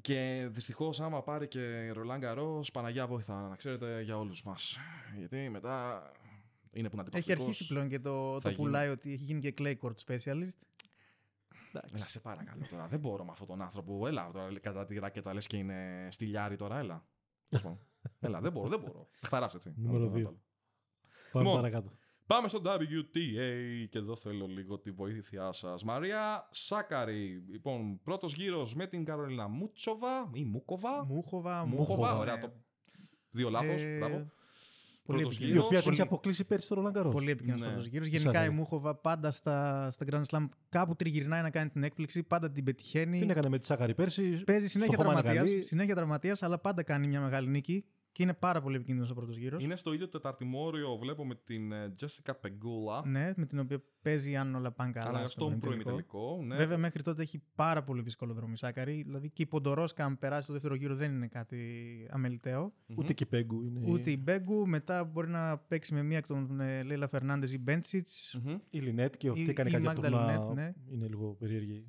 Και 0.01 0.47
δυστυχώς, 0.51 0.99
άμα 0.99 1.23
πάρει 1.23 1.47
και 1.47 1.89
Ρολάν 1.91 2.19
Καρό, 2.19 2.63
Παναγιά 2.73 3.07
βοηθά, 3.07 3.47
να 3.47 3.55
ξέρετε, 3.55 4.01
για 4.01 4.17
όλους 4.17 4.43
μας. 4.43 4.77
Γιατί 5.17 5.49
μετά 5.49 6.01
είναι 6.71 6.89
που 6.89 6.95
να 6.95 7.01
Έχει 7.01 7.09
αντιπαθητικός. 7.11 7.45
αρχίσει 7.47 7.67
πλέον 7.67 7.89
και 7.89 7.99
το, 7.99 8.33
θα 8.33 8.39
το 8.41 8.49
γίνει. 8.49 8.61
πουλάει 8.61 8.89
ότι 8.89 9.11
έχει 9.13 9.23
γίνει 9.23 9.39
και 9.39 9.53
clay 9.57 9.75
court 9.81 9.95
specialist. 10.05 10.57
Έλα, 11.93 12.07
σε 12.07 12.19
παρακαλώ 12.19 12.65
τώρα. 12.69 12.87
δεν 12.87 12.99
μπορώ 12.99 13.23
με 13.25 13.31
αυτόν 13.31 13.47
τον 13.47 13.61
άνθρωπο. 13.61 14.07
Έλα, 14.07 14.31
τώρα 14.31 14.59
κατά 14.59 14.85
τη 14.85 14.99
ρακέτα 14.99 15.33
λες 15.33 15.47
και 15.47 15.57
είναι 15.57 16.07
στυλιάρι 16.11 16.55
τώρα, 16.55 16.77
έλα. 16.77 17.05
Τέλος 17.49 17.63
πάντων. 17.63 17.79
έλα, 18.19 18.39
δεν 18.41 18.51
μπορώ, 18.51 18.69
δεν 18.69 18.79
μπορώ. 18.79 19.07
Χταράς 19.21 19.53
έτσι. 19.55 19.73
Νούμερο 19.77 20.03
Άλλο, 20.03 20.11
δύο. 20.13 20.27
άλλο. 20.27 20.41
Πάμε 21.31 21.45
Λοιπόν, 21.45 21.61
παρακάτω. 21.61 21.91
Πάμε 22.27 22.47
στο 22.47 22.61
WTA 22.65 23.87
και 23.89 23.97
εδώ 23.97 24.15
θέλω 24.15 24.47
λίγο 24.47 24.79
τη 24.79 24.91
βοήθειά 24.91 25.51
σας. 25.51 25.83
Μαρία 25.83 26.47
Σάκαρη. 26.51 27.43
Λοιπόν, 27.49 27.99
πρώτος 28.03 28.33
γύρος 28.33 28.75
με 28.75 28.87
την 28.87 29.05
Καρολίνα 29.05 29.47
Μούτσοβα 29.47 30.29
ή 30.33 30.43
Μούκοβα. 30.43 31.05
Μούχοβα, 31.05 31.65
Μούχοβα, 31.65 32.13
ναι. 32.13 32.19
ωραία. 32.19 32.39
Το... 32.39 32.53
Δύο 33.31 33.49
λάθος, 33.49 33.81
Ε, 33.81 33.97
μπράβο. 33.97 34.31
Πολύ 35.07 35.19
Πρώτος 35.19 35.37
Η 35.37 35.43
επικίνδυνος. 35.43 35.49
γύρος. 35.49 35.65
οποία 35.65 35.75
την 35.77 35.83
πολύ- 35.83 35.95
είχε 35.95 36.01
αποκλείσει 36.07 36.43
πέρσι 36.45 36.65
στο 36.65 36.75
Ρολάν 36.75 36.93
Καρός. 36.93 37.13
Πολύ 37.13 37.31
επικίνδυνος 37.31 37.61
Ναι. 37.61 37.67
πρώτος 37.73 37.87
γύρος. 37.87 38.07
Της 38.09 38.17
Γενικά 38.17 38.31
η 38.39 38.41
Σάκαρη. 38.43 38.55
Μούχοβα 38.59 38.95
πάντα 38.95 39.31
στα, 39.31 39.87
στα 39.91 40.05
Grand 40.11 40.21
Slam 40.29 40.49
κάπου 40.69 40.95
τριγυρνάει 40.95 41.41
να 41.41 41.49
κάνει 41.49 41.69
την 41.69 41.83
έκπληξη, 41.83 42.23
πάντα 42.23 42.51
την 42.51 42.63
πετυχαίνει. 42.63 43.19
Τι 43.19 43.29
έκανε 43.29 43.49
με 43.49 43.59
τη 43.59 43.65
Σάκαρη 43.65 43.93
πέρσι. 43.93 44.43
Παίζει 44.45 44.67
συνέχεια 44.67 44.93
στο 44.93 45.01
χώμα 45.01 45.13
είναι 45.13 45.21
τραυματία, 45.21 45.51
καλή. 45.51 45.63
συνέχεια 45.63 45.95
τραυματίας, 45.95 46.43
αλλά 46.43 46.59
πάντα 46.59 46.83
κάνει 46.83 47.07
μια 47.07 47.21
μεγάλη 47.21 47.47
νίκη 47.47 47.85
και 48.17 48.23
είναι 48.23 48.33
πάρα 48.33 48.61
πολύ 48.61 48.75
επικίνδυνος 48.75 49.09
ο 49.11 49.13
πρώτος 49.13 49.37
γύρος. 49.37 49.63
Είναι 49.63 49.75
στο 49.75 49.93
ίδιο 49.93 50.07
τεταρτημόριο, 50.09 50.97
βλέπω 50.97 51.25
με 51.25 51.35
την 51.35 51.71
ε, 51.71 51.95
Jessica 52.01 52.31
Pegula. 52.31 53.03
Ναι, 53.05 53.33
με 53.35 53.45
την 53.45 53.59
οποία 53.59 53.81
παίζει 54.01 54.35
αν 54.35 54.55
όλα 54.55 54.71
πάνε 54.71 54.91
καλά. 54.91 55.07
αλλά 55.07 55.27
στο 55.27 55.29
στον 55.29 55.59
προημιτελικό. 55.59 55.83
προημιτελικό. 55.89 56.43
Ναι. 56.43 56.55
Βέβαια, 56.55 56.77
μέχρι 56.77 57.03
τότε 57.03 57.21
έχει 57.21 57.41
πάρα 57.55 57.83
πολύ 57.83 58.01
δύσκολο 58.01 58.33
δρόμο 58.33 58.51
η 58.55 58.57
Σάκαρη. 58.57 59.01
Δηλαδή 59.03 59.29
και 59.29 59.41
η 59.41 59.45
Ποντορόσκα, 59.45 60.05
αν 60.05 60.17
περάσει 60.17 60.47
το 60.47 60.53
δεύτερο 60.53 60.75
γύρο, 60.75 60.95
δεν 60.95 61.11
είναι 61.15 61.27
κάτι 61.27 61.57
αμεληταίο. 62.11 62.73
Μμμ. 62.87 62.97
Ούτε 62.97 63.13
και 63.13 63.23
η 63.23 63.27
Πέγκου. 63.27 63.63
Είναι 63.63 63.91
Ούτε 63.91 64.11
η 64.11 64.19
Μπέγκου. 64.23 64.67
Μετά 64.67 65.03
μπορεί 65.03 65.29
να 65.29 65.57
παίξει 65.57 65.93
με 65.93 66.03
μία 66.03 66.17
εκ 66.17 66.27
των 66.27 66.59
ε, 66.59 66.83
Λέιλα 66.83 67.07
Φερνάνδε 67.07 67.47
ή 67.53 67.57
Μπέντσιτς. 67.61 68.39
Μμμ. 68.43 68.55
η 68.69 68.79
Λινέτ 68.79 69.17
και 69.17 69.27
αυτή 69.29 69.41
Η- 69.41 69.49
έκανε 69.49 69.69
η 69.69 69.71
κάποια 69.71 69.87
Μάγδα 69.93 70.09
τουρνά. 70.09 70.25
Λινέτ, 70.31 70.53
ναι. 70.53 70.73
Είναι 70.93 71.07
λίγο 71.07 71.35
περίεργη. 71.39 71.85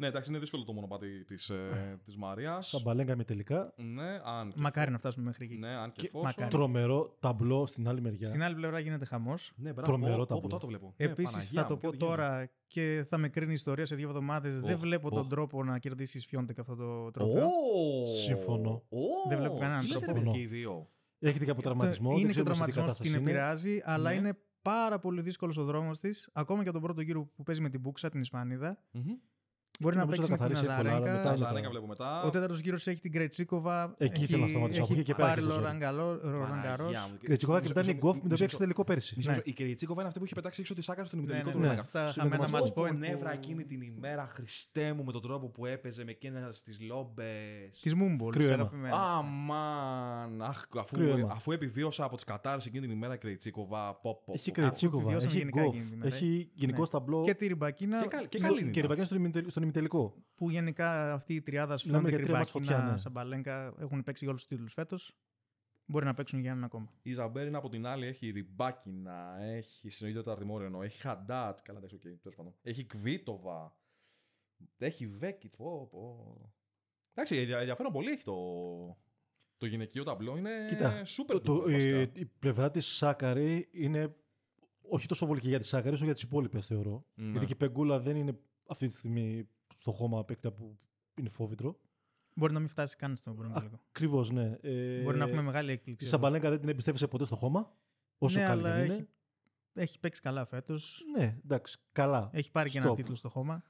Ναι, 0.00 0.06
εντάξει, 0.06 0.30
είναι 0.30 0.38
δύσκολο 0.38 0.64
το 0.64 0.72
μονοπάτι 0.72 1.24
της, 1.24 1.50
ε, 1.50 1.98
της 2.04 2.16
Μαρίας. 2.16 2.68
Σαν 2.68 2.80
μπαλέγκα 2.84 3.16
με 3.16 3.24
τελικά. 3.24 3.72
Ναι, 3.76 4.20
αν 4.24 4.48
και 4.52 4.60
Μακάρι 4.60 4.90
να 4.90 4.98
φτάσουμε 4.98 5.24
μέχρι 5.24 5.44
εκεί. 5.44 5.56
Ναι, 5.56 5.68
αν 5.68 5.92
και, 5.92 6.00
Και- 6.00 6.06
εφόσον. 6.06 6.26
μακάρι. 6.26 6.50
Τρομερό 6.50 7.16
ταμπλό 7.20 7.66
στην 7.66 7.88
άλλη 7.88 8.00
μεριά. 8.00 8.26
Στην 8.28 8.42
άλλη 8.42 8.54
πλευρά 8.54 8.78
γίνεται 8.78 9.04
χαμός. 9.04 9.52
Ναι, 9.56 9.72
μπράβο. 9.72 9.88
Τρομερό 9.90 10.20
Ω, 10.20 10.26
ταμπλό. 10.26 10.36
Όπου 10.36 10.48
τώρα 10.48 10.60
το 10.60 10.66
βλέπω. 10.66 10.94
Ναι, 10.96 11.06
Επίσης, 11.06 11.32
Παναγία 11.32 11.62
θα 11.62 11.68
το 11.68 11.74
μου, 11.74 11.80
πω 11.80 11.90
τι 11.90 11.96
γίνεται. 11.96 12.14
τώρα 12.14 12.50
και 12.66 13.04
θα 13.08 13.18
με 13.18 13.28
κρίνει 13.28 13.50
η 13.50 13.54
ιστορία 13.54 13.86
σε 13.86 13.94
δύο 13.94 14.08
εβδομάδες. 14.08 14.58
Δεν 14.60 14.74
Οχ, 14.74 14.80
βλέπω 14.80 15.10
τον 15.10 15.18
οχ. 15.18 15.26
τρόπο 15.28 15.64
να 15.64 15.78
κερδίσεις 15.78 16.26
Φιόντεκ 16.26 16.58
αυτό 16.58 16.74
το 16.76 17.10
τρόπο. 17.10 17.40
Ω, 17.40 18.06
Συμφωνώ. 18.06 18.70
ω, 18.88 19.28
Δεν 19.28 19.38
βλέπω 19.38 19.58
κανέναν 19.58 19.80
τι 19.84 19.92
λέτε, 19.92 20.04
τρόπο. 20.06 20.20
ρε, 20.22 20.30
και 20.30 20.38
οι 20.38 20.46
δύο. 20.46 20.90
Έχετε 21.18 21.44
και 21.44 21.50
από 21.50 21.62
τραυματισμό. 21.62 22.10
Είναι 22.10 22.20
δεν 22.22 22.30
και 22.32 22.40
ο 22.40 22.42
ξέρουμε 22.44 22.54
σε 22.54 22.64
τι 22.64 22.72
τραυματισμός 22.72 22.84
που 22.84 23.02
κατάσταση 23.04 23.10
την 23.10 23.20
είναι. 23.20 23.30
επηρεάζει, 23.30 23.82
αλλά 23.84 24.10
Ναι. 24.10 24.16
είναι 24.16 24.38
πάρα 24.62 24.98
πολύ 24.98 25.20
δύσκολος 25.20 25.56
ο 25.56 25.64
δρόμος 25.64 26.00
της. 26.00 26.30
Ακόμα 26.32 26.62
και 26.62 26.68
από 26.68 26.78
τον 26.78 26.86
πρώτο 26.86 27.00
γύρο 27.00 27.24
που 27.36 27.42
παίζει 27.42 27.60
με 27.60 27.68
την 27.68 27.80
Μπούξα, 27.80 28.08
την 28.08 28.20
Ισπανίδα. 28.20 28.78
Μμμ. 28.90 29.02
Μπορεί 29.80 29.96
να 29.96 30.00
Νομίζω 30.04 30.20
παίξει 30.22 30.36
θα 30.36 30.42
με 30.42 30.46
την 30.48 30.54
καθαρίσει 30.56 30.70
εύκολα, 30.72 30.90
αλλά 30.90 30.98
Ναζαρέγκα. 31.00 31.16
μετά 31.18 31.28
είναι 31.28 31.36
Ζαρέγκα 31.44 31.62
τα- 31.66 31.70
βλέπω 31.70 31.86
μετά. 31.86 32.22
Ο 32.22 32.30
τέταρτος 32.30 32.58
γύρος 32.60 32.86
έχει 32.86 33.00
την 33.00 33.12
Κρετσίκοβα. 33.12 33.94
Εκεί 33.98 34.22
ήθελα 34.22 34.42
να 34.42 34.48
σταματήσω, 34.48 34.82
από 34.82 34.92
Έχει 34.92 35.00
εκεί 35.00 35.08
και 35.10 35.14
πέρα 35.14 35.28
πάρει 35.28 35.40
έχεις 35.40 35.54
το 35.54 35.60
Λοραν 35.60 35.78
Γκαρό. 35.78 36.20
Παναγία 36.22 37.06
μου. 37.10 37.18
Κρετσικοβά 37.22 37.56
και 37.60 37.62
Μισό- 37.68 37.76
μετά 37.76 37.80
είναι 37.80 37.90
η 37.90 37.94
μισό- 37.94 37.98
Γκοφ 38.04 38.14
με 38.14 38.20
την 38.20 38.20
οποία 38.20 38.28
μισό- 38.30 38.42
έξι 38.44 38.56
τελικό 38.58 38.84
πέρσι. 38.84 39.14
μισό- 39.16 39.30
Ναι. 39.30 39.36
μισό. 39.46 39.50
Η 39.60 39.64
Κρετσίκοβα 39.64 39.98
είναι 40.00 40.08
αυτή 40.08 40.18
που 40.20 40.24
είχε 40.24 40.34
πετάξει 40.34 40.60
έξω 40.60 40.74
τη 40.74 40.82
σάκρα 40.82 41.04
στον 41.04 41.18
Ναι, 41.18 41.24
ημιτελικό 41.24 41.48
ναι, 41.48 41.54
του 41.54 41.60
ναι, 41.60 41.66
Μαλάκα. 41.66 41.86
Στα 41.86 42.10
Σύντομα 42.12 42.30
χαμένα 42.30 42.50
μας 42.50 42.60
match 42.60 42.70
Όπο 42.70 42.82
point. 42.82 42.96
νεύρα 42.96 43.30
που- 43.30 43.36
εκείνη 43.36 43.64
την 43.64 43.80
ημέρα, 43.82 44.26
Χριστέ 44.34 44.92
μου, 44.92 45.04
με 45.04 45.12
τον 45.12 45.22
τρόπο 45.22 45.46
που 45.48 45.66
έπαιζε 45.66 46.04
με 46.04 46.10
εκείνα 46.10 46.48
τις 46.64 46.80
λόμπες. 46.80 47.80
Της 47.82 47.94
Μούμπολς. 47.94 48.36
Κρύο 48.36 48.46
της 48.46 48.54
αίμα. 48.56 48.62
αγαπημένης. 48.62 48.96
Αμάν, 49.50 50.42
αχ, 50.42 50.64
αφού, 50.78 50.96
Κρύο 50.96 51.16
αίμα. 51.16 51.28
αφού 51.32 51.52
επιβίωσα 51.52 52.04
από 52.04 52.14
τις 52.14 52.24
κατάρρες 52.24 52.66
εκείνη 52.66 52.86
την 52.86 52.96
ημέρα 52.96 53.14
η 53.14 53.18
Κρετσίκοβα. 53.18 53.94
Πω, 54.02 54.22
πω, 54.24 54.32
Έχει 54.32 54.50
πω. 54.50 54.60
Κρετσίκοβα, 54.60 55.02
επιβιώσαμε 55.02 55.30
έχει 55.32 55.38
γενικά 55.38 55.60
Γκοφ, 55.62 55.74
εκείνη 55.74 55.88
την 55.90 55.96
ημέρα. 56.00 56.14
έχει 56.14 56.50
γενικώ 56.54 56.80
Ναι. 56.82 56.88
ταμπλό. 56.88 57.22
Και 57.24 57.34
τη 57.34 57.46
Ριμπακίνα. 57.46 58.00
Και 58.02 58.08
καλ- 58.08 58.28
και 58.28 58.38
που- 58.38 58.42
καλή 58.46 58.60
είναι. 58.60 58.70
Και 58.70 58.80
ρηπακιά 58.80 59.04
στον 59.04 59.18
ημιτελ- 59.18 59.50
στον 59.50 59.62
ημιτελικό. 59.70 60.24
Που 60.34 60.50
γενικά 60.50 61.12
αυτή 61.12 61.34
η 61.34 61.42
τριάδα 61.42 61.78
Μιλάμε 61.84 61.98
Σφιόντεκ, 62.08 62.14
για 62.14 62.24
τρία 62.26 62.38
μάτς 62.38 62.50
φωτιά, 62.50 62.68
Ριμπακίνα, 62.70 62.92
ναι. 62.92 62.98
Σαμπαλέγκα 62.98 63.74
έχουν 63.78 64.02
παίξει 64.02 64.24
για 64.24 64.28
όλους 64.32 64.46
τους 64.46 64.50
τίτλους 64.56 64.72
φέτος. 64.72 65.16
Μπορεί 65.84 66.04
να 66.04 66.14
παίξουν 66.14 66.40
για 66.40 66.50
έναν 66.50 66.64
ακόμα. 66.64 66.92
Η 67.02 67.12
Ζαμπέρινα 67.12 67.58
από 67.58 67.68
την 67.68 67.86
άλλη 67.86 68.06
έχει 68.06 68.30
Ριμπάκινα, 68.30 69.36
έχει 69.40 69.88
συνειδητό 69.90 70.22
το 70.22 70.30
Αρτιμόριονο, 70.30 70.82
έχει 70.82 71.00
Χαντάτ. 71.00 71.58
Καλά, 71.62 71.78
εντάξει, 71.78 71.94
οκ, 71.96 72.00
τέλος 72.02 72.36
πάντων. 72.36 72.54
Έχει 72.62 72.84
Κβίτοβα, 72.84 73.76
έχει 74.78 75.06
Βέκιτς. 75.06 75.56
Πω, 75.56 75.88
πω. 75.90 76.34
Εντάξει, 77.14 77.36
ενδια- 77.36 77.58
ενδιαφέρον 77.58 77.92
πολύ 77.92 78.10
έχει 78.10 78.24
το, 78.24 78.34
το 79.56 79.66
γυναικείο 79.66 80.04
ταμπλό. 80.04 80.36
Είναι 80.36 80.66
Κοίτα, 80.68 81.04
σούπερ. 81.04 81.40
Το, 81.40 81.42
το, 81.42 81.62
duper, 81.64 81.70
βασικά. 81.72 81.96
ε, 81.96 82.10
η 82.14 82.24
πλευρά 82.26 82.70
της 82.70 82.86
Σάκαρη 82.86 83.68
είναι 83.72 84.14
όχι 84.80 85.06
τόσο 85.06 85.26
βολική 85.26 85.48
για 85.48 85.58
τη 85.58 85.66
Σάκαρη 85.66 85.94
όσο 85.94 86.04
για 86.04 86.14
τις 86.14 86.22
υπόλοιπες 86.22 86.66
θεωρώ. 86.66 87.06
Ναι. 87.14 87.30
Γιατί 87.30 87.46
και 87.46 87.52
η 87.52 87.56
Πεγκούλα 87.56 88.00
δεν 88.00 88.16
είναι 88.16 88.38
αυτή 88.66 88.86
τη 88.86 88.92
στιγμή 88.92 89.48
στο 89.76 89.92
χώμα 89.92 90.24
παίκτρια 90.24 90.52
που 90.52 90.78
είναι 91.14 91.28
φόβητρο. 91.28 91.78
Μπορεί 92.34 92.52
να 92.52 92.58
μην 92.58 92.68
φτάσει 92.68 92.96
καν 92.96 93.16
στο 93.16 93.34
προημιτελικό. 93.34 93.80
Ακριβώς, 93.88 94.30
ναι. 94.30 94.58
Ε, 94.60 95.02
Μπορεί 95.02 95.18
να 95.18 95.24
έχουμε 95.24 95.42
μεγάλη 95.42 95.70
έκπληξη. 95.70 95.98
Τη 95.98 96.04
εδώ. 96.04 96.16
Σαμπαλέγκα 96.16 96.50
δεν 96.50 96.60
την 96.60 96.68
εμπιστεύεσαι 96.68 97.06
ποτέ 97.06 97.24
στο 97.24 97.36
χώμα. 97.36 97.72
Όσο 98.18 98.40
ναι, 98.40 98.46
καλή 98.46 98.60
αλλά 98.60 98.74
και 98.74 98.78
αν 98.78 98.84
είναι. 98.84 98.94
έχει, 98.94 99.08
έχει 99.74 99.98
παίξει 99.98 100.20
καλά 100.20 100.44
φέτος. 100.44 101.02
Ναι, 101.16 101.38
εντάξει, 101.44 101.78
καλά. 101.92 102.30
Έχει 102.32 102.50
πάρει 102.50 102.70
και 102.70 102.78
ένα 102.78 102.90
Stop. 102.90 102.96
τίτλο 102.96 103.14
στο 103.14 103.28
χώμα. 103.28 103.62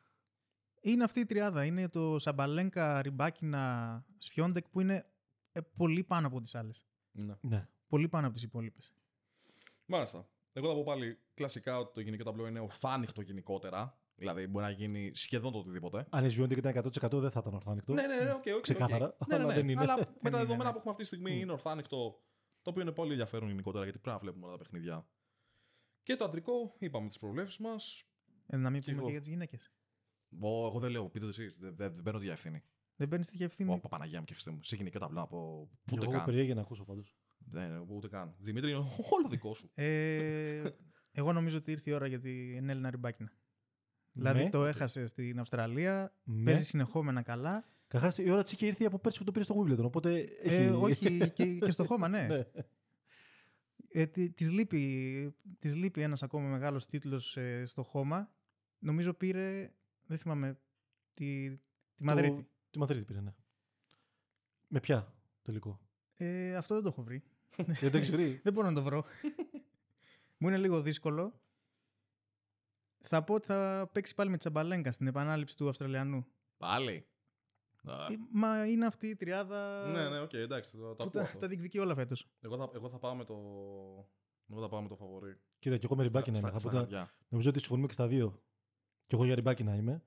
Είναι 0.80 1.04
αυτή 1.04 1.20
η 1.20 1.26
τριάδα. 1.26 1.64
Είναι 1.64 1.88
το 1.88 2.18
Σαμπαλέγκα, 2.18 3.02
Ριμπάκινα, 3.02 4.04
Σφιόντεκ 4.18 4.68
που 4.68 4.80
είναι 4.80 5.06
ε, 5.52 5.60
πολύ 5.76 6.04
πάνω 6.04 6.26
από 6.26 6.40
τις 6.40 6.54
άλλες. 6.54 6.86
Ναι. 7.12 7.34
Ναι. 7.40 7.68
Πολύ 7.88 8.08
πάνω 8.08 8.26
από 8.26 8.34
τις 8.34 8.44
υπόλοιπες. 8.44 8.92
Μάλιστα. 9.86 10.28
Εγώ 10.52 10.68
θα 10.68 10.74
πω 10.74 10.82
πάλι 10.82 11.18
κλασικά 11.34 11.78
ότι 11.78 11.92
το 11.94 12.00
γυναικείο 12.00 12.24
ταμπλό 12.24 12.46
είναι 12.46 12.60
ορθάνοιχτο 12.60 13.20
γενικότερα. 13.20 13.98
Δηλαδή 14.20 14.46
μπορεί 14.46 14.64
να 14.64 14.70
γίνει 14.70 15.10
σχεδόν 15.14 15.52
το 15.52 15.58
οτιδήποτε. 15.58 16.06
Αν 16.10 16.24
η 16.24 16.28
Σβιόντεκ 16.28 16.54
ήταν 16.54 16.72
100% 16.76 17.20
δεν 17.20 17.30
θα 17.30 17.38
ήταν 17.40 17.54
ορθάνοιχτο. 17.54 17.92
Ναι, 17.92 18.06
ναι, 18.06 18.24
ναι, 18.24 18.32
OK, 18.32 18.44
OK, 18.56 18.60
Ξεκάθαρα, 18.60 19.16
οκ. 19.18 19.28
Ναι, 19.28 19.36
ναι, 19.36 19.42
αλλά 19.42 19.52
ναι. 19.54 19.60
δεν 19.60 19.68
είναι. 19.68 19.80
Αλλά 19.80 19.96
με 19.96 20.04
Δεν 20.04 20.12
τα 20.22 20.28
είναι, 20.28 20.38
δεδομένα 20.38 20.64
ναι. 20.64 20.70
που 20.70 20.76
έχουμε 20.76 20.90
αυτή 20.90 21.02
τη 21.02 21.08
στιγμή 21.08 21.36
Mm. 21.38 21.40
είναι 21.42 21.52
ορθάνοιχτο. 21.52 22.20
Το 22.62 22.70
οποίο 22.70 22.82
είναι 22.82 22.92
πολύ 22.92 23.10
ενδιαφέρον 23.10 23.48
γενικότερα 23.48 23.84
γιατί 23.84 23.98
πρέπει 23.98 24.16
να 24.16 24.22
βλέπουμε 24.22 24.46
όλα 24.46 24.56
τα 24.56 24.62
παιχνίδια. 24.62 25.06
Και 26.02 26.16
το 26.16 26.24
αντρικό, 26.24 26.74
είπαμε 26.78 27.08
τις 27.08 27.18
προβλέψεις 27.18 27.58
μας. 27.58 28.04
Ε, 28.46 28.56
να 28.56 28.70
μην 28.70 28.80
Και 28.80 28.86
πούμε 28.86 28.96
εγώ. 28.96 29.06
και 29.06 29.12
για 29.12 29.20
τις 29.20 29.28
γυναίκες. 29.30 29.72
Εγώ 30.42 30.78
δεν 30.80 30.90
λέω, 30.90 31.04
πείτε 31.08 31.24
το 31.24 31.30
εσείς. 31.30 31.56
Δεν, 31.58 31.76
δεν, 31.76 31.94
δεν 31.94 32.02
παίρνω 32.02 32.18
τη 32.20 32.28
ευθύνη. 32.30 32.62
Δεν 32.96 33.08
παίρνεις 33.08 33.26
τέτοια 33.26 33.46
ευθύνη. 33.46 33.72
Ω, 33.72 33.88
Παναγία 33.88 34.18
μου 34.18 34.24
και 34.24 34.32
Χριστέ 34.32 34.50
μου. 34.50 34.62
Σε 34.62 34.76
γυναικά 34.76 34.98
ταμπλά 34.98 35.20
από. 35.20 35.68
Και 35.84 35.94
Ούτε 35.94 36.04
εγώ 36.04 36.12
καν. 36.14 36.24
περίεργα 36.24 36.54
να 36.54 36.60
ακούσω 36.60 36.84
πάντως. 36.84 37.16
Δεν, 37.38 37.84
ούτε 37.88 38.08
καν. 38.08 38.34
Δημήτρη, 38.38 38.70
είναι 38.70 38.78
όλο 39.10 39.28
δικό 39.28 39.54
σου. 39.54 39.70
Ε, 39.74 40.70
εγώ 41.12 41.32
νομίζω 41.32 41.56
ότι 41.58 41.70
ήρθε 41.70 41.90
η 41.90 41.92
ώρα 41.92 42.06
για 42.06 42.20
την 42.20 42.68
Έλληνα 42.68 42.90
Ριμπάκινα. 42.90 43.32
Δηλαδή 44.12 44.42
Ναι. 44.44 44.50
το 44.50 44.64
έχασε 44.64 45.06
στην 45.06 45.38
Αυστραλία, 45.38 46.12
Ναι. 46.24 46.44
παίζει 46.44 46.64
συνεχόμενα 46.64 47.22
καλά. 47.22 47.64
Καταρχάς 47.88 48.18
η 48.18 48.30
ώρα 48.30 48.42
της 48.42 48.52
είχε 48.52 48.66
έρθει 48.66 48.84
από 48.84 48.98
πέρσι 48.98 49.18
που 49.18 49.24
το 49.24 49.32
πήρε 49.32 49.44
στο 49.44 49.54
Wimbledon. 49.64 49.84
Οπότε 49.84 50.18
έχει. 50.42 50.54
Ε, 50.62 50.70
όχι 50.70 51.28
και, 51.34 51.58
και 51.58 51.70
στο 51.70 51.84
χώμα, 51.84 52.08
ναι. 52.08 52.26
ναι. 52.26 52.46
Ε, 53.92 54.06
τη- 54.06 54.30
της, 54.30 54.50
λείπει, 54.50 55.34
της 55.58 55.74
λείπει 55.74 56.02
ένας 56.02 56.22
ακόμα 56.22 56.48
μεγάλος 56.48 56.86
τίτλος 56.86 57.36
ε, 57.36 57.64
στο 57.66 57.82
χώμα. 57.82 58.32
Νομίζω 58.78 59.14
πήρε, 59.14 59.70
δεν 60.06 60.18
θυμάμαι, 60.18 60.58
τη, 61.14 61.50
τη 61.96 62.04
Μαδρίτη. 62.04 62.48
Τη 62.70 62.78
Μαδρίτη 62.78 63.04
πήρε, 63.04 63.20
ναι. 63.20 63.34
Με 64.68 64.80
ποια 64.80 65.14
τελικό; 65.42 65.80
Ε, 66.16 66.56
αυτό 66.56 66.74
δεν 66.74 66.82
το 66.82 66.88
έχω 66.88 67.02
βρει. 67.02 67.22
δεν 67.56 67.90
το 67.90 67.96
έχεις 67.96 68.10
βρει; 68.10 68.34
Δεν 68.44 68.52
μπορώ 68.52 68.66
να 68.68 68.74
το 68.74 68.82
βρω. 68.82 69.04
Μου 70.38 70.48
είναι 70.48 70.56
λίγο 70.58 70.82
δύσκολο. 70.82 71.39
Θα 73.12 73.24
πω 73.24 73.34
ότι 73.34 73.46
θα 73.46 73.90
παίξει 73.92 74.14
πάλι 74.14 74.30
με 74.30 74.36
Σαμπαλένκα 74.36 74.90
στην 74.90 75.06
επανάληψη 75.06 75.56
του 75.56 75.68
Αυστραλιανού. 75.68 76.26
Πάλι; 76.56 77.06
Α, 77.84 77.92
Ε, 77.92 78.14
Μα 78.32 78.66
είναι 78.66 78.86
αυτή 78.86 79.06
η 79.08 79.16
τριάδα 79.16 79.86
Ναι, 79.86 80.08
ναι, 80.08 80.20
οκ, 80.20 80.32
εντάξει. 80.32 80.70
Το, 80.70 80.78
το 80.78 80.94
που 80.94 81.02
ακούω 81.02 81.10
τα, 81.10 81.20
αυτό. 81.20 81.38
τα 81.38 81.46
διεκδικεί 81.46 81.78
όλα 81.78 81.94
φέτος. 81.94 82.28
Εγώ, 82.40 82.56
θα, 82.56 82.70
εγώ 82.74 82.88
θα 82.88 82.98
πάω 82.98 83.14
με 83.14 83.24
το. 83.24 83.34
Εγώ 84.50 84.60
θα 84.60 84.68
πάω 84.68 84.82
με 84.82 84.88
το 84.88 84.96
φαβορή. 84.96 85.40
Κοίτα, 85.58 85.76
και 85.76 85.84
εγώ 85.86 85.96
με 85.96 86.02
ριμπάκι 86.02 86.30
να 86.30 86.38
είμαι. 86.38 86.48
Στα- 86.48 86.58
Θα 86.58 86.62
πω 86.64 86.70
στα 86.70 86.80
ότι- 86.80 86.94
χαρτιά. 86.94 87.14
Νομίζω 87.28 87.48
ότι 87.50 87.58
συμφωνούμε 87.58 87.86
και 87.86 87.92
στα 87.92 88.06
δύο. 88.06 88.42
Και 89.06 89.14
εγώ 89.14 89.24
για 89.24 89.34
ριμπάκι 89.34 89.64
να 89.64 89.74
είμαι. 89.74 90.02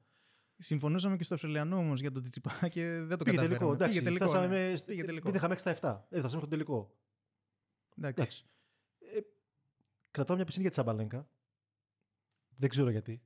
Συμφωνούσαμε 0.57 1.15
και 1.17 1.23
στο 1.23 1.33
Αυστραλιανό 1.33 1.77
όμως 1.77 2.01
για 2.01 2.11
τον 2.11 2.23
Τιτσιπά 2.23 2.67
και 2.67 2.83
δεν 2.89 3.17
το 3.17 3.23
Πήγε 3.23 3.37
καταφέραμε. 3.37 3.47
τελικό. 3.47 3.73
Εντάξει, 3.73 3.93
Πήγε 3.93 4.05
τελικό, 4.05 4.25
φτάσαμε 4.25 4.47
ναι. 4.47 4.71
με- 4.71 4.79
Πήγε 4.85 5.03
τελικό. 5.03 5.27
Μην 5.27 5.35
είχαμε 5.35 5.53
6 5.53 5.57
στα 5.57 5.71
7. 5.71 5.73
Έφτασαμε 6.09 6.19
μέχρι 6.19 6.39
το 6.39 6.47
τελικό. 6.47 6.95
Εντάξει. 7.97 8.21
Εντάξει. 8.21 8.45
Ε, 8.99 9.19
κρατάω 10.11 10.35
μια 10.35 10.45
πισίνη 10.45 10.61
για 10.61 10.71
τη 10.71 10.77
Σαμπαλέγκα. 10.77 11.27
Δεν 12.63 12.71
ξέρω 12.71 12.89
γιατί. 12.89 13.21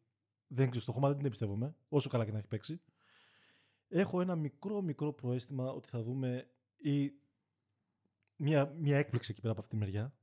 Δεν 0.48 0.66
ξέρω, 0.70 0.84
στο 0.84 0.92
χώμα 0.92 1.08
δεν 1.08 1.18
την 1.18 1.26
εμπιστεύομαι, 1.26 1.76
όσο 1.90 2.10
καλά 2.10 2.26
και 2.26 2.32
να 2.32 2.38
έχει 2.38 2.48
παίξει. 2.48 2.82
Έχω 3.88 4.22
ένα 4.22 4.36
μικρό 4.36 4.82
μικρό 4.82 5.14
προαίσθημα 5.14 5.72
ότι 5.72 5.90
θα 5.90 6.02
δούμε 6.04 6.52
ή 6.78 7.12
μια, 8.36 8.66
μια 8.66 8.98
έκπληξη 8.98 9.32
εκεί 9.32 9.42
πέρα 9.42 9.52
από 9.52 9.62
αυτή 9.62 9.74
τη 9.74 9.80
μεριά. 9.80 10.14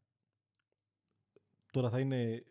Τώρα 1.70 1.90
θα 1.90 2.00
είναι 2.00 2.44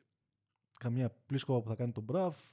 καμία 0.73 1.09
πλήσκοβα 1.09 1.61
που 1.61 1.67
θα 1.69 1.75
κάνει 1.75 1.91
τον 1.91 2.03
Μπραφ. 2.03 2.51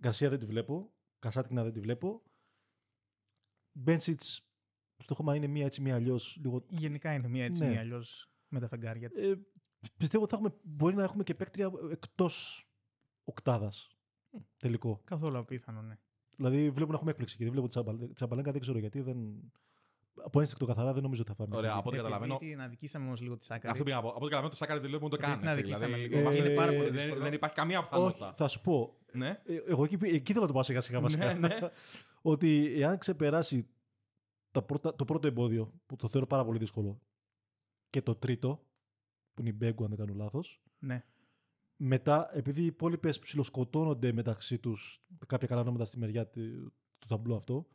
Γκαρσία 0.00 0.28
δεν 0.28 0.38
τη 0.38 0.46
βλέπω. 0.46 0.92
Κασάτικνα 1.18 1.62
δεν 1.62 1.72
τη 1.72 1.80
βλέπω. 1.80 2.22
Μπένσιτς 3.72 4.46
στο 4.98 5.14
χώμα 5.14 5.36
είναι 5.36 5.46
μία 5.46 5.64
έτσι 5.64 5.80
μία 5.80 5.94
αλλιώς 5.94 6.36
λίγο 6.36 6.64
Γενικά 6.68 7.12
είναι 7.14 7.28
μία 7.28 7.44
έτσι, 7.44 7.62
Ναι. 7.62 7.68
μία 7.68 7.80
αλλιώς 7.80 8.30
με 8.48 8.60
τα 8.60 8.68
φεγγάρια 8.68 9.10
της. 9.10 9.24
ε, 9.24 9.46
πιστεύω 9.96 10.22
ότι 10.24 10.32
θα 10.34 10.38
έχουμε, 10.40 10.54
μπορεί 10.62 10.94
να 10.94 11.02
έχουμε 11.02 11.22
και 11.22 11.34
παίκτρια 11.34 11.70
εκτός 11.90 12.66
οκτάδας. 13.24 13.88
Τελικό. 14.58 15.00
Καθόλου 15.04 15.38
απίθανο, 15.38 15.82
ναι. 15.82 15.98
Δηλαδή 16.36 16.70
βλέπω 16.70 16.88
να 16.90 16.94
έχουμε 16.96 17.10
έκπληξη 17.10 17.36
και 17.36 17.44
δεν 17.44 17.52
βλέπω 17.52 17.68
Τσαμπαλ- 17.68 18.12
Τσαμπαλέγκα, 18.14 18.52
δεν 18.52 18.60
ξέρω 18.60 18.78
γιατί. 18.78 19.00
Δεν... 19.00 19.16
Από 20.24 20.40
ένστικτο 20.40 20.66
καθαρά 20.66 20.92
δεν 20.92 21.02
νομίζω 21.02 21.22
ότι 21.22 21.30
θα 21.30 21.36
πάμε. 21.36 21.56
Ωραία, 21.56 21.70
από 21.74 21.88
ό,τι 21.88 21.96
Επειδή 21.96 22.02
καταλαβαίνω. 22.02 22.38
την 22.38 22.60
αδικήσαμε 22.60 23.04
όμως 23.06 23.20
λίγο 23.20 23.36
τη 23.36 23.44
Σάκαρη. 23.44 23.68
Αυτό 23.72 23.84
πήγα 23.84 23.96
να 23.96 24.02
πω. 24.02 24.08
Από 24.08 24.16
ό,τι 24.16 24.24
καταλαβαίνω, 24.24 24.50
το 24.50 24.56
Σάκαρη 24.56 24.80
δεν 24.80 24.88
βλέπουμε 24.88 25.10
ούτε 25.14 25.24
Επειδή 25.24 25.30
καν. 25.32 25.40
την 25.40 25.48
έτσι, 25.48 25.60
αδικήσαμε 25.60 25.86
δηλαδή, 25.94 26.08
λίγο. 26.08 26.20
είμαστε- 26.20 26.44
Είναι 26.44 26.54
πάρα 26.54 26.72
πολύ 26.72 26.84
δεν- 26.84 26.92
δύσκολο. 26.92 27.22
Δεν 27.22 27.32
υπάρχει 27.32 27.56
καμία 27.56 27.78
Όχι, 27.78 27.88
πιθανότητα. 27.88 28.32
θα 28.32 28.48
σου 28.48 28.60
πω. 28.60 28.96
Ναι. 29.12 29.28
Ε, 29.44 29.56
Εγώ 29.66 29.84
εκεί, 29.84 29.96
εκεί 30.02 30.32
θέλω 30.32 30.40
να 30.40 30.46
το 30.46 30.52
πάω 30.52 30.62
σιγά 30.62 30.80
σιγά 30.80 31.00
βασικά. 31.00 31.34
Ναι, 31.34 31.48
ναι. 31.48 31.58
ότι 32.32 32.74
εάν 32.80 32.98
ξεπεράσει 32.98 33.68
τα 34.50 34.62
πρώτα, 34.62 34.94
το 34.94 35.04
πρώτο 35.04 35.26
εμπόδιο, 35.26 35.72
που 35.86 35.96
το 35.96 36.08
θεωρώ 36.08 36.26
πάρα 36.26 36.44
πολύ 36.44 36.58
δύσκολο, 36.58 37.00
και 37.90 38.02
το 38.02 38.14
τρίτο, 38.14 38.64
που 39.34 39.40
είναι 39.40 39.50
η 39.50 39.54
Μπέγκου, 39.56 39.82
αν 39.84 39.88
δεν 39.88 39.98
κάνω 39.98 40.14
λάθος, 40.14 40.62
Ναι. 40.78 41.04
μετά, 41.76 42.30
επειδή 42.36 42.62
οι 42.62 42.66
υπόλοιπε 42.66 43.08
ψιλοσκοτώνονται 43.08 44.12
μεταξύ 44.12 44.58
τους 44.58 45.02
κάποια 45.26 45.48
καλά 45.48 45.60
ονόματα 45.60 45.84
στη 45.84 45.98
μεριά 45.98 46.26
του, 46.26 46.72
του 46.98 47.06
ταμπλού 47.08 47.34
αυτό, 47.36 47.66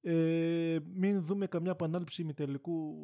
ε, 0.00 0.78
μην 0.94 1.22
δούμε 1.22 1.46
καμιά 1.46 1.70
επανάληψη 1.70 2.24
με 2.24 2.32
τελικού. 2.32 2.94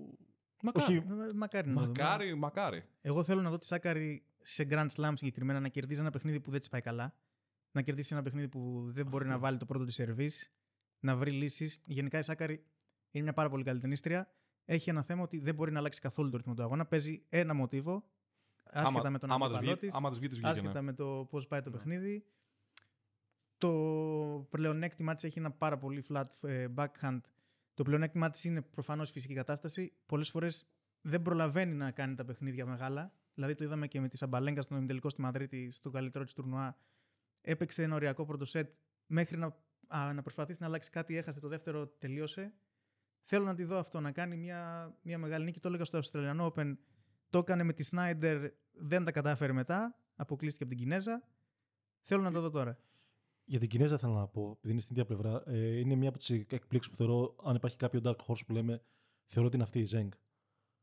Μακάρι. 0.62 0.96
Όχι, 0.98 1.06
Ε, 1.06 1.32
Μακάρι 1.34 1.68
να 1.68 1.74
το 1.74 1.80
δούμε. 1.80 1.92
Μακάρι, 1.98 2.34
μακάρι. 2.34 2.84
Εγώ 3.00 3.22
θέλω 3.24 3.42
να 3.42 3.50
δω 3.50 3.58
τη 3.58 3.66
Σάκαρη 3.66 4.24
σε 4.42 4.66
Grand 4.70 4.86
Slam 4.96 5.12
συγκεκριμένα 5.14 5.60
να 5.60 5.68
κερδίζει 5.68 6.00
ένα 6.00 6.10
παιχνίδι 6.10 6.40
που 6.40 6.50
δεν 6.50 6.60
της 6.60 6.68
πάει 6.68 6.80
καλά. 6.80 7.14
Να 7.72 7.82
κερδίσει 7.82 8.14
ένα 8.14 8.22
παιχνίδι 8.22 8.48
που 8.48 8.84
δεν 8.88 9.06
μπορεί 9.06 9.26
να 9.26 9.38
βάλει 9.38 9.58
το 9.58 9.64
πρώτο 9.66 9.84
της 9.84 9.94
σερβίς. 9.94 10.52
Να 11.00 11.16
βρει 11.16 11.30
λύσεις. 11.30 11.82
Γενικά 11.86 12.18
η 12.18 12.22
Σάκαρη 12.22 12.64
είναι 13.10 13.24
μια 13.24 13.32
πάρα 13.32 13.48
πολύ 13.48 13.64
καλή 13.64 13.80
ταινίστρια. 13.80 14.28
Έχει 14.68 14.90
ένα 14.90 15.02
θέμα 15.02 15.22
ότι 15.22 15.38
δεν 15.38 15.54
μπορεί 15.54 15.72
να 15.72 15.78
αλλάξει 15.78 16.00
καθόλου 16.00 16.30
το 16.30 16.36
ρυθμό 16.36 16.54
του 16.54 16.62
αγώνα. 16.62 16.86
Παίζει 16.86 17.22
ένα 17.28 17.54
μοτίβο. 17.54 18.04
Άσχετα 18.64 18.98
Άμα- 19.00 19.10
με 19.10 19.18
τον 19.18 19.30
άμα 19.30 19.46
της 19.48 19.56
αντίπαλό 19.56 19.76
βγει- 19.78 19.90
τη. 19.90 19.96
Άμα 19.96 20.10
τη 20.10 20.18
βγει, 20.18 20.28
τη 20.28 20.34
βγήκε. 20.34 20.48
Άσχετα 20.48 20.72
ναι. 20.72 20.80
με 20.80 20.92
το 20.92 21.26
πώς 21.30 21.46
πάει 21.46 21.62
το 21.62 21.70
Ναι. 21.70 21.76
παιχνίδι. 21.76 22.24
Το 23.58 23.70
πλεονέκτημά 24.50 25.14
της 25.14 25.24
έχει 25.24 25.38
ένα 25.38 25.50
πάρα 25.50 25.78
πολύ 25.78 26.04
flat 26.08 26.24
ε, 26.42 26.66
backhand. 26.76 27.20
Το 27.74 27.82
πλεονέκτημά 27.82 28.30
της 28.30 28.44
είναι 28.44 28.60
προφανώς 28.62 29.10
φυσική 29.10 29.34
κατάσταση. 29.34 29.92
Πολλές 30.06 30.30
φορές 30.30 30.66
δεν 31.00 31.22
προλαβαίνει 31.22 31.74
να 31.74 31.90
κάνει 31.90 32.14
τα 32.14 32.24
παιχνίδια 32.24 32.66
μεγάλα. 32.66 33.12
Δηλαδή 33.34 33.54
το 33.54 33.64
είδαμε 33.64 33.86
και 33.86 34.00
με 34.00 34.08
τη 34.08 34.16
Σαμπαλέγκα 34.16 34.62
στον 34.62 34.76
ημιτελικό 34.76 35.08
στη 35.08 35.20
Μαδρίτη, 35.20 35.70
στο 35.70 35.90
καλύτερο 35.90 36.24
της 36.24 36.32
τουρνουά. 36.34 36.76
Έπαιξε 37.40 37.82
ένα 37.82 37.94
οριακό 37.94 38.24
πρώτο 38.24 38.44
σετ 38.44 38.72
μέχρι 39.06 39.36
να, 39.36 39.56
α, 39.86 40.12
να 40.12 40.22
προσπαθήσει 40.22 40.58
να 40.60 40.66
αλλάξει 40.66 40.90
κάτι. 40.90 41.16
Έχασε 41.16 41.40
το 41.40 41.48
δεύτερο, 41.48 41.86
τελείωσε. 41.86 42.52
Θέλω 43.28 43.44
να 43.44 43.54
τη 43.54 43.64
δω 43.64 43.78
αυτό, 43.78 44.00
να 44.00 44.12
κάνει 44.12 44.36
μια, 44.36 44.92
μια 45.02 45.18
μεγάλη 45.18 45.44
νίκη. 45.44 45.60
Το 45.60 45.68
έλεγα 45.68 45.84
στο 45.84 46.00
Australian 46.02 46.40
Open. 46.40 46.76
Το 47.30 47.38
έκανε 47.38 47.62
με 47.62 47.72
τη 47.72 47.82
Σνάιντερ, 47.82 48.50
δεν 48.72 49.04
τα 49.04 49.12
κατάφερε 49.12 49.52
μετά. 49.52 49.96
Αποκλείστηκε 50.16 50.64
από 50.64 50.74
την 50.74 50.82
Κινέζα. 50.82 51.22
Θέλω 52.00 52.22
να 52.22 52.32
το 52.32 52.40
δω 52.40 52.50
τώρα. 52.50 52.78
Για 53.44 53.58
την 53.58 53.68
Κινέζα 53.68 53.98
θέλω 53.98 54.12
να 54.12 54.26
πω, 54.26 54.50
επειδή 54.56 54.72
είναι 54.72 54.80
στην 54.80 54.96
ίδια 54.96 55.06
πλευρά, 55.06 55.42
ε, 55.46 55.78
είναι 55.78 55.94
μια 55.94 56.08
από 56.08 56.18
τις 56.18 56.30
εκπλήξεις 56.30 56.90
που 56.90 56.96
θεωρώ, 56.96 57.36
αν 57.44 57.54
υπάρχει 57.54 57.76
κάποιο 57.76 58.00
dark 58.04 58.16
horse 58.26 58.46
που 58.46 58.52
λέμε, 58.52 58.82
θεωρώ 59.24 59.46
ότι 59.46 59.56
είναι 59.56 59.64
αυτή 59.64 59.78
η 59.78 59.84
Ζέγκ. 59.84 60.10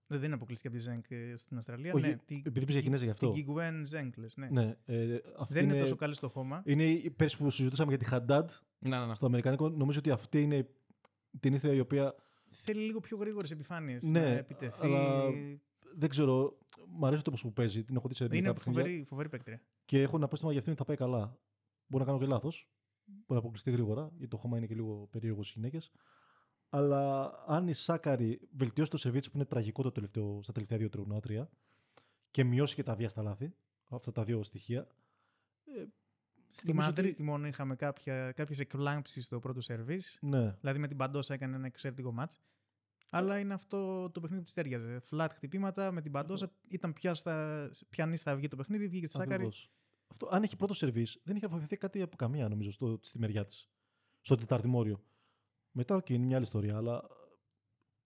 Δεν 0.08 0.24
είναι 0.24 0.34
αποκλείστηκε 0.34 0.68
από 0.68 0.78
τη 0.78 0.84
Ζέγκ 0.84 1.04
ε, 1.10 1.36
στην 1.36 1.58
Αυστραλία. 1.58 1.94
Όχι, 1.94 2.08
ναι, 2.08 2.18
τη, 2.26 2.42
επειδή 2.46 2.66
πήγε 2.66 2.82
Κινέζα 2.82 3.04
γι' 3.04 3.10
αυτό. 3.10 3.32
Την 3.32 3.44
Γκουέν 3.44 3.86
Ζέγκ, 3.86 4.12
λες, 4.18 4.38
ναι. 4.38 4.50
Ναι, 4.50 4.76
ε, 4.86 5.20
αυτή 5.38 5.54
Δεν 5.54 5.64
είναι 5.64 5.80
τόσο 5.80 5.96
καλή 5.96 6.14
στο 6.14 6.30
χώμα. 6.30 6.62
Είναι 6.66 6.84
η 6.84 7.10
πέρσι 7.10 7.38
που 7.38 7.50
συζητούσαμε 7.50 7.90
για 7.90 7.98
τη 7.98 8.06
Χαντάντ 8.06 8.50
Ναι, 8.80 9.00
ναι, 9.00 9.06
ναι. 9.06 9.14
στο 9.14 9.26
Αμερικανικό. 9.26 9.70
Νομίζω 9.70 10.00
ότι 10.00 10.12
αυτή 10.12 10.42
είναι 10.42 10.70
την 11.40 11.54
ήθρια 11.54 11.74
η 11.74 11.80
οποία 11.80 12.16
Θέλει 12.62 12.82
λίγο 12.82 13.00
πιο 13.00 13.18
γρήγορες 13.18 13.52
επιφάνειες 13.52 14.04
Ναι, 14.04 14.20
να 14.20 14.26
επιτεθεί. 14.28 14.84
αλλά 14.86 15.30
δεν 15.96 16.10
ξέρω. 16.10 16.58
Μ' 16.88 17.06
αρέσει 17.06 17.24
το 17.24 17.32
πώς 17.32 17.42
που 17.42 17.54
παίζει. 17.54 17.84
Την 17.84 17.96
έχω 17.96 18.08
δει 18.08 18.16
σε 18.16 18.24
Είναι 18.24 18.34
ελληνικά 18.34 18.54
παιχνίδια. 18.54 18.82
φοβερή, 18.84 19.04
φοβερή 19.04 19.30
παίκτρια. 19.30 19.62
Και 19.86 20.02
έχω 20.02 20.16
ένα 20.16 20.26
απόστημα 20.26 20.52
για 20.52 20.60
αυτήν 20.60 20.74
ότι 20.74 20.82
θα 20.84 20.88
πάει 20.88 20.98
καλά. 21.10 21.40
Μπορεί 21.88 22.04
να 22.04 22.10
κάνω 22.10 22.20
και 22.24 22.30
λάθος. 22.32 22.68
Μπορεί 23.06 23.26
να 23.28 23.38
αποκλειστεί 23.38 23.72
γρήγορα, 23.72 24.10
γιατί 24.14 24.28
το 24.28 24.38
χώμα 24.38 24.58
είναι 24.58 24.66
και 24.68 24.76
λίγο 24.76 25.08
περίεργο 25.12 25.44
στις 25.44 25.56
γυναίκες. 25.56 25.92
Αλλά 26.70 27.32
αν 27.48 27.68
η 27.68 27.74
Σάκαρη 27.74 28.40
βελτιώσει 28.52 28.90
το 28.92 28.98
σερβίτσι 28.98 29.30
που 29.32 29.38
είναι 29.38 29.46
τραγικό 29.46 29.84
το 29.84 29.92
τελευταίο, 29.92 30.40
στα 30.42 30.52
τελευταία 30.54 30.78
δύο 30.78 30.90
τριγωνάτρια 30.90 31.50
και 32.32 32.44
μειώσει 32.44 32.76
και 32.76 32.84
τα 32.84 32.96
βία 32.96 33.10
στα 33.10 33.22
λάθη, 33.22 33.54
αυτά 33.90 34.12
τα 34.12 34.24
δύο 34.24 34.44
στοιχεία. 34.44 34.88
Ε, 36.54 36.58
Στη 36.58 36.68
νομίζω 36.68 36.90
ότι- 36.90 37.02
Μαδρίτη 37.02 37.24
μόνο 37.24 37.48
είχαμε 37.48 37.76
κάποιες 37.76 38.60
εκπλάμψει 38.60 39.22
στο 39.22 39.40
πρώτο 39.40 39.62
σερβίς. 39.62 40.18
Ναι, 40.22 40.52
Δηλαδή 40.60 40.80
με 40.80 40.88
την 40.88 40.98
Παντόσα 40.98 41.34
έκανε 41.34 41.56
ένα 41.56 41.66
εξαιρετικό 41.66 42.12
μάτς. 42.12 42.40
Αλλά 43.10 43.40
είναι 43.40 43.54
αυτό 43.54 44.10
το 44.12 44.20
παιχνίδι 44.20 44.42
που 44.42 44.46
της 44.46 44.54
τέριαζε. 44.56 45.02
Flat 45.12 45.28
χτυπήματα 45.34 45.92
με 45.92 46.02
την 46.02 46.12
Παντόσα. 46.12 46.52
Ήταν 46.68 46.94
πια 46.94 47.14
στα, 47.14 47.70
πιανή 47.90 48.18
θα 48.18 48.36
βγει 48.36 48.48
το 48.48 48.56
παιχνίδι, 48.56 48.88
βγήκε 48.88 49.06
στη 49.06 49.14
Σάκαρη. 49.16 49.34
ακριβώς. 49.34 49.72
Αυτό, 50.08 50.28
αν 50.32 50.44
έχει 50.44 50.56
πρώτο 50.56 50.74
σερβίς, 50.74 51.20
δεν 51.24 51.36
έχει 51.36 51.48
βοηθηθεί 51.48 51.78
κάτι 51.78 52.02
από 52.02 52.16
καμία 52.16 52.48
νομίζω 52.50 52.72
στο, 52.72 53.00
στη 53.02 53.20
μεριά 53.20 53.46
της. 53.46 53.70
Στο 54.22 54.36
τεταρτημόριο. 54.36 55.04
Μετά, 55.72 55.96
οκ, 55.96 56.10
είναι 56.10 56.26
μια 56.26 56.36
άλλη 56.36 56.46
ιστορία, 56.46 56.78
αλλά. 56.78 57.04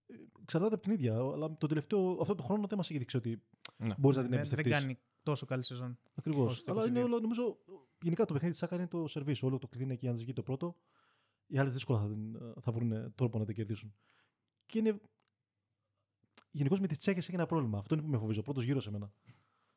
ε, 0.08 0.14
Εξαρτάται 0.42 0.74
από 0.74 0.84
την 0.84 0.92
ίδια. 0.94 1.14
Αλλά 1.16 1.58
το 1.58 1.68
τελευταίο, 1.68 2.18
αυτό 2.22 2.36
το 2.36 2.44
χρόνο 2.44 2.68
δεν 2.68 2.78
μας 2.78 2.90
έχει 2.90 2.98
δείξει 3.00 3.18
ότι 3.18 3.42
Ναι. 3.78 3.94
μπορείς 3.98 4.18
να 4.18 4.24
την 4.24 4.32
Δεν, 4.32 4.44
δεν 4.44 4.60
εμπιστευτείς. 4.60 4.72
κάνει 4.72 4.98
τόσο 5.32 5.46
καλή 5.46 5.64
σεζόν. 5.64 6.00
Ακριβώς. 6.16 6.52
όσο 6.52 6.64
το 6.64 6.72
Αλλά 6.72 6.86
είναι 6.88 7.00
22. 7.02 7.04
όλο, 7.04 7.20
νομίζω, 7.20 7.58
γενικά 8.02 8.26
το 8.26 8.34
παιχνίδι 8.34 8.52
της 8.54 8.62
Σάκα 8.62 8.76
είναι 8.76 8.88
το 8.88 9.08
σερβίς. 9.08 9.44
Όλο 9.44 9.58
το 9.58 9.68
κλειδί 9.68 9.84
είναι 9.84 9.94
εκεί. 9.94 10.08
Αν 10.08 10.14
δεν 10.16 10.24
βγει 10.24 10.34
το 10.34 10.44
πρώτο, 10.44 10.76
οι 11.48 11.58
άλλες 11.58 11.74
δύσκολα 11.74 12.00
θα, 12.00 12.08
την- 12.08 12.54
θα 12.62 12.72
βρουν 12.72 13.14
τρόπο 13.16 13.40
να 13.40 13.46
την 13.46 13.56
κερδίσουν. 13.56 13.94
Και 14.66 14.80
είναι. 14.80 15.00
Γενικώς 16.52 16.80
με 16.80 16.88
τις 16.88 16.98
Τσέχες 16.98 17.26
έχει 17.28 17.36
ένα 17.36 17.46
πρόβλημα. 17.46 17.78
Αυτό 17.78 17.94
είναι 17.96 18.04
που 18.04 18.10
με 18.10 18.18
φοβίζει. 18.18 18.40
Ο 18.40 18.42
πρώτος 18.44 18.64
γύρος 18.64 18.84
σε 18.84 18.92
μένα. 18.92 19.12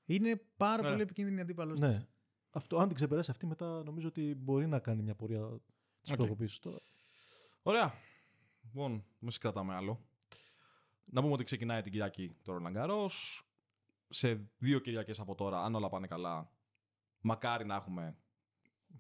Είναι 0.05 0.43
πάρα 0.57 0.83
Ναι. 0.83 0.89
πολύ 0.89 1.03
επικίνδυνη 1.03 1.41
αντίπαλος. 1.41 1.81
Ναι. 1.81 2.07
αυτό, 2.51 2.79
αν 2.79 2.87
την 2.87 2.95
ξεπεράσει 2.97 3.31
αυτή, 3.31 3.47
μετά 3.47 3.83
νομίζω 3.85 4.09
ότι 4.09 4.35
μπορεί 4.35 4.67
να 4.67 4.79
κάνει 4.79 5.03
μια 5.03 5.15
πορεία 5.15 5.61
της 6.01 6.13
OK. 6.13 6.21
okay. 6.21 6.47
Τώρα. 6.61 6.79
Ωραία. 7.63 7.93
Λοιπόν, 8.63 9.05
μη 9.19 9.31
σε 9.31 9.41
κρατάμε 9.41 9.75
άλλο. 9.75 10.01
Να 11.05 11.21
πούμε 11.21 11.33
ότι 11.33 11.45
ξεκινάει 11.45 11.83
την 11.83 11.93
Κυριακή 11.93 12.37
το 12.43 12.57
Roland 12.57 12.77
Garros. 12.77 13.09
Σε 14.13 14.51
δύο 14.59 14.79
Κυριακές 14.79 15.21
από 15.21 15.35
τώρα, 15.35 15.63
αν 15.65 15.75
όλα 15.75 15.89
πάνε 15.89 16.07
καλά, 16.07 16.51
μακάρι 17.21 17.65
να 17.67 17.75
έχουμε 17.75 18.17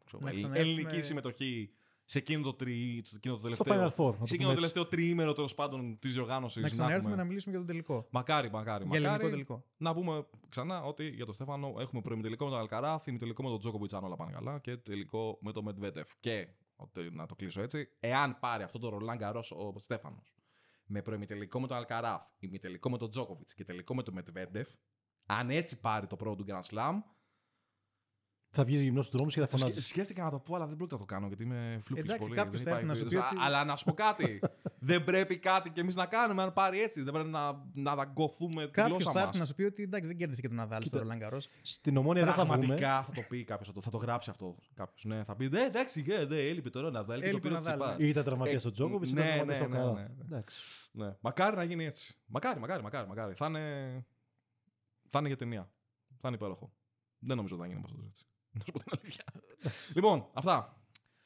ξέρω, 0.04 0.22
Να 0.22 0.28
ελλη- 0.28 0.40
ξαναέρθουμε- 0.42 0.80
ελληνική 0.82 1.02
συμμετοχή 1.06 1.74
σε 2.04 2.18
εκείνο 2.18 2.42
το, 2.42 2.54
τρι, 2.54 3.02
σε 3.04 3.16
εκείνο 3.16 3.36
το 3.38 3.50
Στο 3.50 3.64
τελευταίο, 3.64 3.88
Final 3.88 3.94
Four. 4.08 4.12
να 4.12 4.18
το 4.18 4.26
σε 4.26 4.34
εκείνο 4.34 4.48
πούμε 4.48 4.58
το 4.58 4.64
έτσι. 4.64 4.72
τελευταίο 4.72 4.86
τριήμερο 4.86 5.32
τέλος 5.32 5.54
πάντων 5.54 5.98
της 5.98 6.14
διοργάνωσης. 6.14 6.62
Να 6.62 6.68
ξαναέρθουμε 6.68 7.14
να 7.16 7.24
μιλήσουμε 7.24 7.50
για 7.50 7.58
τον 7.64 7.68
τελικό. 7.68 8.06
Μακάρι, 8.10 8.50
μακάρι, 8.50 8.84
Για 8.84 8.92
ελληνικό 8.96 9.12
μακάρι. 9.12 9.30
τελικό. 9.30 9.64
Να 9.76 9.94
πούμε 9.94 10.26
ξανά 10.48 10.82
ότι 10.82 11.08
για 11.08 11.24
τον 11.24 11.34
Στέφανο 11.34 11.74
έχουμε 11.78 12.00
προημιτελικό 12.00 12.44
με 12.44 12.50
τον 12.50 12.60
Αλκαράθ, 12.60 13.06
ημιτελικό 13.06 13.42
με 13.42 13.48
τον 13.48 13.58
Τζόκοβιτς, 13.58 13.92
αν 13.92 14.04
όλα 14.04 14.16
πάνε 14.16 14.32
καλά, 14.32 14.58
και 14.58 14.76
τελικό 14.76 15.38
με 15.40 15.52
τον 15.52 15.64
Μετβέτεφ. 15.64 16.10
Και 16.20 16.48
ότι- 16.76 17.10
να 17.12 17.26
το 17.26 17.34
κλείσω 17.34 17.62
έτσι, 17.62 17.88
εάν 18.00 18.38
πάρει 18.38 18.62
αυτό 18.62 18.78
το 18.78 18.88
Ρολάν 18.88 19.18
Καρό 19.18 19.44
ο 19.74 19.78
Στέφανος 19.80 20.34
με 20.84 21.02
προημιτελικό 21.02 21.60
με 21.60 21.66
τον 21.66 21.76
Αλκαράθ, 21.76 22.22
ημιτελικό 22.38 22.90
με 22.90 22.98
τον 22.98 23.10
Τζόκοβιτς 23.10 23.54
και 23.54 23.64
τελικό 23.64 23.94
με 23.94 24.02
τον 24.02 24.14
Μετβέντεφ, 24.14 24.68
αν 25.38 25.50
έτσι 25.50 25.80
πάρει 25.80 26.06
το 26.06 26.16
πρώτο 26.16 26.44
του 26.44 26.44
Grand 26.48 26.74
Slam, 26.74 26.94
Θα 28.52 28.64
βγει 28.64 28.76
γυμνός 28.76 29.04
στους 29.04 29.16
δρόμους 29.16 29.34
και 29.34 29.40
θα 29.40 29.46
θα 29.46 29.56
σκε- 29.56 29.68
φωνάζει. 29.70 29.86
σκέφτηκα 29.88 30.22
να 30.24 30.30
το 30.30 30.38
πω, 30.38 30.54
αλλά 30.54 30.66
δεν 30.66 30.76
πρόκειται 30.76 30.94
να 31.00 31.06
το 31.06 31.14
κάνω 31.14 31.26
γιατί 31.26 31.42
είμαι 31.42 31.80
φλούφι 31.82 32.02
Εντάξει, 32.02 32.28
πολύ. 32.28 32.40
κάποιος 32.40 32.62
δεν 32.62 32.72
θα 32.72 32.78
έρθει 32.78 32.84
υπάρχει 32.84 32.86
να 32.86 32.94
σου 32.94 33.02
πει 33.02 33.08
περίπτωση. 33.08 33.34
ότι- 33.34 33.42
Α, 33.42 33.46
Αλλά 33.46 33.64
να 33.64 33.76
σου 33.76 33.84
πω 33.84 33.92
κάτι. 33.92 34.40
δεν 34.90 35.04
πρέπει 35.04 35.38
κάτι 35.38 35.70
κι 35.70 35.80
εμείς 35.80 35.94
να 35.94 36.06
κάνουμε 36.06 36.42
αν 36.42 36.52
πάρει 36.52 36.80
έτσι. 36.80 37.02
Δεν 37.02 37.12
πρέπει 37.12 37.28
να, 37.28 37.64
να 37.74 37.94
δαγκωθούμε 37.94 38.64
τη 38.64 38.70
Κάποιος 38.70 38.88
γλώσσα 39.02 39.10
θα 39.12 39.18
μας. 39.18 39.26
έρθει 39.26 39.38
να 39.38 39.44
σου 39.44 39.54
πει 39.54 39.62
ότι 39.62 39.82
εντάξει, 39.82 40.08
δεν 40.08 40.16
κέρδισε 40.18 40.40
και 40.40 40.48
τον 40.48 40.56
Ναδάλ 40.56 40.80
στο 40.80 40.90
Κοίτα. 40.90 41.02
Ρολάν 41.02 41.18
Καρό. 41.18 41.38
Στην 41.62 41.96
ομόνια 41.96 42.24
δεν 42.24 42.34
θα 42.34 42.44
βγούμε. 42.44 42.56
Πραγματικά 42.58 43.02
θα 43.02 43.12
το 43.12 43.20
πει 43.28 43.44
κάποιος, 43.44 43.68
θα 43.68 43.74
το, 43.74 43.80
θα 43.80 43.90
το 43.90 43.96
γράψει 43.96 44.30
αυτό 44.30 44.56
κάποιος. 44.74 45.04
Ναι, 45.04 45.24
θα 45.24 45.36
πει 45.36 45.48
Ναι, 45.48 45.60
εντάξει, 45.60 46.04
ναι, 46.06 46.24
ναι, 46.24 46.36
έλειπε 46.40 46.70
τώρα 46.70 46.90
να 46.90 47.04
βάλει 47.04 47.22
και 47.22 47.30
το 47.30 47.36
Έλειπε 47.36 47.48
πήρε 47.48 47.54
ο 47.54 47.58
ο 47.58 47.60
Ναδάλ, 47.70 47.78
Τσιπάς. 47.88 48.00
Ή 48.06 48.08
ήταν 48.08 48.24
τραυματία 48.24 48.60
Ε, 48.64 48.66
ο 48.68 48.70
Τζόκοβιτς, 48.70 49.12
ναι, 49.12 49.20
ήταν 49.20 49.46
τραυματία 49.46 49.68
ναι, 49.68 49.76
ο 49.76 49.78
ναι, 49.78 49.92
Καράθ. 49.94 49.96
ναι, 49.96 50.14
ναι. 50.18 50.24
Εντάξει. 50.24 50.56
Ναι. 50.92 51.16
Μακάρι 51.20 51.56
να 51.56 51.64
γίνει 51.64 51.84
έτσι. 51.84 52.16
Μακάρι, 52.26 52.60
μακάρι, 52.60 52.82
μακάρι. 52.82 53.08
μακάρι. 53.08 53.34
Θα, 53.34 53.46
είναι... 53.46 54.04
θα 55.10 55.18
είναι 55.18 55.28
για 55.28 55.36
ταινία. 55.36 55.70
Θα 56.20 56.28
είναι 56.28 56.36
υπέροχο. 56.36 56.72
Δεν 57.18 57.36
νομίζω 57.36 57.54
ότι 57.56 57.64
θα 57.64 57.68
γίνει 57.72 57.82
όμως 57.86 58.06
έτσι. 58.08 58.24
Να 58.58 58.64
σου 58.64 58.72
πω 58.72 58.78
την 58.78 58.92
αλήθεια. 59.00 59.24
λοιπόν, 59.94 60.26
αυτά. 60.32 60.74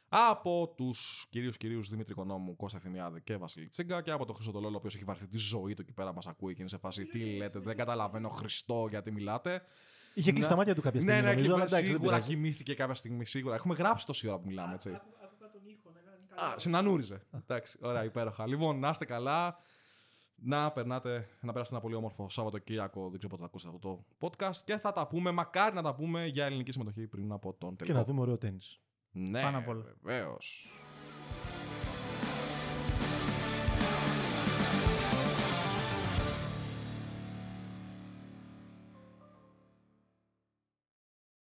Από 0.09 0.73
τους 0.77 1.27
κυρίους 1.31 1.57
κυρίους 1.57 1.89
Δημήτρη 1.89 2.13
Οικονόμου, 2.13 2.57
Κώστα 2.57 2.77
Ευθυμιάδη 2.79 3.23
και 3.23 3.37
Βασίλη 3.37 3.69
Τσίγκα 3.69 4.03
και 4.03 4.11
από 4.11 4.25
τον 4.25 4.35
Χρήστο 4.35 4.53
Τολόλο, 4.53 4.75
ο 4.75 4.79
οποίος 4.79 4.95
έχει 4.95 5.05
βαρθεί 5.05 5.27
τη 5.27 5.39
ζωή 5.39 5.75
του 5.75 5.83
εκεί 5.83 5.93
πέρα, 5.93 6.13
μας 6.13 6.27
ακούει 6.27 6.55
και 6.55 6.61
είναι 6.61 6.69
σε 6.71 6.79
φάση 6.79 7.05
τι 7.05 7.37
λέτε, 7.37 7.59
δεν 7.59 7.77
καταλαβαίνω 7.77 8.29
Χριστό 8.29 8.87
γιατί 8.91 9.11
μιλάτε. 9.11 9.63
Είχε 10.15 10.33
κλείσει 10.33 10.47
τα 10.49 10.53
Ναι. 10.55 10.59
μάτια 10.59 10.75
του 10.75 10.81
κάποια 10.83 11.01
Ναι, 11.05 11.11
στιγμή. 11.13 11.23
ναι, 11.29 11.33
νομίζω, 11.35 11.49
και 11.49 11.55
αλλά 11.55 11.65
εντάξει, 11.65 11.85
δεν 11.85 11.95
σίγουρα 11.95 12.11
πειράζει. 12.11 12.29
κοιμήθηκε 12.35 12.75
κάποια 12.75 12.95
στιγμή. 12.95 13.25
Σίγουρα. 13.25 13.55
Έχουμε 13.55 13.75
γράψει 13.75 14.07
τόση 14.07 14.29
ώρα 14.29 14.39
που 14.39 14.47
μιλάμε, 14.47 14.75
έτσι. 14.75 14.91
Α, 16.35 16.55
συνανούριζε. 16.57 17.27
Εντάξει, 17.33 17.79
ωραία, 17.83 18.05
υπέροχα. 18.05 18.47
Λοιπόν, 18.47 18.79
να 18.79 18.89
είστε 18.89 19.05
καλά. 19.05 19.59
Να 20.47 20.71
περνάτε, 20.73 21.29
να 21.41 21.53
περάσετε 21.53 21.75
ένα 21.77 21.85
πολύ 21.85 21.95
όμορφο 21.95 22.29
Σαββατοκύριακο. 22.29 23.01
Δεν 23.09 23.19
ξέρω 23.19 23.29
πότε 23.29 23.41
θα 23.43 23.47
ακούσετε 23.49 23.73
αυτό 23.75 23.89
το 23.89 24.05
podcast. 24.29 24.57
Και 24.65 24.77
θα 24.79 24.93
τα 24.93 25.07
πούμε, 25.07 25.31
μακάρι 25.31 25.75
να 25.75 25.83
τα 25.83 25.95
πούμε 25.95 26.27
για 26.27 26.45
ελληνική 26.47 26.73
συμμετοχή 26.73 27.07
πριν 27.07 27.33
από 27.33 27.55
τον 27.59 27.71
Και 27.71 27.77
τελικό. 27.77 27.99
να 27.99 28.05
δούμε 28.05 28.21
ωραίο 28.21 28.39
τέννη. 28.39 28.59
Ναι, 29.11 29.43
Πάνω 29.43 29.59
απ' 29.59 29.69
όλα. 29.69 29.85
βεβαίως. 30.03 30.69